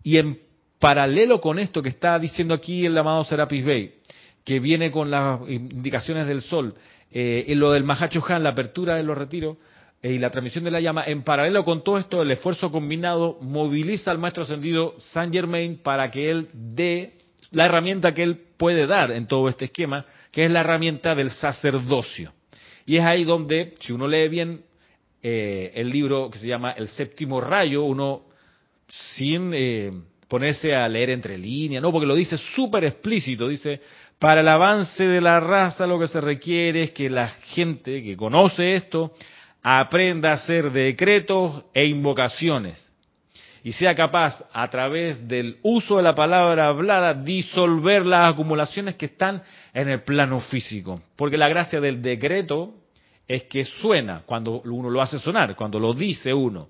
Y 0.02 0.18
en 0.18 0.40
paralelo 0.78 1.40
con 1.40 1.58
esto 1.58 1.82
que 1.82 1.88
está 1.88 2.18
diciendo 2.18 2.54
aquí 2.54 2.84
el 2.84 2.96
amado 2.96 3.24
Serapis 3.24 3.64
Bey, 3.64 3.94
que 4.44 4.60
viene 4.60 4.90
con 4.90 5.10
las 5.10 5.40
indicaciones 5.48 6.26
del 6.26 6.42
sol, 6.42 6.74
eh, 7.10 7.44
en 7.48 7.60
lo 7.60 7.72
del 7.72 7.84
Mahacho 7.84 8.22
Han, 8.28 8.42
la 8.42 8.50
apertura 8.50 8.96
de 8.96 9.02
los 9.02 9.16
retiros, 9.16 9.56
eh, 10.02 10.12
y 10.12 10.18
la 10.18 10.30
transmisión 10.30 10.64
de 10.64 10.70
la 10.70 10.80
llama, 10.80 11.04
en 11.06 11.22
paralelo 11.22 11.64
con 11.64 11.82
todo 11.82 11.98
esto, 11.98 12.22
el 12.22 12.30
esfuerzo 12.30 12.70
combinado 12.70 13.38
moviliza 13.40 14.10
al 14.10 14.18
maestro 14.18 14.42
ascendido 14.42 14.94
Saint 14.98 15.32
Germain 15.32 15.78
para 15.78 16.10
que 16.10 16.30
él 16.30 16.48
dé 16.52 17.14
la 17.50 17.66
herramienta 17.66 18.12
que 18.12 18.22
él 18.22 18.38
puede 18.56 18.86
dar 18.86 19.10
en 19.12 19.26
todo 19.26 19.48
este 19.48 19.66
esquema, 19.66 20.04
que 20.30 20.44
es 20.44 20.50
la 20.50 20.60
herramienta 20.60 21.14
del 21.14 21.30
sacerdocio. 21.30 22.32
Y 22.84 22.98
es 22.98 23.04
ahí 23.04 23.24
donde, 23.24 23.74
si 23.80 23.92
uno 23.92 24.06
lee 24.06 24.28
bien 24.28 24.62
eh, 25.22 25.72
el 25.74 25.90
libro 25.90 26.30
que 26.30 26.38
se 26.38 26.46
llama 26.46 26.72
El 26.72 26.88
séptimo 26.88 27.40
rayo, 27.40 27.82
uno 27.84 28.26
sin 28.88 29.52
ponerse 30.28 30.74
a 30.74 30.88
leer 30.88 31.10
entre 31.10 31.38
líneas, 31.38 31.82
no, 31.82 31.92
porque 31.92 32.06
lo 32.06 32.14
dice 32.14 32.36
súper 32.36 32.84
explícito, 32.84 33.48
dice, 33.48 33.80
para 34.18 34.40
el 34.40 34.48
avance 34.48 35.06
de 35.06 35.20
la 35.20 35.40
raza 35.40 35.86
lo 35.86 35.98
que 35.98 36.08
se 36.08 36.20
requiere 36.20 36.84
es 36.84 36.90
que 36.92 37.08
la 37.08 37.28
gente 37.28 38.02
que 38.02 38.16
conoce 38.16 38.74
esto 38.74 39.12
aprenda 39.62 40.30
a 40.30 40.34
hacer 40.34 40.70
decretos 40.70 41.64
e 41.74 41.86
invocaciones 41.86 42.82
y 43.66 43.72
sea 43.72 43.96
capaz 43.96 44.44
a 44.52 44.70
través 44.70 45.26
del 45.26 45.58
uso 45.62 45.96
de 45.96 46.04
la 46.04 46.14
palabra 46.14 46.68
hablada 46.68 47.14
disolver 47.14 48.06
las 48.06 48.32
acumulaciones 48.32 48.94
que 48.94 49.06
están 49.06 49.42
en 49.74 49.88
el 49.88 50.02
plano 50.02 50.38
físico. 50.38 51.00
Porque 51.16 51.36
la 51.36 51.48
gracia 51.48 51.80
del 51.80 52.00
decreto 52.00 52.74
es 53.26 53.42
que 53.44 53.64
suena 53.64 54.22
cuando 54.24 54.60
uno 54.60 54.88
lo 54.88 55.02
hace 55.02 55.18
sonar, 55.18 55.56
cuando 55.56 55.80
lo 55.80 55.94
dice 55.94 56.32
uno. 56.32 56.68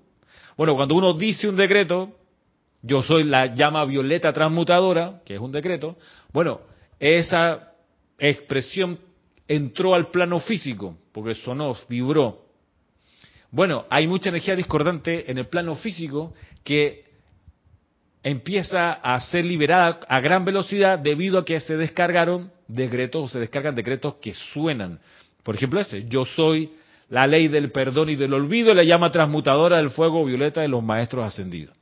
Bueno, 0.57 0.75
cuando 0.75 0.95
uno 0.95 1.13
dice 1.13 1.47
un 1.47 1.55
decreto, 1.55 2.15
yo 2.81 3.01
soy 3.01 3.23
la 3.23 3.53
llama 3.53 3.85
violeta 3.85 4.31
transmutadora, 4.31 5.21
que 5.25 5.35
es 5.35 5.39
un 5.39 5.51
decreto, 5.51 5.97
bueno, 6.31 6.61
esa 6.99 7.73
expresión 8.17 8.99
entró 9.47 9.93
al 9.93 10.09
plano 10.09 10.39
físico, 10.39 10.97
porque 11.11 11.35
sonó, 11.35 11.75
vibró. 11.89 12.45
Bueno, 13.51 13.85
hay 13.89 14.07
mucha 14.07 14.29
energía 14.29 14.55
discordante 14.55 15.29
en 15.31 15.37
el 15.37 15.47
plano 15.47 15.75
físico 15.75 16.33
que 16.63 17.05
empieza 18.23 18.91
a 18.91 19.19
ser 19.21 19.45
liberada 19.45 20.01
a 20.07 20.19
gran 20.19 20.43
velocidad 20.43 20.99
debido 20.99 21.39
a 21.39 21.45
que 21.45 21.59
se 21.61 21.77
descargaron 21.77 22.51
decretos 22.67 23.23
o 23.23 23.27
se 23.29 23.39
descargan 23.39 23.73
decretos 23.73 24.15
que 24.15 24.33
suenan. 24.33 24.99
Por 25.43 25.55
ejemplo 25.55 25.79
ese, 25.79 26.05
yo 26.09 26.25
soy 26.25 26.71
la 27.09 27.25
ley 27.25 27.47
del 27.47 27.71
perdón 27.71 28.09
y 28.09 28.17
del 28.17 28.33
olvido, 28.33 28.73
la 28.73 28.83
llama 28.83 29.11
transmutadora 29.11 29.77
del 29.77 29.91
fuego 29.91 30.25
violeta 30.25 30.59
de 30.59 30.67
los 30.67 30.83
maestros 30.83 31.25
ascendidos. 31.25 31.76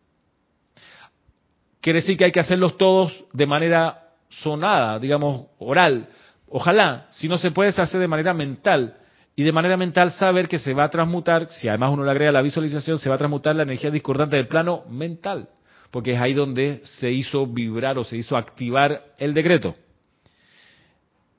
Quiere 1.85 1.99
decir 1.99 2.17
que 2.17 2.25
hay 2.25 2.31
que 2.31 2.39
hacerlos 2.39 2.79
todos 2.79 3.25
de 3.31 3.45
manera 3.45 4.07
sonada, 4.27 4.97
digamos, 4.97 5.49
oral. 5.59 6.07
Ojalá, 6.49 7.05
si 7.09 7.29
no 7.29 7.37
se 7.37 7.51
puede, 7.51 7.71
se 7.73 7.79
hace 7.79 7.99
de 7.99 8.07
manera 8.07 8.33
mental 8.33 8.95
y 9.35 9.43
de 9.43 9.51
manera 9.51 9.77
mental 9.77 10.09
saber 10.09 10.47
que 10.47 10.57
se 10.57 10.73
va 10.73 10.85
a 10.85 10.89
transmutar, 10.89 11.47
si 11.51 11.67
además 11.67 11.91
uno 11.93 12.03
le 12.03 12.09
agrega 12.09 12.31
la 12.31 12.41
visualización, 12.41 12.97
se 12.97 13.07
va 13.07 13.13
a 13.13 13.17
transmutar 13.19 13.55
la 13.55 13.61
energía 13.61 13.91
discordante 13.91 14.35
del 14.35 14.47
plano 14.47 14.83
mental, 14.89 15.49
porque 15.91 16.13
es 16.13 16.19
ahí 16.19 16.33
donde 16.33 16.81
se 16.85 17.11
hizo 17.11 17.45
vibrar 17.45 17.99
o 17.99 18.03
se 18.03 18.17
hizo 18.17 18.35
activar 18.35 19.03
el 19.19 19.35
decreto. 19.35 19.75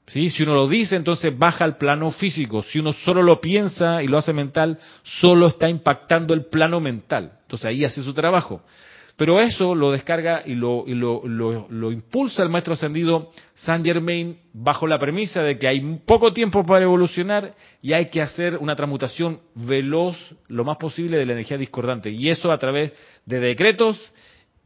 ¿Sí? 0.07 0.31
Si 0.31 0.45
uno 0.45 0.55
lo 0.55 0.69
dice, 0.69 0.95
entonces 0.95 1.37
baja 1.37 1.65
al 1.65 1.77
plano 1.77 2.13
físico. 2.13 2.63
Si 2.63 2.79
uno 2.79 2.93
solo 2.93 3.21
lo 3.21 3.41
piensa 3.41 4.01
y 4.01 4.07
lo 4.07 4.17
hace 4.17 4.33
mental, 4.33 4.79
solo 5.03 5.49
está 5.49 5.69
impactando 5.69 6.35
el 6.35 6.45
plano 6.45 6.79
mental. 6.79 7.33
Entonces 7.43 7.67
ahí 7.67 7.85
hace 7.85 8.01
su 8.05 8.15
trabajo. 8.15 8.63
Pero 9.17 9.41
eso 9.41 9.75
lo 9.75 9.93
descarga 9.93 10.43
y 10.45 10.55
lo, 10.55 10.85
lo, 10.87 11.91
impulsa 11.91 12.43
el 12.43 12.51
maestro 12.51 12.75
ascendido 12.75 13.31
Saint 13.55 13.85
Germain 13.85 14.39
bajo 14.53 14.87
la 14.87 14.99
premisa 14.99 15.43
de 15.43 15.59
que 15.59 15.67
hay 15.67 15.81
poco 16.05 16.35
tiempo 16.35 16.63
para 16.63 16.85
evolucionar 16.85 17.55
y 17.81 17.95
hay 17.95 18.11
que 18.11 18.21
hacer 18.21 18.59
una 18.59 18.77
transmutación 18.77 19.41
veloz 19.55 20.17
lo 20.49 20.65
más 20.65 20.77
posible 20.77 21.17
de 21.17 21.25
la 21.25 21.33
energía 21.33 21.57
discordante. 21.57 22.11
Y 22.11 22.29
eso 22.29 22.53
a 22.53 22.59
través 22.59 22.93
de 23.25 23.41
decretos, 23.41 23.99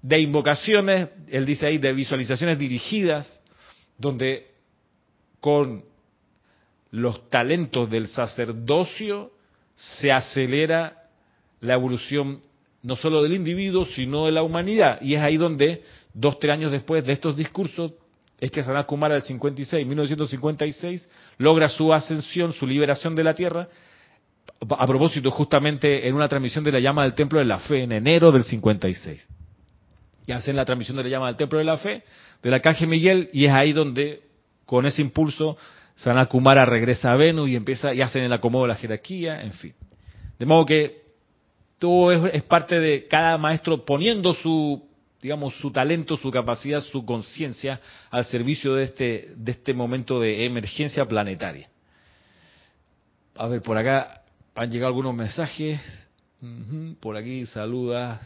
de 0.03 0.19
invocaciones, 0.19 1.11
él 1.29 1.47
dice 1.47 1.67
ahí, 1.67 1.79
de 1.79 1.93
visualizaciones 1.93 2.59
dirigidas, 2.59 3.41
donde 3.99 4.49
con 5.39 5.85
los 6.91 7.31
talentos 7.31 7.89
del 7.89 8.09
sacerdocio 8.09 9.31
se 9.77 10.11
acelera 10.11 11.05
la 11.61 11.75
evolución 11.75 12.41
no 12.83 12.97
solo 12.97 13.23
del 13.23 13.35
individuo, 13.35 13.85
sino 13.85 14.27
de 14.27 14.33
la 14.33 14.43
humanidad. 14.43 15.01
Y 15.03 15.15
es 15.15 15.21
ahí 15.21 15.37
donde, 15.37 15.83
dos, 16.15 16.39
tres 16.39 16.55
años 16.55 16.73
después 16.73 17.05
de 17.05 17.13
estos 17.13 17.37
discursos, 17.37 17.93
es 18.41 18.51
que 18.51 18.63
Sanat 18.63 18.87
Kumara 18.87 19.15
del 19.15 19.23
56, 19.23 19.87
1956, 19.87 21.07
logra 21.39 21.69
su 21.69 21.93
ascensión, 21.93 22.53
su 22.53 22.67
liberación 22.67 23.15
de 23.15 23.25
la 23.25 23.35
Tierra, 23.35 23.69
a 24.69 24.87
propósito 24.87 25.31
justamente 25.31 26.09
en 26.09 26.15
una 26.15 26.29
transmisión 26.29 26.65
de 26.65 26.73
la 26.73 26.81
llama 26.81 27.03
del 27.03 27.15
Templo 27.15 27.39
de 27.39 27.45
la 27.45 27.59
Fe 27.59 27.83
en 27.83 27.93
enero 27.93 28.33
del 28.33 28.45
56. 28.45 29.29
Y 30.27 30.33
hacen 30.33 30.57
la 30.57 30.65
transmisión 30.65 30.97
de 30.97 31.05
la 31.05 31.11
llama 31.11 31.27
del 31.27 31.37
Templo 31.37 31.59
de 31.59 31.65
la 31.65 31.77
Fe, 31.77 32.03
de 32.43 32.51
la 32.51 32.61
Caja 32.61 32.87
Miguel, 32.87 33.29
y 33.33 33.45
es 33.45 33.53
ahí 33.53 33.73
donde, 33.73 34.23
con 34.65 34.87
ese 34.87 35.03
impulso, 35.03 35.59
Sanat 35.97 36.31
Kumara 36.31 36.65
regresa 36.65 37.13
a 37.13 37.17
Venus 37.17 37.51
y 37.51 37.57
empieza, 37.57 37.93
y 37.93 38.01
hacen 38.01 38.23
el 38.23 38.33
acomodo 38.33 38.63
de 38.63 38.69
la 38.69 38.77
jerarquía, 38.77 39.43
en 39.43 39.53
fin. 39.53 39.75
De 40.39 40.47
modo 40.47 40.65
que 40.65 41.03
todo 41.81 42.13
es, 42.13 42.43
parte 42.45 42.79
de 42.79 43.09
cada 43.09 43.39
maestro 43.39 43.85
poniendo 43.85 44.35
su, 44.35 44.87
digamos, 45.21 45.57
su 45.57 45.73
talento, 45.73 46.17
su 46.17 46.31
capacidad, 46.31 46.81
su 46.81 47.05
conciencia 47.05 47.81
al 48.11 48.27
servicio 48.27 48.75
de 48.75 48.85
este, 48.85 49.33
de 49.35 49.53
este 49.53 49.75
momento 49.75 50.21
de 50.21 50.45
emergencia 50.47 51.07
planetaria. 51.07 51.69
A 53.35 53.49
ver, 53.49 53.63
por 53.63 53.79
acá 53.79 54.23
han 54.55 54.71
llegado 54.71 54.89
algunos 54.89 55.15
mensajes. 55.15 55.81
por 57.01 57.17
aquí 57.17 57.47
saluda 57.47 58.21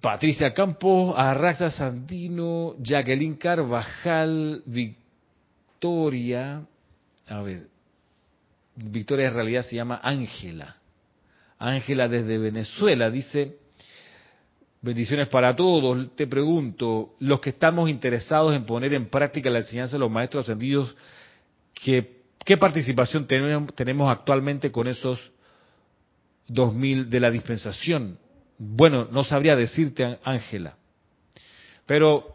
Patricia 0.00 0.54
Campos, 0.54 1.14
Arraxa 1.16 1.70
Sandino, 1.70 2.76
Jacqueline 2.78 3.36
Carvajal, 3.36 4.62
Victoria. 4.66 6.64
A 7.26 7.40
ver, 7.40 7.66
Victoria 8.76 9.28
en 9.28 9.34
realidad 9.34 9.62
se 9.62 9.74
llama 9.76 10.00
Ángela. 10.02 10.76
Ángela 11.64 12.08
desde 12.08 12.36
Venezuela 12.36 13.10
dice, 13.10 13.56
bendiciones 14.82 15.28
para 15.28 15.56
todos. 15.56 16.14
Te 16.14 16.26
pregunto, 16.26 17.14
los 17.20 17.40
que 17.40 17.50
estamos 17.50 17.88
interesados 17.88 18.54
en 18.54 18.66
poner 18.66 18.92
en 18.92 19.08
práctica 19.08 19.48
la 19.48 19.60
enseñanza 19.60 19.96
de 19.96 20.00
los 20.00 20.10
maestros 20.10 20.44
ascendidos, 20.44 20.94
¿qué, 21.74 22.56
participación 22.58 23.26
tenemos, 23.26 23.74
tenemos 23.74 24.12
actualmente 24.12 24.70
con 24.70 24.88
esos 24.88 25.32
2000 26.48 27.08
de 27.08 27.20
la 27.20 27.30
dispensación? 27.30 28.18
Bueno, 28.58 29.08
no 29.10 29.24
sabría 29.24 29.56
decirte, 29.56 30.18
Ángela. 30.22 30.76
Pero 31.86 32.34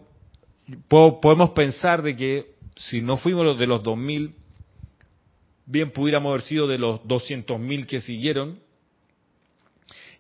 podemos 0.88 1.52
pensar 1.52 2.02
de 2.02 2.16
que 2.16 2.56
si 2.76 3.02
no 3.02 3.18
fuimos 3.18 3.46
los 3.46 3.60
de 3.60 3.68
los 3.68 3.84
2000, 3.84 4.34
bien 5.68 5.92
pudiéramos 5.92 6.32
haber 6.32 6.42
sido 6.42 6.68
de 6.68 6.80
los 6.80 7.02
200.000 7.02 7.86
que 7.86 8.02
siguieron, 8.02 8.60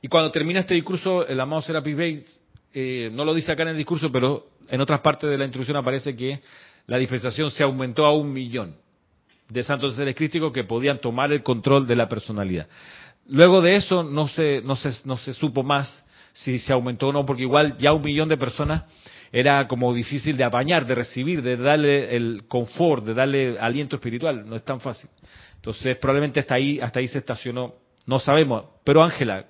y 0.01 0.07
cuando 0.07 0.31
termina 0.31 0.61
este 0.61 0.73
discurso, 0.73 1.27
el 1.27 1.39
amado 1.39 1.61
Serapis 1.61 1.95
Bey, 1.95 2.23
eh, 2.73 3.09
no 3.11 3.25
lo 3.25 3.33
dice 3.33 3.51
acá 3.51 3.63
en 3.63 3.69
el 3.69 3.77
discurso, 3.77 4.11
pero 4.11 4.47
en 4.69 4.79
otras 4.79 5.01
partes 5.01 5.29
de 5.29 5.37
la 5.37 5.45
introducción 5.45 5.77
aparece 5.77 6.15
que 6.15 6.39
la 6.87 6.97
dispensación 6.97 7.51
se 7.51 7.63
aumentó 7.63 8.05
a 8.05 8.15
un 8.15 8.31
millón 8.31 8.75
de 9.49 9.63
santos 9.63 9.95
seres 9.95 10.15
crísticos 10.15 10.53
que 10.53 10.63
podían 10.63 10.99
tomar 10.99 11.31
el 11.31 11.43
control 11.43 11.87
de 11.87 11.95
la 11.95 12.07
personalidad. 12.07 12.67
Luego 13.27 13.61
de 13.61 13.75
eso 13.75 14.03
no 14.03 14.27
se, 14.27 14.61
no 14.61 14.75
se, 14.75 14.91
no 15.05 15.17
se 15.17 15.33
supo 15.33 15.63
más 15.63 16.05
si 16.33 16.59
se 16.59 16.71
aumentó 16.71 17.09
o 17.09 17.13
no, 17.13 17.25
porque 17.25 17.43
igual 17.43 17.77
ya 17.77 17.91
un 17.91 18.03
millón 18.03 18.29
de 18.29 18.37
personas 18.37 18.83
era 19.31 19.67
como 19.67 19.93
difícil 19.93 20.37
de 20.37 20.43
apañar, 20.43 20.85
de 20.85 20.95
recibir, 20.95 21.41
de 21.41 21.57
darle 21.57 22.15
el 22.15 22.47
confort, 22.47 23.05
de 23.05 23.13
darle 23.13 23.59
aliento 23.59 23.97
espiritual, 23.97 24.47
no 24.47 24.55
es 24.55 24.63
tan 24.63 24.79
fácil. 24.79 25.09
Entonces 25.55 25.97
probablemente 25.97 26.39
hasta 26.39 26.55
ahí, 26.55 26.79
hasta 26.79 26.99
ahí 26.99 27.07
se 27.07 27.19
estacionó, 27.19 27.75
no 28.05 28.19
sabemos. 28.19 28.65
Pero 28.83 29.03
Ángela, 29.03 29.45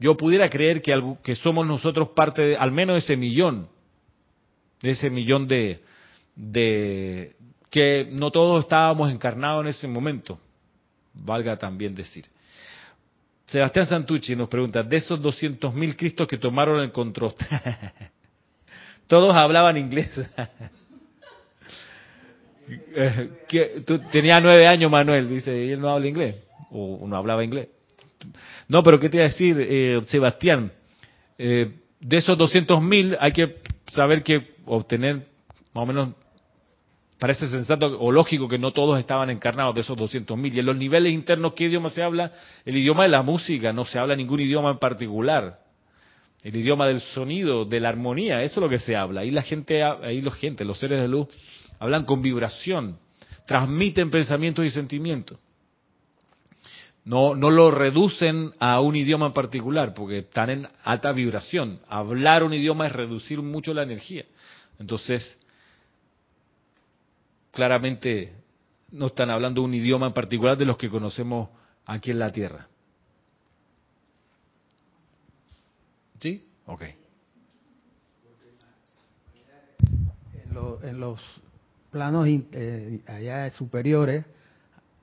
yo 0.00 0.16
pudiera 0.16 0.48
creer 0.48 0.80
que, 0.80 0.98
que 1.22 1.34
somos 1.34 1.66
nosotros 1.66 2.08
parte 2.16 2.42
de, 2.42 2.56
al 2.56 2.72
menos 2.72 2.94
de 2.94 3.00
ese 3.00 3.16
millón, 3.16 3.68
de 4.80 4.90
ese 4.90 5.10
millón 5.10 5.46
de, 5.46 5.82
de 6.34 7.36
que 7.68 8.08
no 8.10 8.30
todos 8.30 8.64
estábamos 8.64 9.12
encarnados 9.12 9.62
en 9.62 9.68
ese 9.68 9.86
momento, 9.86 10.40
valga 11.12 11.58
también 11.58 11.94
decir. 11.94 12.24
Sebastián 13.44 13.86
Santucci 13.86 14.34
nos 14.34 14.48
pregunta, 14.48 14.82
de 14.82 14.96
esos 14.96 15.20
200.000 15.20 15.96
Cristos 15.96 16.26
que 16.26 16.38
tomaron 16.38 16.80
el 16.80 16.92
control, 16.92 17.34
todos 19.06 19.36
hablaban 19.36 19.76
inglés. 19.76 20.10
tenía 24.12 24.40
nueve 24.40 24.66
años 24.66 24.90
Manuel, 24.90 25.28
dice, 25.28 25.62
y 25.62 25.72
él 25.72 25.80
no 25.80 25.90
habla 25.90 26.06
inglés, 26.06 26.36
o 26.70 27.06
no 27.06 27.16
hablaba 27.16 27.44
inglés. 27.44 27.68
No, 28.68 28.82
pero 28.82 28.98
¿qué 28.98 29.08
te 29.08 29.16
iba 29.16 29.26
a 29.26 29.28
decir, 29.28 29.56
eh, 29.58 30.00
Sebastián? 30.06 30.72
Eh, 31.38 31.72
de 32.00 32.16
esos 32.16 32.36
200.000 32.38 33.16
hay 33.20 33.32
que 33.32 33.56
saber 33.92 34.22
que 34.22 34.54
obtener 34.66 35.26
más 35.74 35.82
o 35.82 35.86
menos 35.86 36.08
parece 37.18 37.48
sensato 37.48 37.86
o 38.00 38.10
lógico 38.10 38.48
que 38.48 38.58
no 38.58 38.72
todos 38.72 38.98
estaban 38.98 39.28
encarnados 39.30 39.74
de 39.74 39.82
esos 39.82 39.96
200.000. 39.96 40.54
Y 40.54 40.60
en 40.60 40.66
los 40.66 40.76
niveles 40.76 41.12
internos, 41.12 41.52
¿qué 41.54 41.64
idioma 41.64 41.90
se 41.90 42.02
habla? 42.02 42.32
El 42.64 42.76
idioma 42.78 43.02
de 43.04 43.10
la 43.10 43.22
música, 43.22 43.72
no 43.72 43.84
se 43.84 43.98
habla 43.98 44.16
ningún 44.16 44.40
idioma 44.40 44.70
en 44.70 44.78
particular. 44.78 45.60
El 46.42 46.56
idioma 46.56 46.86
del 46.86 47.00
sonido, 47.00 47.66
de 47.66 47.80
la 47.80 47.90
armonía, 47.90 48.42
eso 48.42 48.60
es 48.60 48.62
lo 48.62 48.68
que 48.70 48.78
se 48.78 48.96
habla. 48.96 49.20
Ahí 49.20 49.30
la 49.30 49.42
gente, 49.42 49.82
ahí 49.82 50.22
los 50.22 50.34
gente, 50.34 50.64
los 50.64 50.78
seres 50.78 51.00
de 51.00 51.08
luz, 51.08 51.28
hablan 51.78 52.06
con 52.06 52.22
vibración, 52.22 52.98
transmiten 53.46 54.10
pensamientos 54.10 54.64
y 54.64 54.70
sentimientos. 54.70 55.38
No, 57.04 57.34
no 57.34 57.50
lo 57.50 57.70
reducen 57.70 58.52
a 58.58 58.80
un 58.80 58.94
idioma 58.94 59.26
en 59.26 59.32
particular, 59.32 59.94
porque 59.94 60.18
están 60.18 60.50
en 60.50 60.68
alta 60.84 61.12
vibración. 61.12 61.80
Hablar 61.88 62.44
un 62.44 62.52
idioma 62.52 62.86
es 62.86 62.92
reducir 62.92 63.40
mucho 63.42 63.72
la 63.72 63.82
energía. 63.82 64.24
Entonces, 64.78 65.38
claramente 67.52 68.34
no 68.92 69.06
están 69.06 69.30
hablando 69.30 69.62
un 69.62 69.72
idioma 69.72 70.08
en 70.08 70.12
particular 70.12 70.56
de 70.56 70.66
los 70.66 70.76
que 70.76 70.88
conocemos 70.88 71.48
aquí 71.86 72.10
en 72.10 72.18
la 72.18 72.32
Tierra. 72.32 72.68
¿Sí? 76.20 76.44
Ok. 76.66 76.82
En, 80.82 81.00
los 81.00 81.20
planos 81.90 82.28
eh, 82.28 83.00
allá 83.06 83.50
superiores 83.52 84.24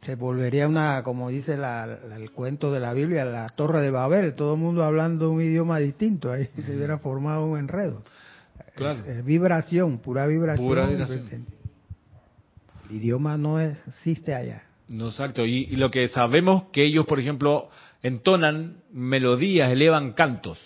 se 0.01 0.15
volvería 0.15 0.67
una, 0.67 1.03
como 1.03 1.29
dice 1.29 1.55
el 1.55 2.31
cuento 2.31 2.71
de 2.71 2.79
la 2.79 2.93
Biblia, 2.93 3.25
la 3.25 3.49
torre 3.49 3.81
de 3.81 3.91
Babel, 3.91 4.35
todo 4.35 4.53
el 4.53 4.59
mundo 4.59 4.83
hablando 4.83 5.31
un 5.31 5.41
idioma 5.41 5.79
distinto, 5.79 6.31
ahí 6.31 6.49
se 6.65 6.75
hubiera 6.75 6.99
formado 6.99 7.45
un 7.45 7.57
enredo. 7.57 8.03
Claro. 8.75 8.99
vibración, 9.23 9.97
pura 9.99 10.27
vibración. 10.27 10.67
Pura 10.67 10.85
vibración. 10.85 11.47
El 12.89 12.95
idioma 12.95 13.37
no 13.37 13.59
existe 13.59 14.35
allá. 14.35 14.63
No, 14.87 15.07
exacto. 15.07 15.45
Y, 15.45 15.65
lo 15.75 15.91
que 15.91 16.07
sabemos 16.07 16.65
que 16.71 16.85
ellos, 16.85 17.05
por 17.05 17.19
ejemplo, 17.19 17.69
entonan 18.01 18.77
melodías, 18.91 19.71
elevan 19.71 20.13
cantos, 20.13 20.59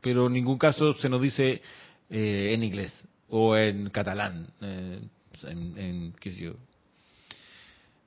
pero 0.00 0.28
en 0.28 0.32
ningún 0.32 0.58
caso 0.58 0.94
se 0.94 1.08
nos 1.08 1.20
dice 1.20 1.60
eh, 2.08 2.50
en 2.54 2.62
inglés 2.62 2.92
o 3.28 3.56
en 3.56 3.90
catalán, 3.90 4.46
eh, 4.62 5.00
en, 5.44 6.14
qué 6.18 6.30
sé 6.30 6.44
yo, 6.44 6.52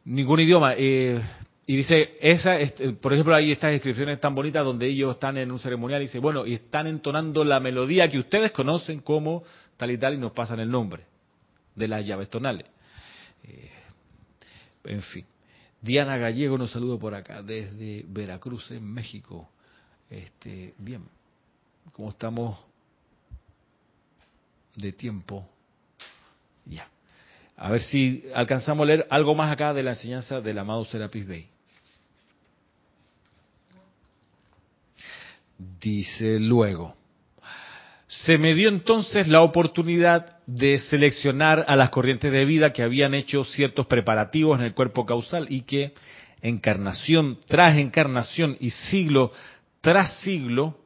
ningún 0.06 0.40
idioma. 0.40 0.74
Eh, 0.76 1.22
y 1.66 1.78
dice, 1.78 2.18
esa, 2.20 2.58
por 3.00 3.14
ejemplo, 3.14 3.36
hay 3.36 3.52
estas 3.52 3.72
descripciones 3.72 4.20
tan 4.20 4.36
bonitas 4.36 4.66
donde 4.66 4.88
ellos 4.88 5.14
están 5.14 5.38
en 5.38 5.52
un 5.52 5.60
ceremonial 5.60 6.02
y 6.02 6.06
dice, 6.06 6.20
bueno, 6.20 6.46
y 6.46 6.56
están 6.56 6.88
entonando 6.88 7.44
la 7.44 7.60
melodía 7.60 8.10
que 8.10 8.20
ustedes 8.20 8.52
conocen 8.52 9.00
como 9.00 9.44
tal 9.78 9.92
y 9.92 9.98
tal 9.98 10.16
y 10.16 10.18
nos 10.18 10.32
pasan 10.34 10.60
el 10.60 10.70
nombre 10.70 11.06
de 11.76 11.88
las 11.88 12.06
llaves 12.06 12.30
tonales. 12.30 12.66
Eh, 13.44 13.72
en 14.86 15.02
fin. 15.02 15.26
Diana 15.82 16.18
Gallego 16.18 16.58
nos 16.58 16.72
saluda 16.72 17.00
por 17.00 17.16
acá 17.16 17.42
desde 17.42 18.06
Veracruz, 18.08 18.72
en 18.72 18.84
México. 18.84 19.50
Este, 20.10 20.76
bien, 20.78 21.06
como 21.94 22.10
estamos 22.10 22.60
de 24.76 24.92
tiempo, 24.92 25.48
ya. 26.66 26.88
A 27.64 27.70
ver 27.70 27.82
si 27.82 28.24
alcanzamos 28.34 28.82
a 28.84 28.88
leer 28.88 29.08
algo 29.12 29.36
más 29.36 29.52
acá 29.52 29.72
de 29.72 29.84
la 29.84 29.92
enseñanza 29.92 30.42
del 30.42 30.58
amado 30.58 30.84
Serapis 30.84 31.28
Bey. 31.28 31.48
Dice 35.80 36.40
luego, 36.40 36.96
se 38.08 38.40
me 38.40 38.56
dio 38.56 38.68
entonces 38.68 39.28
la 39.28 39.44
oportunidad 39.44 40.40
de 40.48 40.80
seleccionar 40.80 41.64
a 41.68 41.76
las 41.76 41.92
corrientes 41.92 42.32
de 42.32 42.46
vida 42.46 42.74
que 42.74 42.82
habían 42.82 43.14
hecho 43.14 43.44
ciertos 43.44 43.86
preparativos 43.86 44.58
en 44.58 44.66
el 44.66 44.74
cuerpo 44.74 45.06
causal 45.06 45.46
y 45.48 45.62
que 45.62 45.94
encarnación 46.42 47.38
tras 47.46 47.78
encarnación 47.78 48.58
y 48.60 48.72
siglo 48.72 49.34
tras 49.82 50.20
siglo 50.22 50.80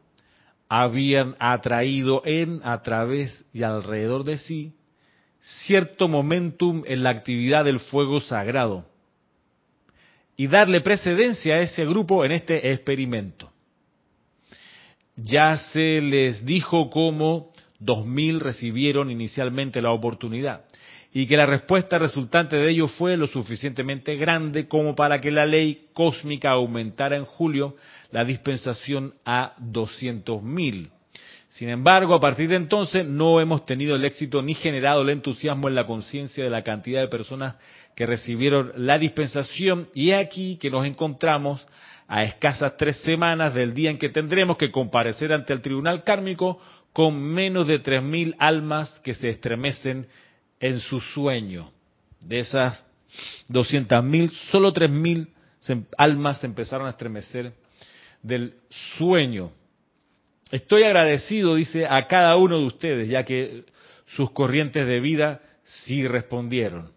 habían 0.67 1.38
atraído 1.39 2.21
en, 2.26 2.59
a 2.65 2.82
través 2.82 3.45
y 3.53 3.63
alrededor 3.63 4.26
de 4.26 4.38
sí 4.39 4.73
cierto 5.65 6.07
momentum 6.07 6.83
en 6.85 7.03
la 7.03 7.11
actividad 7.11 7.65
del 7.65 7.79
fuego 7.79 8.19
sagrado 8.19 8.85
y 10.35 10.47
darle 10.47 10.81
precedencia 10.81 11.55
a 11.55 11.59
ese 11.59 11.85
grupo 11.85 12.25
en 12.25 12.31
este 12.31 12.71
experimento 12.71 13.51
ya 15.15 15.55
se 15.55 16.01
les 16.01 16.45
dijo 16.45 16.89
cómo 16.89 17.51
2.000 17.79 18.39
recibieron 18.39 19.11
inicialmente 19.11 19.81
la 19.81 19.91
oportunidad 19.91 20.65
y 21.13 21.27
que 21.27 21.37
la 21.37 21.45
respuesta 21.45 21.97
resultante 21.97 22.57
de 22.57 22.71
ello 22.71 22.87
fue 22.87 23.15
lo 23.15 23.27
suficientemente 23.27 24.15
grande 24.15 24.67
como 24.67 24.95
para 24.95 25.21
que 25.21 25.31
la 25.31 25.45
ley 25.45 25.87
cósmica 25.93 26.51
aumentara 26.51 27.15
en 27.15 27.23
julio 27.23 27.75
la 28.11 28.25
dispensación 28.25 29.13
a 29.23 29.55
200.000. 29.57 30.89
Sin 31.56 31.70
embargo, 31.70 32.14
a 32.14 32.20
partir 32.20 32.49
de 32.49 32.58
entonces 32.58 33.06
no 33.06 33.39
hemos 33.39 33.66
tenido 33.66 33.95
el 33.95 34.03
éxito 34.03 34.41
ni 34.41 34.56
generado 34.56 35.03
el 35.03 35.10
entusiasmo 35.10 35.70
en 35.70 35.76
la 35.76 35.88
conciencia 35.88 36.43
de 36.43 36.49
la 36.49 36.66
cantidad 36.66 36.99
de 36.99 37.08
personas 37.08 37.56
que 37.95 38.06
recibieron 38.06 38.74
la 38.76 38.97
dispensación 38.97 39.88
y 39.93 40.12
aquí 40.12 40.58
que 40.58 40.70
nos 40.70 40.86
encontramos 40.86 41.66
a 42.10 42.26
escasas 42.26 42.76
tres 42.76 42.97
semanas 43.03 43.53
del 43.53 43.74
día 43.74 43.89
en 43.89 43.97
que 43.97 44.10
tendremos 44.10 44.58
que 44.58 44.70
comparecer 44.70 45.32
ante 45.32 45.53
el 45.53 45.62
tribunal 45.62 46.03
kármico 46.03 46.60
con 46.91 47.18
menos 47.22 47.68
de 47.68 47.80
tres 47.80 48.03
mil 48.03 48.36
almas 48.38 48.99
que 48.99 49.14
se 49.14 49.30
estremecen 49.30 50.08
en 50.60 50.82
su 50.82 50.99
sueño. 50.99 51.72
De 52.20 52.39
esas 52.39 52.86
doscientas 53.47 54.03
mil, 54.03 54.30
solo 54.51 54.74
tres 54.74 54.91
mil 54.91 55.30
almas 55.97 56.41
se 56.41 56.47
empezaron 56.47 56.88
a 56.88 56.89
estremecer 56.89 57.53
del 58.22 58.56
sueño. 58.97 59.51
Estoy 60.51 60.83
agradecido, 60.83 61.55
dice, 61.55 61.87
a 61.87 62.07
cada 62.07 62.35
uno 62.35 62.59
de 62.59 62.65
ustedes, 62.65 63.09
ya 63.09 63.23
que 63.23 63.65
sus 64.05 64.31
corrientes 64.31 64.85
de 64.87 64.99
vida 64.99 65.41
sí 65.63 66.07
respondieron. 66.07 66.91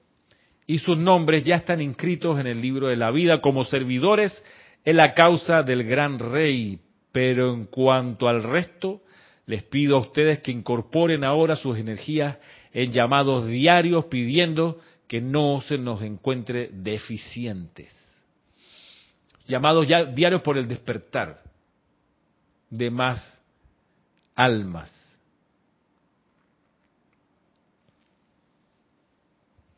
Y 0.66 0.80
sus 0.80 0.98
nombres 0.98 1.44
ya 1.44 1.56
están 1.56 1.80
inscritos 1.80 2.38
en 2.38 2.46
el 2.46 2.60
libro 2.60 2.88
de 2.88 2.96
la 2.96 3.10
vida 3.10 3.40
como 3.40 3.64
servidores 3.64 4.42
es 4.84 4.94
la 4.94 5.14
causa 5.14 5.62
del 5.62 5.84
gran 5.84 6.18
rey, 6.18 6.78
pero 7.10 7.54
en 7.54 7.64
cuanto 7.66 8.28
al 8.28 8.42
resto, 8.42 9.02
les 9.46 9.62
pido 9.62 9.96
a 9.96 10.00
ustedes 10.00 10.40
que 10.40 10.50
incorporen 10.50 11.24
ahora 11.24 11.56
sus 11.56 11.78
energías 11.78 12.38
en 12.72 12.92
llamados 12.92 13.46
diarios 13.46 14.04
pidiendo 14.06 14.78
que 15.06 15.22
no 15.22 15.62
se 15.62 15.78
nos 15.78 16.02
encuentre 16.02 16.68
deficientes. 16.70 17.94
Llamados 19.46 19.88
ya 19.88 20.04
diarios 20.04 20.42
por 20.42 20.58
el 20.58 20.68
despertar 20.68 21.42
de 22.68 22.90
más 22.90 23.37
almas. 24.38 24.88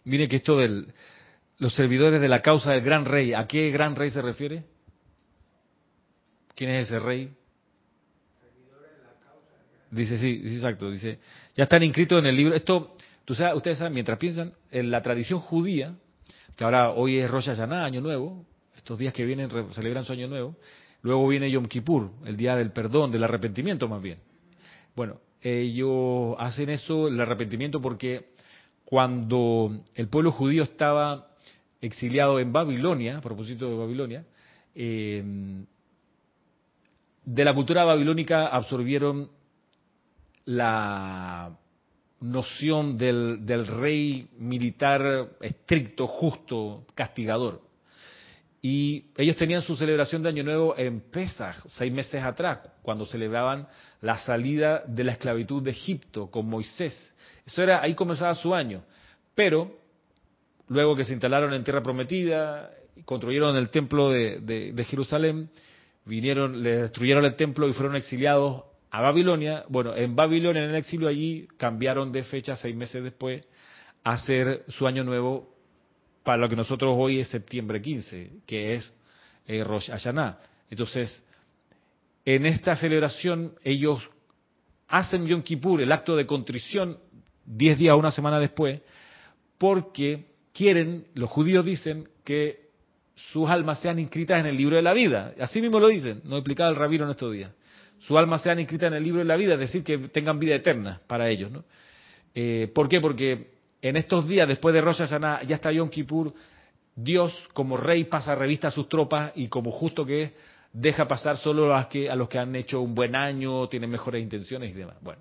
Miren 0.04 0.28
que 0.28 0.36
esto 0.36 0.58
de 0.58 0.84
los 1.58 1.74
servidores 1.74 2.20
de 2.20 2.28
la 2.28 2.42
causa 2.42 2.72
del 2.72 2.82
gran 2.82 3.06
rey, 3.06 3.32
¿a 3.32 3.46
qué 3.46 3.70
gran 3.70 3.96
rey 3.96 4.11
se 4.11 4.20
refiere? 4.20 4.64
¿Quién 6.54 6.70
es 6.70 6.88
ese 6.88 6.98
rey? 6.98 7.32
Dice, 9.90 10.18
sí, 10.18 10.42
sí, 10.46 10.54
exacto. 10.56 10.90
Dice, 10.90 11.18
ya 11.56 11.64
están 11.64 11.82
inscritos 11.82 12.18
en 12.18 12.26
el 12.26 12.36
libro. 12.36 12.54
Esto, 12.54 12.96
tú 13.24 13.34
sabes, 13.34 13.56
ustedes 13.56 13.78
saben, 13.78 13.94
mientras 13.94 14.18
piensan 14.18 14.52
en 14.70 14.90
la 14.90 15.00
tradición 15.00 15.40
judía, 15.40 15.94
que 16.54 16.64
ahora 16.64 16.90
hoy 16.90 17.18
es 17.18 17.30
Rosh 17.30 17.46
Hashanah, 17.46 17.86
Año 17.86 18.02
Nuevo, 18.02 18.44
estos 18.76 18.98
días 18.98 19.14
que 19.14 19.24
vienen 19.24 19.48
celebran 19.70 20.04
su 20.04 20.12
Año 20.12 20.28
Nuevo, 20.28 20.56
luego 21.00 21.26
viene 21.28 21.50
Yom 21.50 21.64
Kippur, 21.64 22.11
el 22.26 22.36
día 22.36 22.56
del 22.56 22.72
perdón, 22.72 23.11
del 23.11 23.24
arrepentimiento 23.24 23.88
más 23.88 24.02
bien. 24.02 24.18
Bueno, 25.01 25.18
ellos 25.40 26.36
hacen 26.38 26.68
eso, 26.68 27.09
el 27.09 27.18
arrepentimiento, 27.18 27.80
porque 27.80 28.34
cuando 28.84 29.82
el 29.94 30.09
pueblo 30.09 30.30
judío 30.30 30.62
estaba 30.62 31.28
exiliado 31.80 32.38
en 32.38 32.53
Babilonia, 32.53 33.16
a 33.16 33.20
propósito 33.22 33.66
de 33.70 33.76
Babilonia, 33.78 34.26
eh, 34.74 35.24
de 37.24 37.44
la 37.46 37.55
cultura 37.55 37.84
babilónica 37.84 38.48
absorbieron 38.48 39.30
la 40.44 41.57
noción 42.20 42.98
del, 42.98 43.66
rey 43.66 44.28
militar 44.36 45.30
estricto, 45.40 46.09
justo, 46.09 46.84
castigador. 46.94 47.62
Y 48.62 49.06
ellos 49.16 49.36
tenían 49.36 49.62
su 49.62 49.74
celebración 49.74 50.22
de 50.22 50.28
Año 50.28 50.44
Nuevo 50.44 50.74
en 50.76 51.00
Pesach, 51.00 51.56
seis 51.68 51.92
meses 51.92 52.22
atrás, 52.22 52.58
cuando 52.82 53.06
celebraban 53.06 53.66
la 54.02 54.18
salida 54.18 54.82
de 54.86 55.04
la 55.04 55.12
esclavitud 55.12 55.62
de 55.62 55.70
Egipto 55.70 56.30
con 56.30 56.46
Moisés. 56.46 57.14
Eso 57.46 57.62
era, 57.62 57.82
ahí 57.82 57.94
comenzaba 57.94 58.34
su 58.34 58.54
año. 58.54 58.82
Pero, 59.34 59.78
luego 60.68 60.94
que 60.94 61.04
se 61.04 61.12
instalaron 61.12 61.54
en 61.54 61.64
Tierra 61.64 61.82
Prometida, 61.82 62.70
construyeron 63.06 63.56
el 63.56 63.70
templo 63.70 64.11
de, 64.11 64.40
de 64.40 64.84
Jerusalén, 64.84 65.48
vinieron, 66.04 66.62
le 66.62 66.82
destruyeron 66.82 67.24
el 67.24 67.36
templo 67.36 67.66
y 67.66 67.72
fueron 67.72 67.96
exiliados 67.96 68.64
a 68.90 69.00
Babilonia. 69.00 69.64
Bueno, 69.68 69.94
en 69.96 70.14
Babilonia, 70.14 70.64
en 70.64 70.70
el 70.70 70.76
exilio 70.76 71.08
allí, 71.08 71.48
cambiaron 71.56 72.12
de 72.12 72.24
fecha 72.24 72.56
seis 72.56 72.76
meses 72.76 73.02
después 73.02 73.42
a 74.04 74.12
hacer 74.12 74.64
su 74.68 74.86
año 74.86 75.02
nuevo 75.04 75.54
para 76.24 76.38
lo 76.38 76.48
que 76.48 76.56
nosotros 76.56 76.94
hoy 76.96 77.20
es 77.20 77.28
septiembre 77.28 77.80
15, 77.80 78.30
que 78.46 78.74
es 78.74 78.92
eh, 79.46 79.64
Rosh 79.64 79.90
Hashanah. 79.90 80.38
Entonces, 80.70 81.22
en 82.24 82.46
esta 82.46 82.76
celebración 82.76 83.54
ellos 83.64 84.08
hacen 84.88 85.26
Yom 85.26 85.42
Kippur, 85.42 85.80
el 85.80 85.92
acto 85.92 86.16
de 86.16 86.26
contrición, 86.26 86.98
diez 87.44 87.78
días 87.78 87.94
o 87.94 87.98
una 87.98 88.10
semana 88.10 88.38
después, 88.38 88.80
porque 89.58 90.26
quieren, 90.52 91.06
los 91.14 91.30
judíos 91.30 91.64
dicen, 91.64 92.08
que 92.24 92.70
sus 93.14 93.48
almas 93.48 93.80
sean 93.80 93.98
inscritas 93.98 94.40
en 94.40 94.46
el 94.46 94.56
libro 94.56 94.76
de 94.76 94.82
la 94.82 94.92
vida. 94.92 95.34
Así 95.40 95.60
mismo 95.60 95.80
lo 95.80 95.88
dicen, 95.88 96.20
no 96.24 96.36
explicaba 96.36 96.70
el 96.70 96.76
rabino 96.76 97.04
en 97.04 97.10
estos 97.10 97.32
días. 97.32 97.52
Sus 97.98 98.16
almas 98.16 98.42
sean 98.42 98.58
inscritas 98.58 98.88
en 98.88 98.94
el 98.94 99.04
libro 99.04 99.18
de 99.18 99.26
la 99.26 99.36
vida, 99.36 99.54
es 99.54 99.60
decir, 99.60 99.84
que 99.84 99.98
tengan 99.98 100.38
vida 100.38 100.54
eterna 100.54 101.00
para 101.06 101.28
ellos. 101.28 101.50
¿no? 101.50 101.64
Eh, 102.34 102.70
¿Por 102.74 102.88
qué? 102.88 103.00
Porque 103.00 103.50
en 103.83 103.97
estos 103.97 104.28
días, 104.28 104.47
después 104.47 104.74
de 104.74 104.81
Rosh 104.81 104.99
Hashanah, 104.99 105.43
ya 105.45 105.57
está 105.57 105.72
Yom 105.72 105.89
Kippur, 105.89 106.33
Dios 106.95 107.35
como 107.53 107.76
rey 107.76 108.05
pasa 108.05 108.35
revista 108.35 108.68
a 108.68 108.70
sus 108.70 108.89
tropas 108.89 109.33
y 109.35 109.49
como 109.49 109.70
justo 109.70 110.05
que 110.05 110.22
es, 110.22 110.33
deja 110.72 111.09
pasar 111.09 111.37
solo 111.37 111.74
a, 111.74 111.89
los 112.14 112.28
que 112.28 112.39
han 112.39 112.55
hecho 112.55 112.81
un 112.81 112.95
buen 112.95 113.16
año, 113.16 113.68
tienen 113.68 113.91
mejores 113.91 114.22
intenciones 114.22 114.70
y 114.70 114.74
demás. 114.74 114.97
Bueno. 115.01 115.20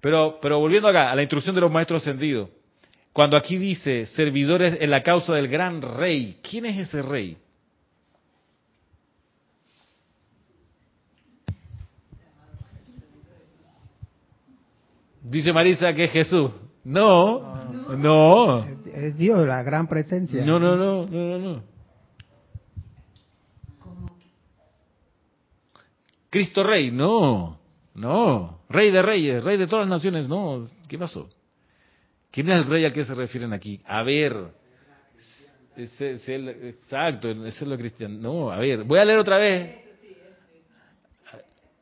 Pero, 0.00 0.38
pero 0.40 0.58
volviendo 0.58 0.88
acá, 0.88 1.10
a 1.10 1.14
la 1.14 1.22
instrucción 1.22 1.54
de 1.54 1.60
los 1.60 1.70
maestros 1.70 2.02
ascendidos, 2.02 2.48
cuando 3.12 3.36
aquí 3.36 3.58
dice 3.58 4.06
servidores 4.06 4.78
en 4.80 4.90
la 4.90 5.02
causa 5.02 5.34
del 5.34 5.48
gran 5.48 5.82
rey, 5.82 6.38
¿quién 6.42 6.66
es 6.66 6.88
ese 6.88 7.02
rey? 7.02 7.36
Dice 15.22 15.52
Marisa 15.52 15.92
que 15.92 16.04
es 16.04 16.12
Jesús. 16.12 16.50
No, 16.88 17.96
no. 17.98 18.64
Es 18.94 19.14
Dios, 19.14 19.46
la 19.46 19.62
gran 19.62 19.86
presencia. 19.86 20.42
No, 20.42 20.58
no, 20.58 20.74
no, 20.74 21.06
no, 21.06 21.38
no. 21.38 21.62
Cristo 26.30 26.62
Rey, 26.62 26.90
no, 26.90 27.60
no. 27.94 28.62
Rey 28.70 28.90
de 28.90 29.02
reyes, 29.02 29.44
rey 29.44 29.58
de 29.58 29.66
todas 29.66 29.86
las 29.86 29.98
naciones, 29.98 30.28
no. 30.28 30.66
¿Qué 30.88 30.96
pasó? 30.96 31.28
¿Quién 32.30 32.50
es 32.50 32.56
el 32.56 32.64
rey 32.64 32.86
al 32.86 32.94
que 32.94 33.04
se 33.04 33.14
refieren 33.14 33.52
aquí? 33.52 33.82
A 33.84 34.02
ver. 34.02 34.34
exacto, 35.76 37.30
ese 37.30 37.64
es 37.64 37.68
lo 37.68 37.76
cristiano. 37.76 38.16
No, 38.18 38.50
a 38.50 38.58
ver, 38.58 38.84
voy 38.84 38.98
a 38.98 39.04
leer 39.04 39.18
otra 39.18 39.36
vez. 39.36 39.76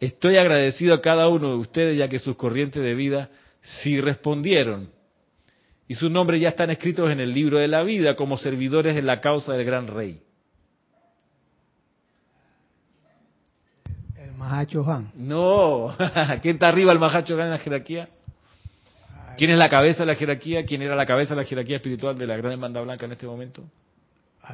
Estoy 0.00 0.36
agradecido 0.36 0.94
a 0.94 1.00
cada 1.00 1.28
uno 1.28 1.50
de 1.50 1.56
ustedes 1.58 1.96
ya 1.96 2.08
que 2.08 2.18
sus 2.18 2.34
corrientes 2.34 2.82
de 2.82 2.94
vida 2.94 3.30
sí 3.60 4.00
respondieron 4.00 4.95
y 5.88 5.94
sus 5.94 6.10
nombres 6.10 6.40
ya 6.40 6.48
están 6.48 6.70
escritos 6.70 7.10
en 7.10 7.20
el 7.20 7.32
libro 7.32 7.58
de 7.58 7.68
la 7.68 7.82
vida 7.82 8.16
como 8.16 8.36
servidores 8.36 8.96
en 8.96 9.06
la 9.06 9.20
causa 9.20 9.52
del 9.52 9.64
gran 9.64 9.86
rey. 9.86 10.20
El 14.16 14.32
Mahacho 14.32 14.84
Han. 14.90 15.12
No, 15.14 15.94
¿quién 16.42 16.54
está 16.54 16.68
arriba 16.68 16.92
el 16.92 16.98
Mahacho 16.98 17.34
Han 17.34 17.42
en 17.42 17.50
la 17.50 17.58
jerarquía? 17.58 18.08
¿Quién 19.36 19.50
es 19.50 19.58
la 19.58 19.68
cabeza 19.68 20.00
de 20.00 20.06
la 20.06 20.14
jerarquía? 20.14 20.64
¿Quién 20.64 20.82
era 20.82 20.96
la 20.96 21.06
cabeza 21.06 21.34
de 21.34 21.42
la 21.42 21.46
jerarquía 21.46 21.76
espiritual 21.76 22.16
de 22.16 22.26
la 22.26 22.36
gran 22.36 22.52
hermandad 22.52 22.82
blanca 22.82 23.04
en 23.04 23.12
este 23.12 23.26
momento? 23.26 23.62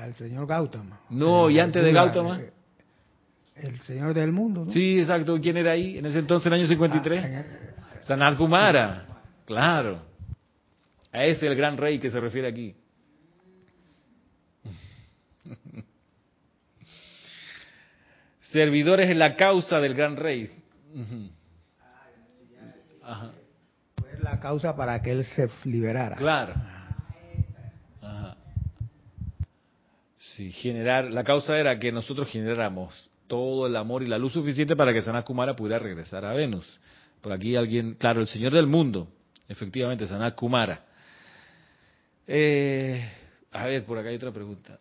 El 0.04 0.14
señor 0.14 0.46
Gautama. 0.46 1.00
No, 1.10 1.48
y 1.48 1.58
antes 1.58 1.82
de 1.82 1.92
Gautama. 1.92 2.40
El 3.54 3.78
señor 3.80 4.14
del 4.14 4.32
mundo, 4.32 4.64
¿no? 4.64 4.70
Sí, 4.70 4.98
exacto. 4.98 5.38
¿Quién 5.40 5.58
era 5.58 5.72
ahí 5.72 5.98
en 5.98 6.06
ese 6.06 6.18
entonces, 6.18 6.46
en 6.46 6.54
el 6.54 6.60
año 6.60 6.68
53? 6.68 7.24
Ah, 7.24 7.42
Sanat 8.00 8.36
Kumara. 8.36 9.06
Claro. 9.44 10.11
A 11.12 11.24
ese 11.24 11.46
el 11.46 11.54
gran 11.54 11.76
rey 11.76 11.98
que 11.98 12.10
se 12.10 12.18
refiere 12.18 12.48
aquí. 12.48 12.74
Servidores 18.40 19.10
en 19.10 19.18
la 19.18 19.36
causa 19.36 19.78
del 19.80 19.94
gran 19.94 20.16
rey. 20.16 20.50
Fue 23.96 24.18
la 24.22 24.40
causa 24.40 24.74
para 24.76 25.00
que 25.02 25.12
él 25.12 25.24
se 25.24 25.48
liberara. 25.64 26.16
Claro. 26.16 26.54
Ajá. 28.00 28.36
Sí, 30.16 30.50
generar, 30.50 31.10
la 31.10 31.24
causa 31.24 31.58
era 31.58 31.78
que 31.78 31.92
nosotros 31.92 32.30
generáramos 32.30 33.10
todo 33.26 33.66
el 33.66 33.76
amor 33.76 34.02
y 34.02 34.06
la 34.06 34.18
luz 34.18 34.32
suficiente 34.32 34.76
para 34.76 34.92
que 34.92 35.02
Sanat 35.02 35.24
Kumara 35.24 35.56
pudiera 35.56 35.78
regresar 35.78 36.24
a 36.24 36.32
Venus. 36.32 36.80
Por 37.20 37.32
aquí 37.32 37.56
alguien, 37.56 37.94
claro, 37.94 38.20
el 38.20 38.26
Señor 38.26 38.52
del 38.52 38.66
mundo, 38.66 39.08
efectivamente, 39.48 40.06
Sanat 40.06 40.34
Kumara. 40.34 40.91
Eh, 42.26 43.04
a 43.50 43.66
ver, 43.66 43.84
por 43.84 43.98
acá 43.98 44.08
hay 44.08 44.16
otra 44.16 44.32
pregunta. 44.32 44.78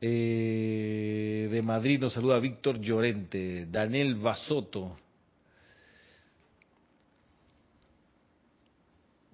Eh, 0.00 1.48
de 1.50 1.62
Madrid 1.62 1.98
nos 1.98 2.12
saluda 2.12 2.38
Víctor 2.38 2.78
Llorente, 2.78 3.66
Daniel 3.70 4.16
Basoto. 4.16 4.98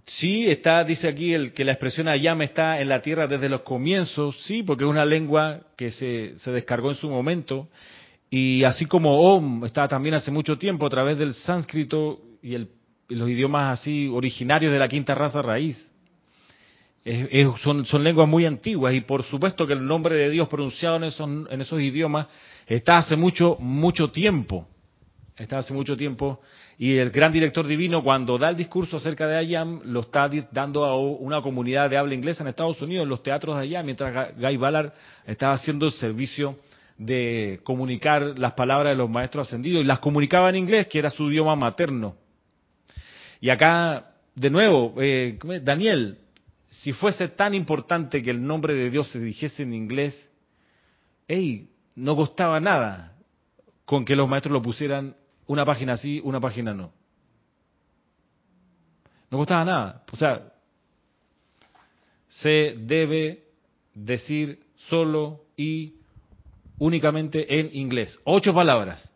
Sí, 0.05 0.47
está, 0.49 0.85
dice 0.85 1.09
aquí 1.09 1.35
el 1.35 1.53
que 1.53 1.65
la 1.65 1.73
expresión 1.73 2.09
Ayame 2.09 2.45
está 2.45 2.81
en 2.81 2.89
la 2.89 3.01
tierra 3.01 3.27
desde 3.27 3.49
los 3.49 3.63
comienzos, 3.63 4.41
sí, 4.45 4.63
porque 4.63 4.85
es 4.85 4.91
una 4.91 5.05
lengua 5.05 5.61
que 5.77 5.91
se, 5.91 6.37
se 6.37 6.53
descargó 6.53 6.91
en 6.91 6.97
su 6.97 7.09
momento 7.09 7.69
y 8.31 8.63
así 8.63 8.87
como 8.87 9.35
Om 9.35 9.65
está 9.65 9.89
también 9.89 10.15
hace 10.15 10.31
mucho 10.31 10.57
tiempo 10.57 10.87
a 10.87 10.91
través 10.91 11.19
del 11.19 11.35
sánscrito 11.35 12.21
y, 12.43 12.57
los 13.09 13.29
idiomas 13.29 13.81
así 13.81 14.07
originarios 14.07 14.73
de 14.73 14.79
la 14.79 14.87
quinta 14.87 15.17
raza 15.17 15.43
raíz. 15.43 15.77
son, 17.61 18.05
lenguas 18.05 18.29
muy 18.29 18.47
antiguas 18.47 18.95
y 18.95 19.01
por 19.01 19.25
supuesto 19.25 19.67
que 19.67 19.73
el 19.73 19.85
nombre 19.85 20.15
de 20.15 20.31
Dios 20.31 20.47
pronunciado 20.49 20.95
en 20.95 21.05
esos, 21.05 21.29
en 21.29 21.61
esos 21.61 21.81
idiomas 21.81 22.29
está 22.69 22.99
hace 22.99 23.17
mucho, 23.17 23.57
mucho 23.59 24.13
tiempo. 24.13 24.69
Está 25.37 25.59
hace 25.59 25.75
mucho 25.75 25.97
tiempo. 25.97 26.41
Y 26.79 26.99
el 26.99 27.11
gran 27.11 27.33
director 27.33 27.67
divino, 27.67 28.05
cuando 28.05 28.39
da 28.39 28.51
el 28.51 28.57
discurso 28.57 28.99
acerca 28.99 29.27
de 29.27 29.39
Ayam, 29.39 29.81
lo 29.85 30.01
está 30.01 30.31
dando 30.53 30.85
a 30.85 30.97
una 30.97 31.41
comunidad 31.41 31.91
de 31.91 31.97
habla 31.97 32.15
inglesa 32.15 32.45
en 32.45 32.49
Estados 32.49 32.81
Unidos, 32.81 33.05
en 33.05 33.09
los 33.09 33.23
teatros 33.23 33.57
de 33.57 33.63
allá, 33.63 33.83
mientras 33.83 34.37
Guy 34.37 34.57
Ballard 34.57 34.93
estaba 35.27 35.55
haciendo 35.55 35.87
el 35.87 35.93
servicio 35.93 36.57
de 37.01 37.61
comunicar 37.65 38.39
las 38.39 38.53
palabras 38.53 38.93
de 38.93 38.99
los 38.99 39.09
maestros 39.09 39.47
ascendidos 39.47 39.83
y 39.83 39.87
las 39.87 40.01
comunicaba 40.01 40.51
en 40.51 40.57
inglés, 40.57 40.87
que 40.87 40.99
era 40.99 41.09
su 41.09 41.31
idioma 41.31 41.57
materno. 41.57 42.15
Y 43.41 43.49
acá, 43.49 44.13
de 44.35 44.51
nuevo, 44.51 44.95
eh, 45.01 45.39
Daniel, 45.63 46.19
si 46.69 46.93
fuese 46.93 47.29
tan 47.29 47.55
importante 47.55 48.21
que 48.21 48.31
el 48.31 48.47
nombre 48.47 48.75
de 48.75 48.91
Dios 48.91 49.11
se 49.11 49.19
dijese 49.19 49.63
en 49.63 49.73
inglés, 49.73 50.31
hey, 51.27 51.71
no 51.95 52.15
costaba 52.17 52.61
nada 52.61 53.17
con 53.87 54.05
que 54.05 54.15
los 54.15 54.29
maestros 54.29 54.53
lo 54.53 54.61
pusieran 54.61 55.17
una 55.47 55.65
página 55.65 55.95
así, 55.95 56.21
una 56.23 56.39
página 56.39 56.75
no. 56.75 56.93
No 59.31 59.39
costaba 59.39 59.65
nada. 59.65 60.05
O 60.13 60.17
sea, 60.17 60.53
se 62.29 62.75
debe 62.77 63.47
decir 63.95 64.67
solo 64.77 65.47
y 65.57 66.00
únicamente 66.81 67.61
en 67.61 67.71
inglés. 67.73 68.19
Ocho 68.25 68.53
palabras. 68.53 69.09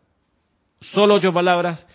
Solo 0.79 1.15
ocho 1.15 1.33
palabras. 1.33 1.85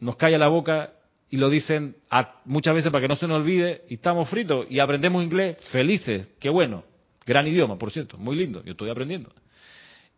Nos 0.00 0.16
calla 0.16 0.36
la 0.36 0.48
boca 0.48 0.92
y 1.30 1.36
lo 1.36 1.48
dicen 1.48 1.96
muchas 2.44 2.74
veces 2.74 2.90
para 2.90 3.02
que 3.02 3.08
no 3.08 3.14
se 3.14 3.26
nos 3.26 3.38
olvide 3.38 3.84
y 3.88 3.94
estamos 3.94 4.28
fritos 4.28 4.66
y 4.68 4.80
aprendemos 4.80 5.22
inglés 5.22 5.56
felices. 5.70 6.28
Qué 6.38 6.50
bueno. 6.50 6.84
Gran 7.24 7.46
idioma, 7.46 7.78
por 7.78 7.90
cierto. 7.92 8.18
Muy 8.18 8.36
lindo. 8.36 8.62
Yo 8.64 8.72
estoy 8.72 8.90
aprendiendo. 8.90 9.30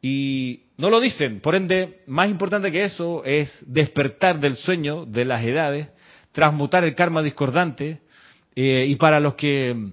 Y 0.00 0.64
no 0.78 0.88
lo 0.90 1.00
dicen. 1.00 1.40
Por 1.40 1.54
ende, 1.54 2.00
más 2.06 2.30
importante 2.30 2.72
que 2.72 2.84
eso 2.84 3.22
es 3.24 3.52
despertar 3.66 4.40
del 4.40 4.56
sueño 4.56 5.04
de 5.04 5.24
las 5.24 5.44
edades, 5.44 5.88
transmutar 6.32 6.82
el 6.84 6.94
karma 6.94 7.22
discordante 7.22 8.00
eh, 8.56 8.86
y 8.88 8.96
para 8.96 9.20
los 9.20 9.34
que 9.34 9.90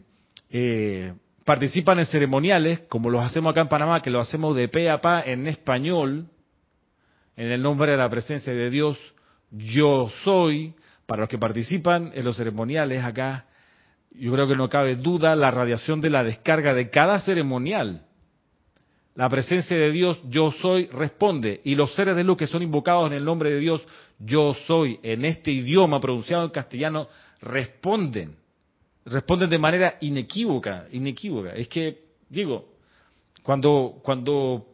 eh, 0.49 1.13
participan 1.49 1.97
en 1.97 2.05
ceremoniales, 2.05 2.81
como 2.81 3.09
los 3.09 3.25
hacemos 3.25 3.49
acá 3.49 3.61
en 3.61 3.69
Panamá, 3.69 4.03
que 4.03 4.11
lo 4.11 4.19
hacemos 4.19 4.55
de 4.55 4.67
pe 4.67 4.87
a 4.87 5.01
pa 5.01 5.23
en 5.23 5.47
español, 5.47 6.27
en 7.35 7.51
el 7.51 7.63
nombre 7.63 7.93
de 7.93 7.97
la 7.97 8.07
presencia 8.07 8.53
de 8.53 8.69
Dios, 8.69 8.99
yo 9.49 10.11
soy, 10.23 10.75
para 11.07 11.21
los 11.21 11.29
que 11.29 11.39
participan 11.39 12.11
en 12.13 12.23
los 12.23 12.37
ceremoniales 12.37 13.03
acá, 13.03 13.47
yo 14.11 14.31
creo 14.31 14.47
que 14.47 14.53
no 14.53 14.69
cabe 14.69 14.95
duda 14.95 15.35
la 15.35 15.49
radiación 15.49 16.01
de 16.01 16.11
la 16.11 16.23
descarga 16.23 16.75
de 16.75 16.91
cada 16.91 17.17
ceremonial. 17.17 18.03
La 19.15 19.27
presencia 19.27 19.75
de 19.75 19.89
Dios, 19.89 20.21
yo 20.29 20.51
soy, 20.51 20.85
responde. 20.93 21.61
Y 21.63 21.73
los 21.73 21.95
seres 21.95 22.15
de 22.15 22.23
luz 22.23 22.37
que 22.37 22.45
son 22.45 22.61
invocados 22.61 23.07
en 23.07 23.17
el 23.17 23.25
nombre 23.25 23.49
de 23.49 23.57
Dios, 23.57 23.83
yo 24.19 24.53
soy, 24.67 24.99
en 25.01 25.25
este 25.25 25.49
idioma 25.49 25.99
pronunciado 25.99 26.43
en 26.43 26.51
castellano, 26.51 27.07
responden. 27.41 28.35
Responden 29.05 29.49
de 29.49 29.57
manera 29.57 29.97
inequívoca, 30.01 30.87
inequívoca. 30.91 31.53
Es 31.53 31.67
que, 31.67 31.99
digo, 32.29 32.73
cuando, 33.43 33.99
cuando 34.03 34.65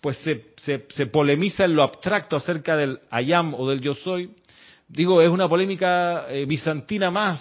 pues 0.00 0.18
se, 0.18 0.86
se, 0.88 1.06
polemiza 1.06 1.64
en 1.64 1.74
lo 1.74 1.82
abstracto 1.82 2.36
acerca 2.36 2.76
del 2.76 3.00
ayam 3.10 3.54
o 3.54 3.68
del 3.68 3.80
yo 3.80 3.94
soy, 3.94 4.30
digo, 4.86 5.20
es 5.22 5.28
una 5.28 5.48
polémica 5.48 6.26
eh, 6.28 6.44
bizantina 6.46 7.10
más, 7.10 7.40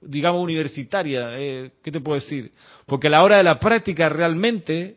digamos, 0.00 0.42
universitaria. 0.42 1.38
Eh, 1.38 1.72
¿Qué 1.82 1.90
te 1.90 2.00
puedo 2.00 2.20
decir? 2.20 2.52
Porque 2.86 3.08
a 3.08 3.10
la 3.10 3.22
hora 3.22 3.36
de 3.38 3.42
la 3.42 3.58
práctica 3.58 4.08
realmente, 4.08 4.96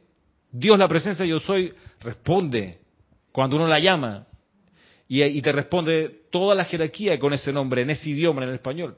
Dios, 0.52 0.80
la 0.80 0.88
presencia 0.88 1.26
yo 1.26 1.40
soy, 1.40 1.74
responde 2.02 2.80
cuando 3.32 3.58
uno 3.58 3.68
la 3.68 3.80
llama. 3.80 4.28
Y, 5.08 5.22
y 5.22 5.42
te 5.42 5.52
responde 5.52 6.24
toda 6.32 6.56
la 6.56 6.66
jerarquía 6.66 7.20
con 7.20 7.34
ese 7.34 7.52
nombre, 7.52 7.82
en 7.84 7.92
ese 7.92 8.10
idioma, 8.10 8.44
en 8.44 8.50
el 8.50 8.56
español. 8.56 8.98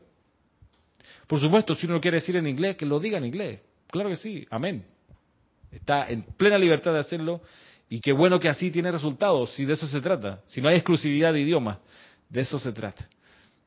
Por 1.28 1.40
supuesto, 1.40 1.76
si 1.76 1.86
uno 1.86 2.00
quiere 2.00 2.18
decir 2.18 2.38
en 2.38 2.48
inglés, 2.48 2.78
que 2.78 2.86
lo 2.86 3.00
diga 3.00 3.18
en 3.18 3.26
inglés. 3.26 3.60
Claro 3.92 4.10
que 4.10 4.16
sí, 4.16 4.46
amén. 4.50 4.86
Está 5.72 6.10
en 6.10 6.24
plena 6.24 6.58
libertad 6.58 6.94
de 6.94 7.00
hacerlo 7.00 7.42
y 7.90 8.00
qué 8.00 8.14
bueno 8.14 8.40
que 8.40 8.50
así 8.50 8.72
tiene 8.72 8.92
resultados, 8.92 9.54
si 9.54 9.66
de 9.66 9.74
eso 9.74 9.88
se 9.88 10.02
trata. 10.02 10.42
Si 10.46 10.62
no 10.62 10.70
hay 10.70 10.76
exclusividad 10.76 11.34
de 11.34 11.42
idioma, 11.42 11.80
de 12.30 12.42
eso 12.42 12.58
se 12.60 12.72
trata. 12.72 13.08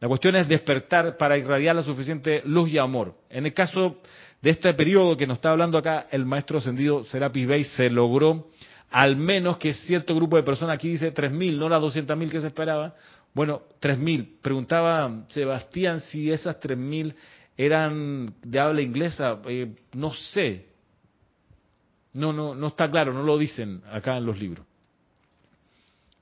La 0.01 0.09
cuestión 0.09 0.35
es 0.37 0.49
despertar 0.49 1.19
para 1.19 1.37
irradiar 1.37 1.77
la 1.77 1.83
suficiente 1.83 2.43
luz 2.47 2.71
y 2.71 2.79
amor. 2.79 3.15
En 3.29 3.45
el 3.45 3.53
caso 3.53 3.99
de 4.41 4.51
este 4.51 4.73
periodo 4.73 5.17
que 5.17 5.27
nos 5.27 5.39
está 5.39 5.51
hablando 5.51 5.77
acá, 5.77 6.07
el 6.11 6.25
maestro 6.25 6.59
ascendido 6.59 7.05
Serapis 7.05 7.47
Bey 7.47 7.65
se 7.65 7.91
logró 7.91 8.49
al 8.91 9.17
menos 9.17 9.59
que 9.59 9.73
cierto 9.73 10.15
grupo 10.15 10.37
de 10.37 10.43
personas, 10.43 10.75
aquí 10.75 10.89
dice 10.89 11.15
3.000, 11.15 11.57
no 11.57 11.69
las 11.69 11.81
200.000 11.81 12.31
que 12.31 12.41
se 12.41 12.49
esperaba, 12.49 12.95
bueno, 13.33 13.63
3.000. 13.81 14.41
Preguntaba 14.43 15.25
Sebastián 15.29 16.01
si 16.01 16.33
esas 16.33 16.59
3.000 16.61 17.15
eran 17.65 18.35
de 18.43 18.59
habla 18.59 18.81
inglesa, 18.81 19.39
eh, 19.47 19.71
no 19.93 20.15
sé. 20.15 20.67
No, 22.15 22.33
no, 22.33 22.55
no 22.55 22.69
está 22.69 22.91
claro, 22.91 23.13
no 23.13 23.23
lo 23.23 23.37
dicen 23.37 23.83
acá 23.93 24.17
en 24.17 24.25
los 24.25 24.39
libros. 24.39 24.67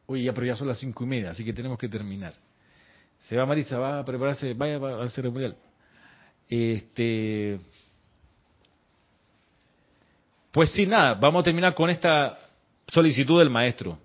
Oye, 0.06 0.24
ya, 0.24 0.34
pero 0.34 0.48
ya 0.48 0.56
son 0.56 0.66
las 0.66 0.78
cinco 0.78 1.04
y 1.04 1.06
media, 1.06 1.30
así 1.30 1.44
que 1.44 1.52
tenemos 1.52 1.78
que 1.78 1.88
terminar. 1.88 2.34
Se 3.20 3.36
va 3.36 3.46
Marisa, 3.46 3.78
va 3.78 4.00
a 4.00 4.04
prepararse, 4.04 4.52
vaya 4.54 4.78
al 4.78 5.10
ceremonial. 5.10 5.56
Este, 6.48 7.60
pues 10.50 10.72
sí, 10.72 10.86
nada, 10.86 11.14
vamos 11.14 11.42
a 11.42 11.44
terminar 11.44 11.72
con 11.72 11.88
esta 11.88 12.36
solicitud 12.88 13.38
del 13.38 13.50
maestro. 13.50 13.96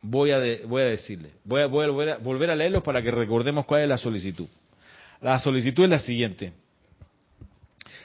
Voy 0.00 0.32
a, 0.32 0.38
voy 0.66 0.82
a 0.82 0.86
decirle, 0.86 1.30
voy 1.44 1.62
a, 1.62 1.66
voy 1.66 1.84
a 1.84 1.90
volver, 1.90 2.10
a 2.10 2.16
volver 2.16 2.50
a 2.50 2.56
leerlo 2.56 2.82
para 2.82 3.00
que 3.00 3.12
recordemos 3.12 3.66
cuál 3.66 3.82
es 3.82 3.88
la 3.88 3.98
solicitud. 3.98 4.48
La 5.20 5.38
solicitud 5.38 5.84
es 5.84 5.90
la 5.90 6.00
siguiente. 6.00 6.52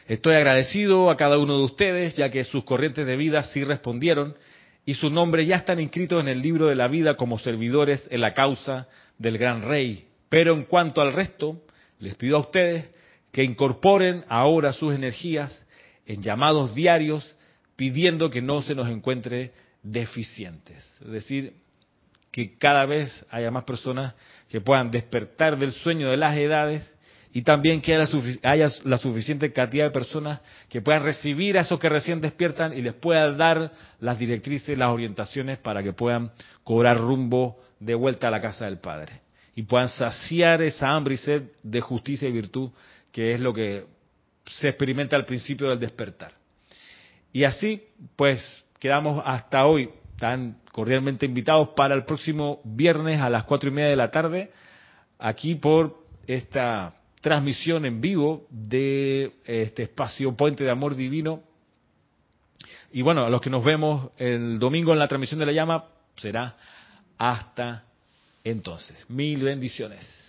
Estoy 0.07 0.35
agradecido 0.35 1.09
a 1.09 1.17
cada 1.17 1.37
uno 1.37 1.57
de 1.57 1.65
ustedes, 1.65 2.15
ya 2.15 2.29
que 2.29 2.45
sus 2.45 2.63
corrientes 2.63 3.05
de 3.05 3.17
vida 3.17 3.43
sí 3.43 3.65
respondieron 3.65 4.37
y 4.85 4.93
sus 4.93 5.11
nombres 5.11 5.45
ya 5.47 5.57
están 5.57 5.81
inscritos 5.81 6.21
en 6.21 6.29
el 6.29 6.41
libro 6.41 6.67
de 6.67 6.75
la 6.75 6.87
vida 6.87 7.17
como 7.17 7.37
servidores 7.37 8.07
en 8.09 8.21
la 8.21 8.33
causa 8.33 8.87
del 9.17 9.37
gran 9.37 9.63
rey, 9.63 10.07
pero 10.29 10.53
en 10.53 10.63
cuanto 10.63 11.01
al 11.01 11.11
resto, 11.11 11.61
les 11.99 12.15
pido 12.15 12.37
a 12.37 12.41
ustedes 12.41 12.89
que 13.33 13.43
incorporen 13.43 14.23
ahora 14.29 14.71
sus 14.71 14.95
energías 14.95 15.65
en 16.05 16.23
llamados 16.23 16.73
diarios 16.73 17.35
pidiendo 17.75 18.29
que 18.29 18.41
no 18.41 18.61
se 18.61 18.75
nos 18.75 18.87
encuentre 18.87 19.51
deficientes. 19.83 20.87
Es 21.01 21.11
decir, 21.11 21.53
que 22.31 22.57
cada 22.57 22.85
vez 22.85 23.25
haya 23.29 23.51
más 23.51 23.65
personas 23.65 24.13
que 24.47 24.61
puedan 24.61 24.89
despertar 24.89 25.57
del 25.57 25.73
sueño 25.73 26.09
de 26.09 26.17
las 26.17 26.37
edades 26.37 26.96
y 27.33 27.41
también 27.41 27.81
que 27.81 27.95
haya, 28.43 28.69
la 28.83 28.97
suficiente 28.97 29.51
cantidad 29.51 29.85
de 29.85 29.91
personas 29.91 30.39
que 30.69 30.81
puedan 30.81 31.03
recibir 31.03 31.57
a 31.57 31.61
esos 31.61 31.79
que 31.79 31.89
recién 31.89 32.21
despiertan 32.21 32.73
y 32.73 32.81
les 32.81 32.93
pueda 32.93 33.31
dar 33.31 33.71
las 33.99 34.17
directrices, 34.17 34.77
las 34.77 34.89
orientaciones 34.89 35.57
para 35.57 35.83
que 35.83 35.93
puedan 35.93 36.31
cobrar 36.63 36.97
rumbo 36.97 37.59
de 37.79 37.95
vuelta 37.95 38.27
a 38.27 38.31
la 38.31 38.41
casa 38.41 38.65
del 38.65 38.79
Padre 38.79 39.21
y 39.55 39.63
puedan 39.63 39.89
saciar 39.89 40.61
esa 40.61 40.89
hambre 40.89 41.15
y 41.15 41.17
sed 41.17 41.43
de 41.63 41.81
justicia 41.81 42.27
y 42.29 42.31
virtud 42.31 42.71
que 43.11 43.33
es 43.33 43.39
lo 43.39 43.53
que 43.53 43.85
se 44.45 44.69
experimenta 44.69 45.15
al 45.15 45.25
principio 45.25 45.69
del 45.69 45.79
despertar. 45.79 46.33
Y 47.33 47.43
así, 47.43 47.83
pues, 48.15 48.65
quedamos 48.79 49.21
hasta 49.25 49.65
hoy 49.65 49.89
tan 50.17 50.57
cordialmente 50.71 51.25
invitados 51.25 51.69
para 51.75 51.95
el 51.95 52.05
próximo 52.05 52.61
viernes 52.63 53.21
a 53.21 53.29
las 53.29 53.43
cuatro 53.43 53.69
y 53.69 53.73
media 53.73 53.89
de 53.89 53.95
la 53.95 54.11
tarde, 54.11 54.51
aquí 55.19 55.55
por 55.55 56.03
esta 56.27 56.93
transmisión 57.27 57.85
en 57.85 57.99
vivo 57.99 58.47
de 58.49 59.33
este 59.43 59.83
espacio 59.83 60.31
Puente 60.33 60.63
de 60.63 60.71
Amor 60.71 60.95
Divino. 60.95 61.43
Y 62.93 63.01
bueno, 63.01 63.25
a 63.25 63.29
los 63.29 63.41
que 63.41 63.49
nos 63.49 63.65
vemos 63.65 64.11
el 64.17 64.57
domingo 64.59 64.93
en 64.93 64.99
la 64.99 65.09
transmisión 65.09 65.41
de 65.41 65.45
la 65.45 65.51
llama, 65.51 65.83
será 66.15 66.55
hasta 67.17 67.83
entonces. 68.45 68.97
Mil 69.09 69.43
bendiciones. 69.43 70.26